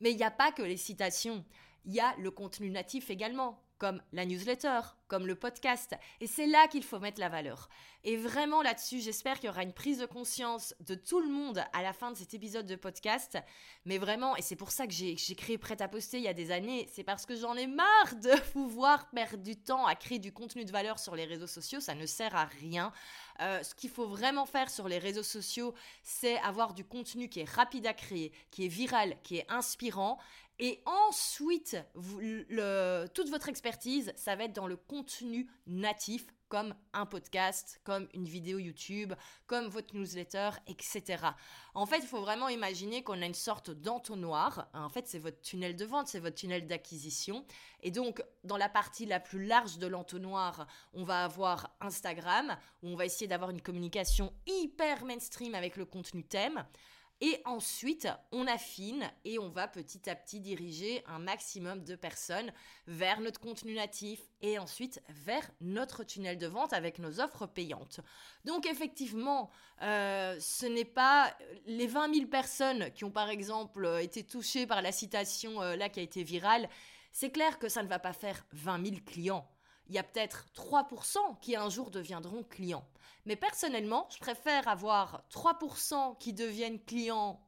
Mais 0.00 0.10
il 0.10 0.16
n'y 0.16 0.24
a 0.24 0.30
pas 0.30 0.52
que 0.52 0.62
les 0.62 0.76
citations 0.76 1.44
il 1.86 1.94
y 1.94 2.00
a 2.00 2.14
le 2.18 2.30
contenu 2.30 2.70
natif 2.70 3.10
également, 3.10 3.62
comme 3.78 4.02
la 4.12 4.24
newsletter, 4.24 4.80
comme 5.08 5.26
le 5.26 5.34
podcast. 5.34 5.94
Et 6.20 6.26
c'est 6.26 6.46
là 6.46 6.66
qu'il 6.68 6.82
faut 6.82 6.98
mettre 6.98 7.20
la 7.20 7.28
valeur. 7.28 7.68
Et 8.04 8.16
vraiment 8.16 8.62
là-dessus, 8.62 9.00
j'espère 9.00 9.36
qu'il 9.36 9.46
y 9.46 9.50
aura 9.50 9.62
une 9.62 9.72
prise 9.72 9.98
de 9.98 10.06
conscience 10.06 10.74
de 10.80 10.94
tout 10.94 11.20
le 11.20 11.28
monde 11.28 11.64
à 11.72 11.82
la 11.82 11.92
fin 11.92 12.10
de 12.10 12.16
cet 12.16 12.34
épisode 12.34 12.66
de 12.66 12.76
podcast. 12.76 13.36
Mais 13.84 13.98
vraiment, 13.98 14.36
et 14.36 14.42
c'est 14.42 14.56
pour 14.56 14.70
ça 14.70 14.86
que 14.86 14.92
j'ai 14.92 15.16
créé 15.34 15.58
Prêt 15.58 15.80
à 15.82 15.88
poster 15.88 16.18
il 16.18 16.24
y 16.24 16.28
a 16.28 16.34
des 16.34 16.52
années, 16.52 16.88
c'est 16.92 17.02
parce 17.02 17.26
que 17.26 17.34
j'en 17.34 17.54
ai 17.54 17.66
marre 17.66 18.14
de 18.22 18.40
pouvoir 18.52 19.10
perdre 19.10 19.42
du 19.42 19.56
temps 19.56 19.86
à 19.86 19.94
créer 19.94 20.18
du 20.18 20.32
contenu 20.32 20.64
de 20.64 20.70
valeur 20.70 20.98
sur 20.98 21.16
les 21.16 21.24
réseaux 21.24 21.46
sociaux. 21.46 21.80
Ça 21.80 21.94
ne 21.94 22.06
sert 22.06 22.34
à 22.34 22.44
rien. 22.44 22.92
Euh, 23.40 23.62
ce 23.62 23.74
qu'il 23.74 23.90
faut 23.90 24.06
vraiment 24.06 24.46
faire 24.46 24.70
sur 24.70 24.88
les 24.88 24.98
réseaux 24.98 25.22
sociaux, 25.22 25.74
c'est 26.02 26.38
avoir 26.38 26.74
du 26.74 26.84
contenu 26.84 27.28
qui 27.28 27.40
est 27.40 27.50
rapide 27.50 27.86
à 27.86 27.94
créer, 27.94 28.32
qui 28.50 28.64
est 28.64 28.68
viral, 28.68 29.16
qui 29.22 29.38
est 29.38 29.50
inspirant 29.50 30.18
et 30.58 30.82
ensuite, 30.86 31.76
toute 33.14 33.28
votre 33.28 33.48
expertise, 33.48 34.12
ça 34.16 34.36
va 34.36 34.44
être 34.44 34.54
dans 34.54 34.66
le 34.66 34.76
contenu 34.76 35.48
natif, 35.66 36.26
comme 36.48 36.74
un 36.92 37.06
podcast, 37.06 37.80
comme 37.82 38.08
une 38.14 38.26
vidéo 38.26 38.58
YouTube, 38.58 39.12
comme 39.46 39.66
votre 39.66 39.96
newsletter, 39.96 40.50
etc. 40.68 41.02
En 41.74 41.86
fait, 41.86 41.98
il 41.98 42.06
faut 42.06 42.20
vraiment 42.20 42.48
imaginer 42.48 43.02
qu'on 43.02 43.20
a 43.20 43.26
une 43.26 43.34
sorte 43.34 43.70
d'entonnoir. 43.70 44.68
En 44.72 44.88
fait, 44.88 45.08
c'est 45.08 45.18
votre 45.18 45.40
tunnel 45.40 45.74
de 45.74 45.84
vente, 45.84 46.06
c'est 46.06 46.20
votre 46.20 46.36
tunnel 46.36 46.66
d'acquisition. 46.66 47.44
Et 47.82 47.90
donc, 47.90 48.22
dans 48.44 48.56
la 48.56 48.68
partie 48.68 49.06
la 49.06 49.18
plus 49.18 49.44
large 49.44 49.78
de 49.78 49.88
l'entonnoir, 49.88 50.68
on 50.94 51.02
va 51.02 51.24
avoir 51.24 51.76
Instagram, 51.80 52.56
où 52.82 52.90
on 52.90 52.96
va 52.96 53.06
essayer 53.06 53.26
d'avoir 53.26 53.50
une 53.50 53.60
communication 53.60 54.32
hyper 54.46 55.04
mainstream 55.04 55.54
avec 55.54 55.76
le 55.76 55.84
contenu 55.84 56.22
thème. 56.24 56.64
Et 57.22 57.40
ensuite, 57.46 58.08
on 58.30 58.46
affine 58.46 59.10
et 59.24 59.38
on 59.38 59.48
va 59.48 59.68
petit 59.68 60.10
à 60.10 60.14
petit 60.14 60.38
diriger 60.38 61.02
un 61.06 61.18
maximum 61.18 61.82
de 61.82 61.96
personnes 61.96 62.52
vers 62.86 63.20
notre 63.20 63.40
contenu 63.40 63.74
natif 63.74 64.20
et 64.42 64.58
ensuite 64.58 65.02
vers 65.08 65.50
notre 65.62 66.04
tunnel 66.04 66.36
de 66.36 66.46
vente 66.46 66.74
avec 66.74 66.98
nos 66.98 67.20
offres 67.20 67.46
payantes. 67.46 68.00
Donc 68.44 68.66
effectivement, 68.66 69.50
euh, 69.80 70.36
ce 70.40 70.66
n'est 70.66 70.84
pas 70.84 71.34
les 71.64 71.86
20 71.86 72.14
000 72.14 72.26
personnes 72.26 72.92
qui 72.92 73.04
ont 73.04 73.10
par 73.10 73.30
exemple 73.30 73.88
été 74.02 74.22
touchées 74.22 74.66
par 74.66 74.82
la 74.82 74.92
citation 74.92 75.62
euh, 75.62 75.74
là 75.74 75.88
qui 75.88 76.00
a 76.00 76.02
été 76.02 76.22
virale. 76.22 76.68
C'est 77.12 77.30
clair 77.30 77.58
que 77.58 77.70
ça 77.70 77.82
ne 77.82 77.88
va 77.88 77.98
pas 77.98 78.12
faire 78.12 78.44
20 78.52 78.84
000 78.84 78.96
clients 79.06 79.48
il 79.88 79.94
y 79.94 79.98
a 79.98 80.02
peut-être 80.02 80.46
3% 80.54 81.18
qui 81.40 81.56
un 81.56 81.68
jour 81.68 81.90
deviendront 81.90 82.42
clients. 82.42 82.86
Mais 83.26 83.36
personnellement, 83.36 84.08
je 84.10 84.18
préfère 84.18 84.68
avoir 84.68 85.24
3% 85.30 86.16
qui 86.18 86.32
deviennent 86.32 86.82
clients 86.84 87.40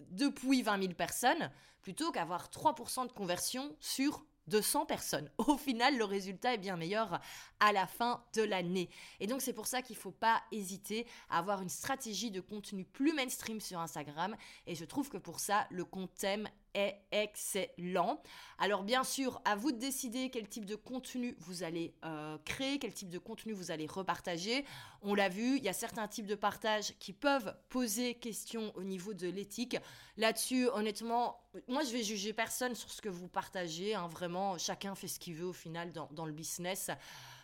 depuis 0.00 0.62
20 0.62 0.82
000 0.82 0.94
personnes 0.94 1.50
plutôt 1.82 2.12
qu'avoir 2.12 2.48
3% 2.48 3.06
de 3.06 3.12
conversion 3.12 3.76
sur 3.80 4.24
200 4.48 4.86
personnes. 4.86 5.30
Au 5.38 5.56
final, 5.56 5.96
le 5.96 6.04
résultat 6.04 6.54
est 6.54 6.58
bien 6.58 6.76
meilleur 6.76 7.20
à 7.60 7.72
la 7.72 7.86
fin 7.86 8.24
de 8.34 8.42
l'année. 8.42 8.90
Et 9.20 9.26
donc, 9.26 9.40
c'est 9.40 9.52
pour 9.52 9.66
ça 9.66 9.82
qu'il 9.82 9.96
ne 9.96 10.00
faut 10.00 10.10
pas 10.10 10.42
hésiter 10.52 11.06
à 11.30 11.38
avoir 11.38 11.62
une 11.62 11.68
stratégie 11.68 12.30
de 12.30 12.40
contenu 12.40 12.84
plus 12.84 13.12
mainstream 13.12 13.60
sur 13.60 13.80
Instagram. 13.80 14.36
Et 14.66 14.74
je 14.74 14.84
trouve 14.84 15.08
que 15.08 15.16
pour 15.16 15.40
ça, 15.40 15.66
le 15.70 15.84
compte 15.84 16.14
thème 16.14 16.48
excellent. 16.74 18.22
Alors 18.58 18.82
bien 18.82 19.04
sûr, 19.04 19.40
à 19.44 19.56
vous 19.56 19.72
de 19.72 19.78
décider 19.78 20.30
quel 20.30 20.48
type 20.48 20.64
de 20.64 20.74
contenu 20.74 21.36
vous 21.38 21.62
allez 21.62 21.94
euh, 22.04 22.36
créer, 22.44 22.78
quel 22.78 22.92
type 22.92 23.08
de 23.08 23.18
contenu 23.18 23.52
vous 23.52 23.70
allez 23.70 23.86
repartager. 23.86 24.64
On 25.02 25.14
l'a 25.14 25.28
vu, 25.28 25.56
il 25.56 25.62
y 25.62 25.68
a 25.68 25.72
certains 25.72 26.08
types 26.08 26.26
de 26.26 26.34
partages 26.34 26.94
qui 26.98 27.12
peuvent 27.12 27.54
poser 27.68 28.14
question 28.14 28.72
au 28.74 28.82
niveau 28.82 29.14
de 29.14 29.28
l'éthique. 29.28 29.76
Là-dessus, 30.16 30.68
honnêtement, 30.68 31.40
moi 31.68 31.82
je 31.84 31.92
vais 31.92 32.02
juger 32.02 32.32
personne 32.32 32.74
sur 32.74 32.90
ce 32.90 33.00
que 33.00 33.08
vous 33.08 33.28
partagez. 33.28 33.94
Hein. 33.94 34.08
vraiment, 34.08 34.58
chacun 34.58 34.94
fait 34.94 35.08
ce 35.08 35.18
qu'il 35.18 35.34
veut 35.34 35.46
au 35.46 35.52
final 35.52 35.92
dans, 35.92 36.26
le 36.26 36.32
business. 36.32 36.90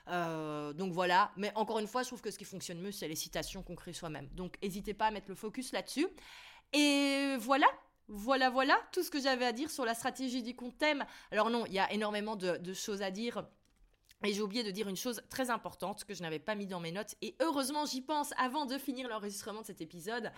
Euh, 0.08 0.72
donc 0.72 0.92
voilà, 0.92 1.30
mais 1.36 1.52
encore 1.54 1.78
une 1.78 1.86
fois, 1.86 2.02
je 2.02 2.08
trouve 2.08 2.20
que 2.20 2.30
ce 2.30 2.38
qui 2.38 2.44
fonctionne 2.44 2.80
mieux, 2.80 2.92
c'est 2.92 3.08
les 3.08 3.14
citations 3.14 3.62
qu'on 3.62 3.76
crée 3.76 3.92
soi-même. 3.92 4.28
Donc 4.32 4.56
n'hésitez 4.62 4.94
pas 4.94 5.06
à 5.06 5.10
mettre 5.10 5.28
le 5.28 5.34
focus 5.34 5.72
là-dessus. 5.72 6.08
Et 6.72 7.36
voilà, 7.38 7.66
voilà, 8.12 8.50
voilà, 8.50 8.76
tout 8.90 9.04
ce 9.04 9.10
que 9.10 9.20
j'avais 9.20 9.46
à 9.46 9.52
dire 9.52 9.70
sur 9.70 9.84
la 9.84 9.94
stratégie 9.94 10.42
du 10.42 10.56
compte 10.56 10.76
thème. 10.76 11.04
Alors 11.30 11.48
non, 11.48 11.64
il 11.66 11.72
y 11.72 11.78
a 11.78 11.90
énormément 11.92 12.34
de, 12.34 12.74
choses 12.74 13.02
à 13.02 13.10
dire. 13.10 13.46
Et 14.22 14.34
j'ai 14.34 14.42
oublié 14.42 14.62
de 14.62 14.70
dire 14.70 14.86
une 14.86 14.98
chose 14.98 15.22
très 15.30 15.48
importante 15.48 16.04
que 16.04 16.12
je 16.12 16.20
n'avais 16.20 16.38
pas 16.38 16.54
mis 16.54 16.66
dans 16.66 16.78
mes 16.78 16.92
notes. 16.92 17.14
Et 17.22 17.34
heureusement, 17.40 17.86
j'y 17.86 18.02
pense 18.02 18.34
avant 18.36 18.66
de 18.66 18.76
finir 18.76 19.08
l'enregistrement 19.08 19.62
de 19.62 19.66
cet 19.66 19.80
épisode. 19.80 20.30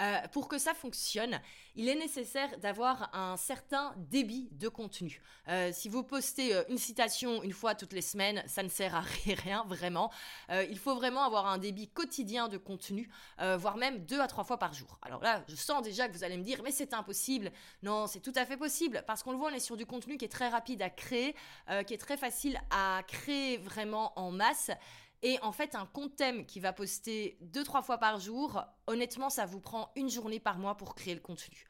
Euh, 0.00 0.18
pour 0.32 0.48
que 0.48 0.58
ça 0.58 0.74
fonctionne, 0.74 1.40
il 1.74 1.88
est 1.88 1.94
nécessaire 1.94 2.58
d'avoir 2.58 3.08
un 3.14 3.38
certain 3.38 3.94
débit 3.96 4.50
de 4.52 4.68
contenu. 4.68 5.22
Euh, 5.48 5.70
si 5.72 5.88
vous 5.88 6.02
postez 6.02 6.54
euh, 6.54 6.62
une 6.68 6.76
citation 6.76 7.42
une 7.42 7.52
fois 7.52 7.74
toutes 7.74 7.94
les 7.94 8.02
semaines, 8.02 8.42
ça 8.46 8.62
ne 8.62 8.68
sert 8.68 8.94
à 8.94 9.00
rien 9.24 9.64
vraiment. 9.66 10.10
il 10.50 10.78
faut 10.78 10.94
vraiment 10.94 11.24
avoir 11.24 11.46
un 11.46 11.56
débit 11.56 11.88
quotidien 11.88 12.48
de 12.48 12.58
contenu, 12.58 13.08
voire 13.38 13.76
même 13.76 14.04
deux 14.04 14.20
à 14.20 14.26
trois 14.26 14.44
fois 14.44 14.58
par 14.58 14.74
jour. 14.74 14.98
Alors 15.02 15.22
là, 15.22 15.42
je 15.48 15.56
sens 15.56 15.82
déjà 15.82 16.08
que 16.08 16.12
vous 16.12 16.24
allez 16.24 16.36
me 16.36 16.42
dire, 16.42 16.60
mais 16.62 16.70
c'est 16.70 16.92
impossible. 16.92 17.50
Non, 17.82 18.06
c'est 18.06 18.20
tout 18.20 18.32
à 18.36 18.44
fait 18.44 18.56
possible 18.56 19.02
parce 19.06 19.22
qu'on 19.22 19.32
le 19.32 19.38
voit, 19.38 19.50
on 19.50 19.54
est 19.54 19.60
sur 19.60 19.76
du 19.76 19.86
contenu 19.86 20.18
qui 20.18 20.24
est 20.24 20.28
très 20.28 20.48
rapide 20.48 20.82
à 20.82 20.90
créer, 20.90 21.34
qui 21.86 21.94
est 21.94 21.98
très 21.98 22.16
facile 22.16 22.60
à 22.70 23.02
créer 23.06 23.21
vraiment 23.58 24.18
en 24.18 24.30
masse. 24.30 24.70
Et 25.22 25.38
en 25.42 25.52
fait, 25.52 25.74
un 25.74 25.86
compte 25.86 26.16
thème 26.16 26.46
qui 26.46 26.58
va 26.58 26.72
poster 26.72 27.38
deux, 27.40 27.62
trois 27.62 27.82
fois 27.82 27.98
par 27.98 28.18
jour, 28.18 28.64
honnêtement, 28.86 29.30
ça 29.30 29.46
vous 29.46 29.60
prend 29.60 29.92
une 29.94 30.10
journée 30.10 30.40
par 30.40 30.58
mois 30.58 30.76
pour 30.76 30.94
créer 30.94 31.14
le 31.14 31.20
contenu. 31.20 31.64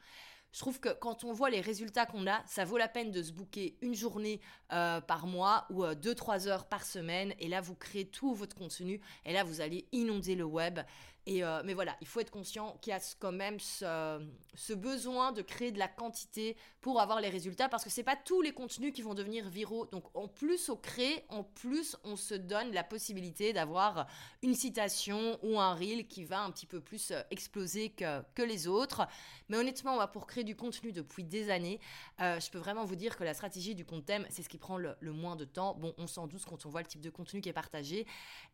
Je 0.53 0.59
trouve 0.59 0.81
que 0.81 0.91
quand 0.91 1.25
on 1.25 1.33
voit 1.33 1.49
les 1.49 1.63
résultats 1.63 2.05
qu'on 2.05 2.27
a, 2.27 2.43
ça 2.47 2.65
vaut 2.65 2.77
la 2.77 2.89
peine 2.89 3.11
de 3.11 3.23
se 3.23 3.33
booker 3.33 3.79
une 3.81 3.95
journée 3.95 4.41
euh, 4.73 5.01
par 5.01 5.27
mois 5.27 5.67
ou 5.71 5.83
euh, 5.83 5.95
deux, 5.95 6.15
trois 6.15 6.47
heures 6.47 6.67
par 6.67 6.85
semaine. 6.85 7.33
Et 7.39 7.49
là, 7.49 7.63
vous 7.63 7.75
créez 7.75 8.07
tout 8.07 8.35
votre 8.35 8.55
contenu. 8.55 9.01
Et 9.25 9.33
là, 9.33 9.45
vous 9.45 9.63
allez 9.63 9.89
inonder 9.93 10.35
le 10.35 10.45
web. 10.45 10.81
Euh, 11.29 11.63
mais 11.65 11.75
voilà, 11.75 11.97
il 12.01 12.07
faut 12.07 12.21
être 12.21 12.31
conscient 12.31 12.77
qu'il 12.81 12.93
y 12.93 12.97
a 12.97 13.01
quand 13.21 13.33
même 13.33 13.61
ce, 13.61 14.73
besoin 14.75 15.31
de 15.33 15.43
créer 15.43 15.71
de 15.71 15.79
la 15.79 15.87
quantité 15.87 16.57
pour 16.81 17.01
avoir 17.01 17.21
les 17.21 17.29
résultats 17.29 17.69
parce 17.69 17.85
que 17.85 17.91
c'est 17.91 18.03
pas 18.03 18.17
tous 18.17 18.43
les 18.43 18.53
contenus 18.53 18.93
qui 18.93 19.03
vont 19.03 19.15
devenir 19.15 19.49
viraux. 19.49 19.87
Donc 19.87 20.05
en 20.15 20.27
plus 20.27 20.69
on 20.69 20.77
crée, 20.77 21.25
en 21.29 21.45
plus 21.45 21.97
on 22.03 22.17
se 22.17 22.35
donne 22.35 22.73
la 22.73 22.83
possibilité 22.83 23.53
d'avoir 23.53 24.09
une 24.43 24.55
citation 24.55 25.39
ou 25.43 25.61
un 25.61 25.75
reel 25.75 26.09
qui 26.09 26.25
va 26.25 26.43
un 26.43 26.51
petit 26.51 26.67
peu 26.67 26.81
plus 26.81 27.13
euh, 27.13 27.23
exploser 27.31 27.91
que, 27.91 28.43
les 28.43 28.67
autres. 28.67 29.07
Mais 29.49 29.57
honnêtement, 29.57 30.05
pour 30.09 30.27
créer 30.27 30.43
du 30.43 30.57
contenu 30.57 30.91
depuis 30.91 31.23
des 31.23 31.49
années, 31.49 31.79
euh, 32.21 32.41
je 32.41 32.51
peux 32.51 32.59
vraiment 32.59 32.85
vous 32.85 32.97
dire 32.97 33.17
que 33.17 33.23
la 33.23 33.35
stratégie 33.35 33.77
du 33.77 33.85
compte 33.85 34.05
thème, 34.05 34.27
c'est 34.31 34.43
ce 34.43 34.49
qui 34.49 34.59
prend 34.59 34.77
le, 34.77 34.97
moins 35.01 35.37
de 35.37 35.45
temps. 35.45 35.77
Bon, 35.77 35.95
on 35.97 36.09
s'en 36.09 36.27
doute 36.27 36.45
quand 36.45 36.67
on 36.67 36.71
voit 36.71 36.83
le 36.83 36.89
type 36.89 37.01
de 37.01 37.11
contenu 37.11 37.41
qui 37.41 37.49
est 37.49 37.53
partagé 37.53 38.05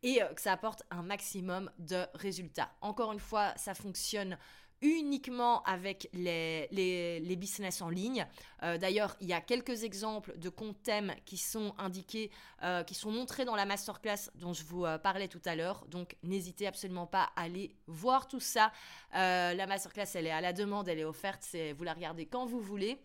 et 0.02 0.20
que 0.34 0.42
ça 0.42 0.52
apporte 0.52 0.82
un 0.90 1.02
maximum 1.02 1.70
de 1.78 2.04
résultats. 2.12 2.57
Encore 2.80 3.12
une 3.12 3.20
fois, 3.20 3.52
ça 3.56 3.74
fonctionne 3.74 4.36
uniquement 4.80 5.62
avec 5.64 6.08
les, 6.12 7.36
business 7.36 7.82
en 7.82 7.88
ligne. 7.88 8.26
Euh, 8.62 8.78
d'ailleurs, 8.78 9.16
il 9.20 9.28
y 9.28 9.32
a 9.32 9.40
quelques 9.40 9.84
exemples 9.84 10.36
de 10.38 10.48
comptes 10.48 10.82
thèmes 10.82 11.14
qui 11.24 11.36
sont 11.36 11.74
indiqués, 11.78 12.30
euh, 12.62 12.82
qui 12.82 12.94
sont 12.94 13.10
montrés 13.10 13.44
dans 13.44 13.56
la 13.56 13.64
masterclass 13.64 14.30
dont 14.34 14.52
je 14.52 14.64
vous 14.64 14.84
euh, 14.84 14.98
parlais 14.98 15.28
tout 15.28 15.42
à 15.44 15.54
l'heure. 15.54 15.84
Donc, 15.88 16.16
n'hésitez 16.22 16.66
absolument 16.66 17.06
pas 17.06 17.30
à 17.36 17.42
aller 17.42 17.74
voir 17.86 18.28
tout 18.28 18.40
ça. 18.40 18.72
la 19.12 19.66
masterclass, 19.66 20.06
elle 20.14 20.26
est 20.26 20.32
à 20.32 20.40
la 20.40 20.52
demande, 20.52 20.88
elle 20.88 20.98
est 20.98 21.04
offerte. 21.04 21.44
Vous 21.76 21.84
la 21.84 21.94
regardez 21.94 22.26
quand 22.26 22.46
vous 22.46 22.60
voulez. 22.60 22.98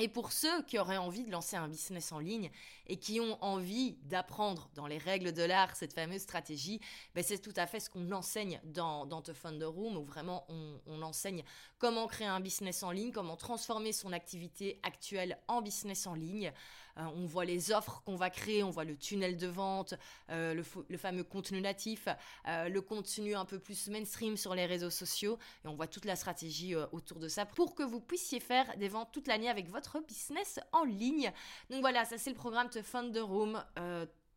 Et 0.00 0.08
pour 0.08 0.32
ceux 0.32 0.62
qui 0.62 0.78
auraient 0.78 0.96
envie 0.96 1.24
de 1.24 1.30
lancer 1.30 1.56
un 1.56 1.68
business 1.68 2.10
en 2.10 2.20
ligne 2.20 2.50
et 2.86 2.96
qui 2.96 3.20
ont 3.20 3.36
envie 3.44 3.98
d'apprendre 4.04 4.70
dans 4.74 4.86
les 4.86 4.96
règles 4.96 5.32
de 5.32 5.42
l'art 5.42 5.76
cette 5.76 5.92
fameuse 5.92 6.22
stratégie, 6.22 6.80
ben 7.14 7.22
c'est 7.22 7.38
tout 7.38 7.52
à 7.56 7.66
fait 7.66 7.80
ce 7.80 7.90
qu'on 7.90 8.10
enseigne 8.12 8.62
dans, 8.64 9.04
dans 9.04 9.20
The 9.20 9.32
Thunder 9.38 9.66
Room, 9.66 9.98
où 9.98 10.04
vraiment 10.04 10.46
on, 10.48 10.80
on, 10.86 11.02
enseigne 11.02 11.44
comment 11.78 12.06
créer 12.06 12.28
un 12.28 12.40
business 12.40 12.82
en 12.82 12.92
ligne, 12.92 13.12
comment 13.12 13.36
transformer 13.36 13.92
son 13.92 14.14
activité 14.14 14.80
actuelle 14.82 15.38
en 15.48 15.60
business 15.60 16.06
en 16.06 16.14
ligne. 16.14 16.50
Euh, 16.98 17.02
on 17.16 17.26
voit 17.26 17.44
les 17.44 17.72
offres 17.72 18.02
qu'on 18.04 18.16
va 18.16 18.30
créer, 18.30 18.62
on 18.62 18.70
voit 18.70 18.84
le 18.84 18.96
tunnel 18.96 19.36
de 19.36 19.46
vente, 19.46 19.94
euh, 20.30 20.54
le, 20.54 20.96
fameux 20.96 21.24
contenu 21.24 21.60
natif, 21.60 22.08
euh, 22.48 22.68
le 22.68 22.80
contenu 22.80 23.34
un 23.34 23.44
peu 23.44 23.58
plus 23.58 23.88
mainstream 23.88 24.36
sur 24.36 24.54
les 24.54 24.66
réseaux 24.66 24.90
sociaux, 24.90 25.38
et 25.64 25.68
on 25.68 25.74
voit 25.74 25.86
toute 25.86 26.04
la 26.04 26.16
stratégie 26.16 26.74
autour 26.92 27.18
de 27.18 27.28
ça 27.28 27.46
pour 27.46 27.74
que 27.74 27.82
vous 27.82 28.00
puissiez 28.00 28.40
faire 28.40 28.76
des 28.76 28.88
ventes 28.88 29.10
toute 29.12 29.26
l'année 29.26 29.48
avec 29.48 29.68
votre 29.68 30.00
business 30.00 30.60
en 30.72 30.84
ligne. 30.84 31.32
Donc 31.70 31.80
voilà, 31.80 32.04
ça 32.04 32.18
c'est 32.18 32.30
le 32.30 32.36
programme 32.36 32.68
The 32.70 33.20
Room. 33.20 33.62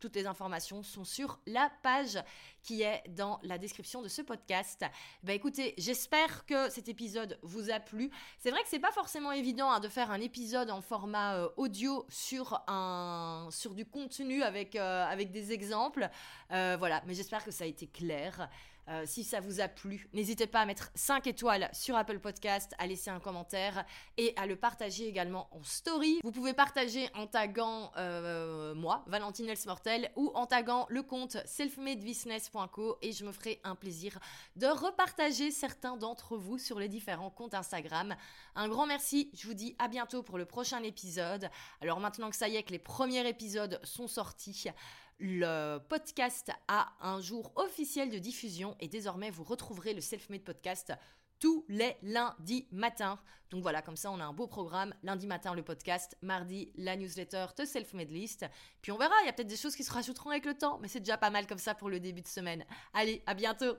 Toutes 0.03 0.17
les 0.17 0.27
informations 0.27 0.83
sont 0.83 1.05
sur 1.05 1.39
la 1.47 1.71
page 1.81 2.21
qui 2.61 2.81
est 2.81 3.01
dans 3.07 3.39
la 3.41 3.57
description 3.57 4.01
de 4.01 4.09
ce 4.09 4.21
podcast. 4.21 4.83
Bah 5.23 5.31
écoutez, 5.31 5.73
j'espère 5.77 6.45
que 6.45 6.69
cet 6.69 6.89
épisode 6.89 7.39
vous 7.41 7.71
a 7.71 7.79
plu. 7.79 8.11
C'est 8.37 8.51
vrai 8.51 8.61
que 8.63 8.67
c'est 8.67 8.79
pas 8.79 8.91
forcément 8.91 9.31
évident 9.31 9.71
hein, 9.71 9.79
de 9.79 9.87
faire 9.87 10.11
un 10.11 10.19
épisode 10.19 10.69
en 10.71 10.81
format 10.81 11.37
euh, 11.37 11.47
audio 11.55 12.05
sur 12.09 12.59
du 13.73 13.85
contenu 13.85 14.43
avec 14.43 14.75
euh, 14.75 15.15
des 15.23 15.53
exemples. 15.53 16.09
Euh, 16.51 16.75
voilà, 16.77 17.01
mais 17.07 17.13
j'espère 17.13 17.45
que 17.45 17.51
ça 17.51 17.63
a 17.63 17.67
été 17.67 17.87
clair. 17.87 18.49
Euh, 18.89 19.03
si 19.05 19.23
ça 19.23 19.39
vous 19.39 19.61
a 19.61 19.67
plu, 19.67 20.09
n'hésitez 20.13 20.47
pas 20.47 20.61
à 20.61 20.65
mettre 20.65 20.91
5 20.95 21.25
étoiles 21.27 21.69
sur 21.71 21.95
Apple 21.95 22.19
Podcast, 22.19 22.73
à 22.77 22.87
laisser 22.87 23.09
un 23.09 23.19
commentaire 23.19 23.85
et 24.17 24.33
à 24.35 24.45
le 24.45 24.55
partager 24.55 25.07
également 25.07 25.47
en 25.51 25.63
story. 25.63 26.19
Vous 26.23 26.31
pouvez 26.31 26.53
partager 26.53 27.09
en 27.15 27.25
taguant 27.25 27.91
euh, 27.97 28.73
moi, 28.75 29.03
Valentine 29.07 29.47
Elsmortel, 29.47 30.11
ou 30.15 30.31
en 30.35 30.45
taguant 30.45 30.85
le 30.89 31.01
compte 31.01 31.37
selfmadebusiness.co 31.45 32.97
et 33.01 33.13
je 33.13 33.25
me 33.25 33.31
ferai 33.31 33.61
un 33.63 33.75
plaisir 33.75 34.19
de 34.57 34.67
repartager 34.67 35.51
certains 35.51 35.95
d'entre 35.95 36.35
vous 36.35 36.57
sur 36.57 36.79
les 36.79 36.89
différents 36.89 37.29
comptes 37.29 37.53
Instagram. 37.53 38.15
Un 38.55 38.67
grand 38.67 38.85
merci, 38.85 39.29
je 39.33 39.47
vous 39.47 39.53
dis 39.53 39.75
à 39.79 39.87
bientôt 39.87 40.23
pour 40.23 40.37
le 40.37 40.45
prochain 40.45 40.83
épisode. 40.83 41.49
Alors 41.81 41.99
maintenant 41.99 42.29
que 42.29 42.35
ça 42.35 42.49
y 42.49 42.57
est, 42.57 42.63
que 42.63 42.71
les 42.71 42.79
premiers 42.79 43.27
épisodes 43.27 43.79
sont 43.83 44.07
sortis, 44.07 44.67
le 45.19 45.79
podcast 45.89 46.51
a 46.67 46.93
un 47.01 47.21
jour 47.21 47.51
officiel 47.55 48.09
de 48.09 48.17
diffusion 48.17 48.75
et 48.79 48.87
désormais 48.87 49.29
vous 49.29 49.43
retrouverez 49.43 49.93
le 49.93 50.01
Self-Made 50.01 50.43
Podcast 50.43 50.93
tous 51.39 51.65
les 51.67 51.97
lundis 52.01 52.67
matins. 52.71 53.19
Donc 53.49 53.61
voilà, 53.61 53.81
comme 53.81 53.97
ça 53.97 54.11
on 54.11 54.19
a 54.19 54.23
un 54.23 54.33
beau 54.33 54.47
programme. 54.47 54.93
Lundi 55.03 55.27
matin 55.27 55.53
le 55.53 55.61
podcast, 55.61 56.17
mardi 56.21 56.71
la 56.75 56.95
newsletter 56.95 57.47
The 57.55 57.65
Self-Made 57.65 58.11
List. 58.11 58.45
Puis 58.81 58.91
on 58.91 58.97
verra, 58.97 59.13
il 59.23 59.25
y 59.25 59.29
a 59.29 59.33
peut-être 59.33 59.47
des 59.47 59.57
choses 59.57 59.75
qui 59.75 59.83
se 59.83 59.91
rajouteront 59.91 60.29
avec 60.29 60.45
le 60.45 60.57
temps, 60.57 60.79
mais 60.81 60.87
c'est 60.87 61.01
déjà 61.01 61.17
pas 61.17 61.29
mal 61.29 61.45
comme 61.45 61.57
ça 61.57 61.75
pour 61.75 61.89
le 61.89 61.99
début 61.99 62.21
de 62.21 62.27
semaine. 62.27 62.65
Allez, 62.93 63.21
à 63.25 63.33
bientôt 63.33 63.75